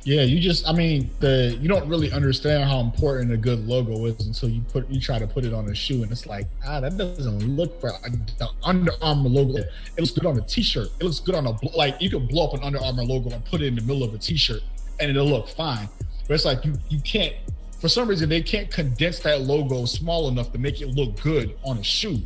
Yeah, 0.04 0.24
you 0.24 0.40
just 0.40 0.68
I 0.68 0.74
mean, 0.74 1.12
the 1.20 1.58
you 1.62 1.68
don't 1.68 1.88
really 1.88 2.12
understand 2.12 2.64
how 2.64 2.80
important 2.80 3.32
a 3.32 3.38
good 3.38 3.68
logo 3.68 4.06
is 4.06 4.26
until 4.26 4.50
you 4.50 4.62
put 4.62 4.90
you 4.90 5.00
try 5.00 5.20
to 5.20 5.28
put 5.28 5.46
it 5.46 5.54
on 5.54 5.70
a 5.70 5.76
shoe 5.76 6.02
and 6.02 6.12
it's 6.12 6.26
like, 6.26 6.48
ah, 6.66 6.80
that 6.80 6.98
doesn't 6.98 7.56
look 7.56 7.84
right. 7.84 7.94
Like, 8.02 8.38
the 8.38 8.50
Under 8.64 8.92
Armour 9.02 9.30
logo. 9.30 9.60
It 9.60 9.70
looks 10.00 10.12
good 10.12 10.26
on 10.26 10.38
a 10.40 10.42
t-shirt. 10.42 10.90
It 11.00 11.04
looks 11.04 11.20
good 11.20 11.36
on 11.36 11.46
a 11.46 11.56
like 11.78 12.02
you 12.02 12.10
could 12.10 12.28
blow 12.30 12.48
up 12.48 12.56
an 12.56 12.64
Under 12.64 12.80
Armour 12.84 13.04
logo 13.04 13.30
and 13.30 13.46
put 13.46 13.62
it 13.62 13.68
in 13.68 13.76
the 13.76 13.82
middle 13.82 14.04
of 14.04 14.16
a 14.16 14.18
t-shirt 14.18 14.62
and 15.00 15.12
it'll 15.12 15.28
look 15.28 15.48
fine. 15.48 15.88
But 16.28 16.34
it's 16.34 16.46
like 16.46 16.66
you 16.66 16.74
you 16.90 17.00
can't 17.02 17.36
for 17.80 17.88
some 17.88 18.08
reason 18.08 18.28
they 18.28 18.42
can't 18.42 18.72
condense 18.72 19.20
that 19.20 19.42
logo 19.42 19.86
small 19.86 20.30
enough 20.30 20.52
to 20.54 20.58
make 20.58 20.82
it 20.82 20.88
look 20.88 21.22
good 21.22 21.56
on 21.64 21.78
a 21.78 21.84
shoe. 21.84 22.22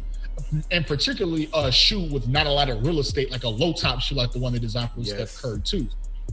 And 0.72 0.86
particularly 0.86 1.50
a 1.54 1.72
shoe 1.72 2.02
with 2.12 2.28
not 2.28 2.46
a 2.46 2.52
lot 2.52 2.70
of 2.70 2.86
real 2.86 3.00
estate, 3.00 3.32
like 3.32 3.44
a 3.44 3.50
low 3.50 3.74
top 3.74 4.02
shoe, 4.02 4.16
like 4.16 4.32
the 4.32 4.40
one 4.40 4.54
they 4.54 4.60
designed 4.60 4.92
for 4.92 5.00
Yes. 5.02 5.32
Steph 5.32 5.42
Curry 5.42 5.62
too, 5.62 5.88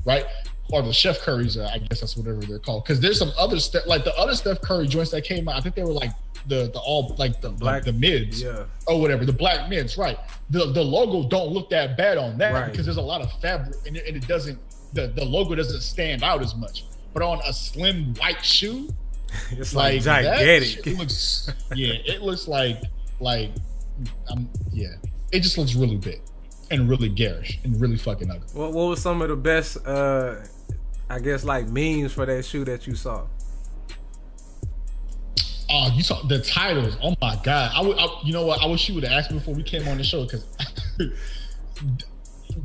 right? 0.04 0.26
Or 0.70 0.82
the 0.82 0.92
Chef 0.92 1.18
Curry's, 1.20 1.56
uh, 1.56 1.70
I 1.72 1.78
guess 1.78 2.00
that's 2.00 2.16
whatever 2.16 2.40
they're 2.40 2.58
called. 2.58 2.84
Because 2.84 3.00
there's 3.00 3.18
some 3.18 3.32
other 3.38 3.58
stuff, 3.60 3.84
like 3.86 4.04
the 4.04 4.14
other 4.16 4.34
Steph 4.34 4.60
Curry 4.60 4.86
joints 4.86 5.10
that 5.10 5.22
came 5.24 5.48
out. 5.48 5.56
I 5.56 5.60
think 5.60 5.74
they 5.74 5.82
were 5.84 5.92
like 5.92 6.10
the 6.48 6.70
the 6.72 6.80
all 6.80 7.14
like 7.18 7.40
the 7.40 7.50
Black- 7.50 7.84
the, 7.84 7.92
the 7.92 7.98
mids 7.98 8.42
yeah 8.42 8.64
or 8.88 9.00
whatever, 9.00 9.24
the 9.24 9.32
black 9.32 9.68
mids, 9.68 9.96
right? 9.96 10.18
The 10.50 10.72
the 10.72 10.82
logo 10.82 11.28
don't 11.28 11.50
look 11.52 11.70
that 11.70 11.96
bad 11.96 12.18
on 12.18 12.36
that 12.38 12.52
Right. 12.52 12.70
because 12.70 12.84
there's 12.86 12.96
a 12.96 13.02
lot 13.02 13.20
of 13.20 13.30
fabric 13.40 13.76
and 13.86 13.96
it, 13.96 14.06
and 14.08 14.16
it 14.16 14.26
doesn't 14.26 14.58
the 14.92 15.06
the 15.08 15.24
logo 15.24 15.54
doesn't 15.54 15.80
stand 15.82 16.22
out 16.24 16.42
as 16.42 16.54
much. 16.56 16.84
But 17.14 17.22
on 17.22 17.40
a 17.46 17.52
slim 17.52 18.14
white 18.14 18.44
shoe, 18.44 18.88
it's 19.52 19.74
like, 19.74 19.94
like 19.94 20.04
that 20.04 20.22
gigantic 20.38 20.68
shit 20.84 20.98
looks 20.98 21.50
yeah, 21.76 21.92
it 22.06 22.22
looks 22.22 22.48
like 22.48 22.82
like 23.20 23.50
um 24.30 24.48
yeah, 24.72 24.94
it 25.32 25.40
just 25.40 25.58
looks 25.58 25.74
really 25.74 25.96
big 25.96 26.20
and 26.70 26.88
really 26.88 27.08
garish 27.08 27.58
and 27.64 27.80
really 27.80 27.96
fucking 27.96 28.30
ugly. 28.30 28.46
what, 28.54 28.72
what 28.72 28.88
was 28.88 29.02
some 29.02 29.20
of 29.20 29.28
the 29.28 29.36
best 29.36 29.76
uh 29.86 30.36
i 31.10 31.18
guess 31.18 31.44
like 31.44 31.68
memes 31.68 32.12
for 32.12 32.24
that 32.24 32.44
shoe 32.44 32.64
that 32.64 32.86
you 32.86 32.94
saw 32.94 33.26
Oh, 35.74 35.90
you 35.94 36.02
saw 36.02 36.20
the 36.26 36.38
titles. 36.38 36.98
Oh 37.02 37.14
my 37.22 37.38
god! 37.42 37.72
I 37.74 37.80
would, 37.80 37.98
I, 37.98 38.06
you 38.24 38.32
know 38.34 38.44
what? 38.44 38.60
I 38.60 38.66
wish 38.66 38.90
you 38.90 38.94
would 38.94 39.04
have 39.04 39.12
asked 39.12 39.30
me 39.30 39.38
before 39.38 39.54
we 39.54 39.62
came 39.62 39.88
on 39.88 39.96
the 39.96 40.04
show 40.04 40.24
because 40.24 40.44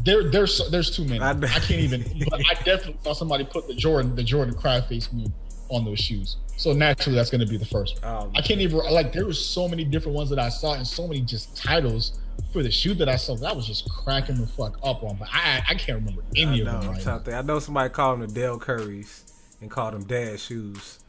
there, 0.04 0.30
there's 0.30 0.70
there's 0.72 0.94
too 0.94 1.06
many. 1.06 1.22
I, 1.22 1.32
I 1.32 1.60
can't 1.60 1.72
even. 1.80 2.04
but 2.30 2.42
I 2.46 2.54
definitely 2.64 2.98
saw 3.04 3.14
somebody 3.14 3.46
put 3.46 3.66
the 3.68 3.76
Jordan 3.76 4.14
the 4.14 4.24
Jordan 4.24 4.54
cry 4.56 4.82
face 4.82 5.12
move 5.14 5.32
on 5.70 5.86
those 5.86 6.00
shoes. 6.00 6.36
So 6.58 6.74
naturally, 6.74 7.16
that's 7.16 7.30
going 7.30 7.42
to 7.42 7.48
be 7.48 7.58
the 7.58 7.66
first 7.66 8.02
one. 8.04 8.12
Um, 8.12 8.32
I 8.36 8.42
can't 8.42 8.60
even 8.62 8.80
like. 8.92 9.14
There 9.14 9.26
was 9.26 9.44
so 9.44 9.68
many 9.68 9.84
different 9.84 10.16
ones 10.16 10.30
that 10.32 10.40
I 10.40 10.50
saw, 10.50 10.74
and 10.74 10.86
so 10.86 11.08
many 11.08 11.22
just 11.22 11.56
titles 11.56 12.20
for 12.52 12.64
the 12.64 12.72
shoe 12.72 12.96
that 12.96 13.08
I 13.08 13.16
saw. 13.16 13.36
That 13.36 13.56
was 13.56 13.68
just 13.68 13.88
cracking 13.90 14.42
the 14.42 14.48
fuck 14.48 14.78
up 14.84 15.04
on. 15.04 15.18
But 15.18 15.30
I 15.32 15.64
I 15.70 15.76
can't 15.76 16.00
remember 16.00 16.24
any 16.36 16.64
know, 16.64 16.78
of 16.78 16.82
them. 17.06 17.16
Right 17.16 17.36
I 17.36 17.42
know 17.44 17.60
somebody 17.60 17.94
called 17.94 18.22
them 18.22 18.28
the 18.28 18.34
Dell 18.34 18.58
Curries 18.58 19.28
and 19.62 19.70
called 19.70 19.94
them 19.94 20.04
dad 20.06 20.40
shoes. 20.40 21.00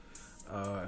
Uh, 0.51 0.87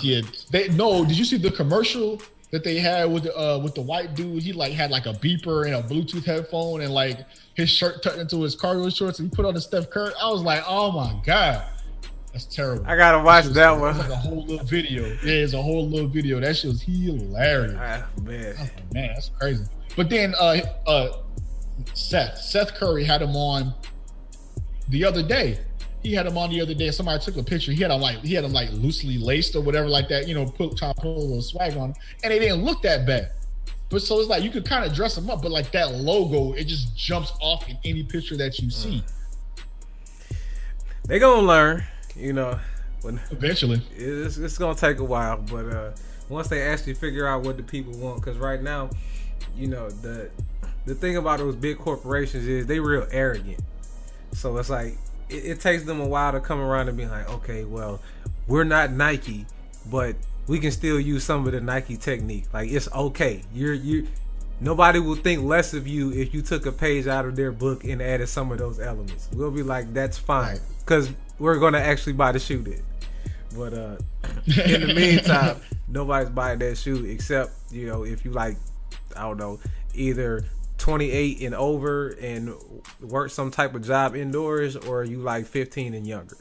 yeah, 0.00 0.22
they 0.50 0.68
no. 0.68 1.04
Did 1.04 1.18
you 1.18 1.24
see 1.26 1.36
the 1.36 1.50
commercial 1.50 2.22
that 2.50 2.64
they 2.64 2.78
had 2.78 3.12
with 3.12 3.26
uh 3.26 3.60
with 3.62 3.74
the 3.74 3.82
white 3.82 4.14
dude? 4.14 4.42
He 4.42 4.54
like 4.54 4.72
had 4.72 4.90
like 4.90 5.04
a 5.04 5.12
beeper 5.12 5.66
and 5.66 5.74
a 5.74 5.82
Bluetooth 5.82 6.24
headphone 6.24 6.80
and 6.80 6.94
like 6.94 7.26
his 7.54 7.68
shirt 7.68 8.02
tucked 8.02 8.18
into 8.18 8.40
his 8.40 8.54
cargo 8.54 8.88
shorts 8.88 9.18
and 9.18 9.28
he 9.28 9.36
put 9.36 9.44
on 9.44 9.52
the 9.52 9.60
Steph 9.60 9.90
Curry. 9.90 10.12
I 10.18 10.30
was 10.30 10.42
like, 10.42 10.62
oh 10.66 10.92
my 10.92 11.14
god. 11.26 11.64
That's 12.38 12.54
terrible. 12.54 12.86
I 12.86 12.96
gotta 12.96 13.18
watch 13.18 13.46
that, 13.46 13.54
that 13.54 13.80
one. 13.80 13.98
Like 13.98 14.10
a 14.10 14.14
whole 14.14 14.44
little 14.44 14.64
video. 14.64 15.06
Yeah, 15.24 15.42
it's 15.42 15.54
a 15.54 15.60
whole 15.60 15.88
little 15.88 16.06
video. 16.06 16.38
That 16.38 16.56
shit 16.56 16.68
was 16.68 16.82
hilarious. 16.82 17.74
Ah, 17.76 18.06
man, 18.22 18.54
like, 18.56 18.94
man, 18.94 19.10
that's 19.14 19.30
crazy. 19.30 19.64
But 19.96 20.08
then, 20.08 20.36
uh, 20.38 20.60
uh, 20.86 21.08
Seth, 21.94 22.38
Seth 22.38 22.74
Curry 22.76 23.02
had 23.02 23.22
him 23.22 23.34
on 23.34 23.74
the 24.88 25.04
other 25.04 25.20
day. 25.20 25.58
He 26.00 26.12
had 26.12 26.26
him 26.26 26.38
on 26.38 26.50
the 26.50 26.60
other 26.60 26.74
day. 26.74 26.92
Somebody 26.92 27.24
took 27.24 27.36
a 27.38 27.42
picture. 27.42 27.72
He 27.72 27.82
had 27.82 27.90
him 27.90 28.00
like 28.00 28.20
he 28.20 28.34
had 28.34 28.44
him 28.44 28.52
like 28.52 28.70
loosely 28.70 29.18
laced 29.18 29.56
or 29.56 29.60
whatever 29.60 29.88
like 29.88 30.08
that. 30.10 30.28
You 30.28 30.36
know, 30.36 30.46
put 30.46 30.76
try 30.76 30.92
put 30.96 31.06
a 31.06 31.08
little 31.08 31.42
swag 31.42 31.76
on, 31.76 31.92
and 32.22 32.32
they 32.32 32.38
didn't 32.38 32.62
look 32.62 32.82
that 32.82 33.04
bad. 33.04 33.32
But 33.90 34.02
so 34.02 34.20
it's 34.20 34.28
like 34.28 34.44
you 34.44 34.50
could 34.50 34.64
kind 34.64 34.84
of 34.84 34.94
dress 34.94 35.16
them 35.16 35.28
up, 35.28 35.42
but 35.42 35.50
like 35.50 35.72
that 35.72 35.92
logo, 35.92 36.52
it 36.52 36.68
just 36.68 36.96
jumps 36.96 37.32
off 37.40 37.68
in 37.68 37.76
any 37.84 38.04
picture 38.04 38.36
that 38.36 38.60
you 38.60 38.70
see. 38.70 39.02
They 41.06 41.18
gonna 41.18 41.44
learn 41.44 41.84
you 42.18 42.32
know. 42.32 42.58
When, 43.02 43.20
Eventually, 43.30 43.80
it's, 43.96 44.38
it's 44.38 44.58
gonna 44.58 44.74
take 44.74 44.98
a 44.98 45.04
while, 45.04 45.36
but 45.38 45.66
uh, 45.66 45.90
once 46.28 46.48
they 46.48 46.62
actually 46.62 46.94
figure 46.94 47.26
out 47.28 47.42
what 47.42 47.56
the 47.56 47.62
people 47.62 47.92
want, 47.92 48.20
because 48.20 48.36
right 48.36 48.60
now, 48.60 48.90
you 49.56 49.68
know 49.68 49.88
the 49.88 50.30
the 50.84 50.94
thing 50.94 51.16
about 51.16 51.38
those 51.38 51.54
big 51.54 51.78
corporations 51.78 52.46
is 52.46 52.66
they 52.66 52.80
real 52.80 53.06
arrogant. 53.10 53.60
So 54.32 54.56
it's 54.56 54.70
like 54.70 54.98
it, 55.28 55.44
it 55.44 55.60
takes 55.60 55.84
them 55.84 56.00
a 56.00 56.06
while 56.06 56.32
to 56.32 56.40
come 56.40 56.58
around 56.60 56.88
and 56.88 56.96
be 56.96 57.06
like, 57.06 57.28
okay, 57.30 57.64
well, 57.64 58.00
we're 58.46 58.64
not 58.64 58.90
Nike, 58.90 59.46
but 59.90 60.16
we 60.46 60.58
can 60.58 60.72
still 60.72 60.98
use 60.98 61.24
some 61.24 61.46
of 61.46 61.52
the 61.52 61.60
Nike 61.60 61.96
technique. 61.96 62.46
Like 62.52 62.70
it's 62.70 62.90
okay. 62.92 63.42
You're 63.54 63.74
you 63.74 64.08
nobody 64.60 64.98
will 64.98 65.14
think 65.14 65.44
less 65.44 65.74
of 65.74 65.86
you 65.86 66.12
if 66.12 66.34
you 66.34 66.42
took 66.42 66.66
a 66.66 66.72
page 66.72 67.06
out 67.06 67.26
of 67.26 67.36
their 67.36 67.52
book 67.52 67.84
and 67.84 68.02
added 68.02 68.28
some 68.28 68.50
of 68.50 68.58
those 68.58 68.80
elements. 68.80 69.28
We'll 69.32 69.50
be 69.50 69.62
like, 69.62 69.92
that's 69.94 70.18
fine. 70.18 70.58
Cause 70.86 71.10
we're 71.38 71.58
gonna 71.58 71.78
actually 71.78 72.14
buy 72.14 72.32
the 72.32 72.38
shoe 72.38 72.62
then. 72.62 72.82
But 73.56 73.74
uh, 73.74 73.96
in 74.46 74.86
the 74.86 74.94
meantime, 74.94 75.60
nobody's 75.88 76.30
buying 76.30 76.58
that 76.60 76.76
shoe 76.76 77.04
except 77.04 77.52
you 77.70 77.86
know 77.86 78.04
if 78.04 78.24
you 78.24 78.30
like, 78.30 78.56
I 79.16 79.22
don't 79.22 79.38
know, 79.38 79.58
either 79.94 80.44
28 80.78 81.42
and 81.42 81.54
over 81.54 82.10
and 82.20 82.54
work 83.00 83.30
some 83.30 83.50
type 83.50 83.74
of 83.74 83.84
job 83.84 84.16
indoors, 84.16 84.76
or 84.76 85.04
you 85.04 85.18
like 85.18 85.46
15 85.46 85.94
and 85.94 86.06
younger. 86.06 86.36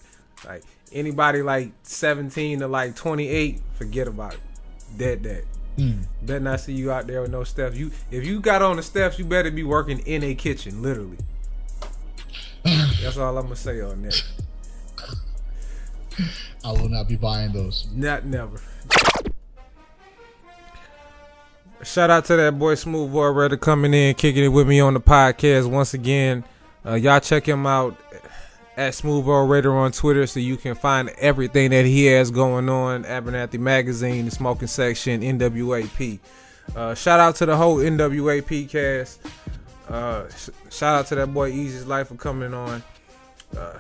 Like 0.46 0.64
anybody 0.92 1.42
like 1.42 1.72
17 1.84 2.60
to 2.60 2.68
like 2.68 2.96
28, 2.96 3.62
forget 3.74 4.08
about 4.08 4.36
it. 4.36 4.40
Dead, 4.98 5.24
dead. 5.24 5.44
Mm. 5.78 6.08
Better 6.24 6.40
not 6.40 6.60
see 6.60 6.74
you 6.74 6.92
out 6.92 7.06
there 7.08 7.22
with 7.22 7.32
no 7.32 7.44
steps. 7.44 7.76
You 7.76 7.92
if 8.10 8.26
you 8.26 8.40
got 8.40 8.62
on 8.62 8.78
the 8.78 8.84
steps, 8.84 9.20
you 9.20 9.26
better 9.26 9.52
be 9.52 9.64
working 9.64 10.00
in 10.00 10.24
a 10.24 10.34
kitchen, 10.34 10.82
literally. 10.82 11.18
That's 12.64 13.18
all 13.18 13.38
I'm 13.38 13.44
gonna 13.44 13.56
say 13.56 13.82
on 13.82 14.02
that. 14.04 14.24
I 16.64 16.72
will 16.72 16.90
not 16.90 17.08
be 17.08 17.16
buying 17.16 17.52
those. 17.52 17.88
Not 17.94 18.26
never. 18.26 18.60
Shout 21.84 22.10
out 22.10 22.26
to 22.26 22.36
that 22.36 22.58
boy 22.58 22.76
Smooth 22.76 23.12
Boy 23.12 23.56
coming 23.58 23.94
in, 23.94 24.16
kicking 24.16 24.44
it 24.44 24.48
with 24.50 24.68
me 24.68 24.80
on 24.80 24.94
the 24.94 25.00
podcast 25.00 25.70
once 25.70 25.94
again. 25.94 26.44
Uh, 26.86 26.96
y'all 26.96 27.20
check 27.20 27.48
him 27.48 27.68
out 27.68 27.96
at 28.76 28.96
Smooth 28.96 29.26
Boy 29.26 29.70
on 29.70 29.92
Twitter 29.92 30.26
so 30.26 30.40
you 30.40 30.58
can 30.58 30.76
find 30.76 31.10
everything 31.18 31.70
that 31.72 31.86
he 31.86 32.06
has 32.06 32.32
going 32.32 32.68
on. 32.68 33.04
Abernathy 33.04 33.60
Magazine, 33.60 34.26
the 34.26 34.32
Smoking 34.32 34.68
Section, 34.68 35.22
NWAP. 35.22 36.20
Uh, 36.76 36.94
shout 36.96 37.20
out 37.20 37.36
to 37.38 37.46
the 37.46 37.56
whole 37.56 37.78
NWAP 37.78 38.70
cast. 38.70 39.20
Uh, 39.88 40.28
sh- 40.30 40.50
shout 40.70 40.96
out 40.96 41.08
to 41.08 41.16
that 41.16 41.34
boy 41.34 41.52
Easy's 41.52 41.86
Life 41.86 42.10
for 42.10 42.16
coming 42.16 42.54
on. 42.54 42.84
Uh, 43.56 43.74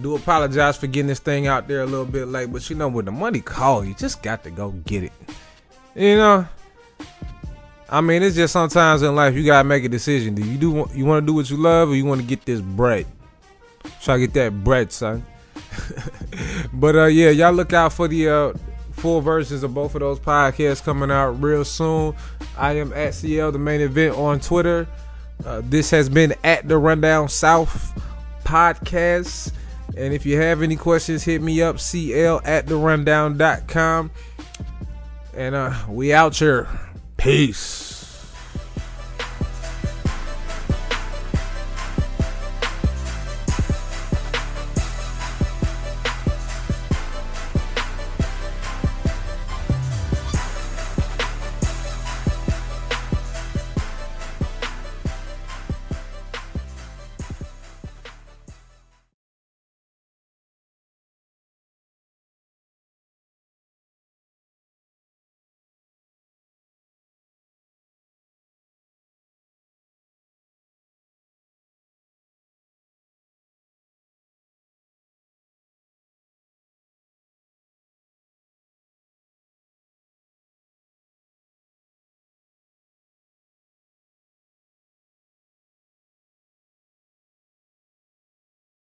do 0.00 0.16
apologize 0.16 0.76
for 0.76 0.86
getting 0.86 1.06
this 1.06 1.20
thing 1.20 1.46
out 1.46 1.68
there 1.68 1.82
a 1.82 1.86
little 1.86 2.06
bit 2.06 2.26
late, 2.26 2.52
but 2.52 2.68
you 2.68 2.76
know 2.76 2.88
when 2.88 3.04
the 3.04 3.12
money 3.12 3.40
call, 3.40 3.84
you 3.84 3.94
just 3.94 4.22
got 4.22 4.42
to 4.44 4.50
go 4.50 4.70
get 4.86 5.04
it. 5.04 5.12
You 5.94 6.16
know, 6.16 6.48
I 7.88 8.00
mean, 8.00 8.22
it's 8.22 8.34
just 8.34 8.52
sometimes 8.52 9.02
in 9.02 9.14
life 9.14 9.34
you 9.34 9.44
gotta 9.44 9.66
make 9.66 9.84
a 9.84 9.88
decision. 9.88 10.34
Do 10.34 10.42
you 10.44 10.58
do 10.58 10.88
you 10.94 11.04
want 11.04 11.22
to 11.22 11.26
do 11.26 11.34
what 11.34 11.48
you 11.48 11.56
love, 11.56 11.90
or 11.90 11.94
you 11.94 12.04
want 12.04 12.20
to 12.20 12.26
get 12.26 12.44
this 12.44 12.60
bread? 12.60 13.06
Try 14.02 14.16
to 14.16 14.26
get 14.26 14.34
that 14.34 14.64
bread, 14.64 14.90
son. 14.90 15.24
but 16.72 16.96
uh, 16.96 17.04
yeah, 17.06 17.30
y'all 17.30 17.52
look 17.52 17.72
out 17.72 17.92
for 17.92 18.08
the 18.08 18.28
uh, 18.28 18.52
full 18.92 19.20
versions 19.20 19.62
of 19.62 19.74
both 19.74 19.94
of 19.94 20.00
those 20.00 20.18
podcasts 20.18 20.82
coming 20.82 21.10
out 21.10 21.42
real 21.42 21.64
soon. 21.64 22.14
I 22.56 22.72
am 22.72 22.92
at 22.92 23.14
CL 23.14 23.52
the 23.52 23.58
main 23.58 23.80
event 23.80 24.16
on 24.16 24.40
Twitter. 24.40 24.88
Uh, 25.44 25.62
this 25.64 25.90
has 25.90 26.08
been 26.08 26.34
at 26.42 26.66
the 26.66 26.78
Rundown 26.78 27.28
South 27.28 27.92
podcast. 28.44 29.52
And 29.96 30.12
if 30.12 30.26
you 30.26 30.40
have 30.40 30.62
any 30.62 30.76
questions, 30.76 31.24
hit 31.24 31.40
me 31.40 31.62
up, 31.62 31.78
CL 31.78 32.40
at 32.44 32.66
the 32.66 32.76
rundown.com. 32.76 34.10
And 35.34 35.54
uh, 35.54 35.74
we 35.88 36.12
out 36.12 36.36
here. 36.36 36.68
Peace. 37.16 37.93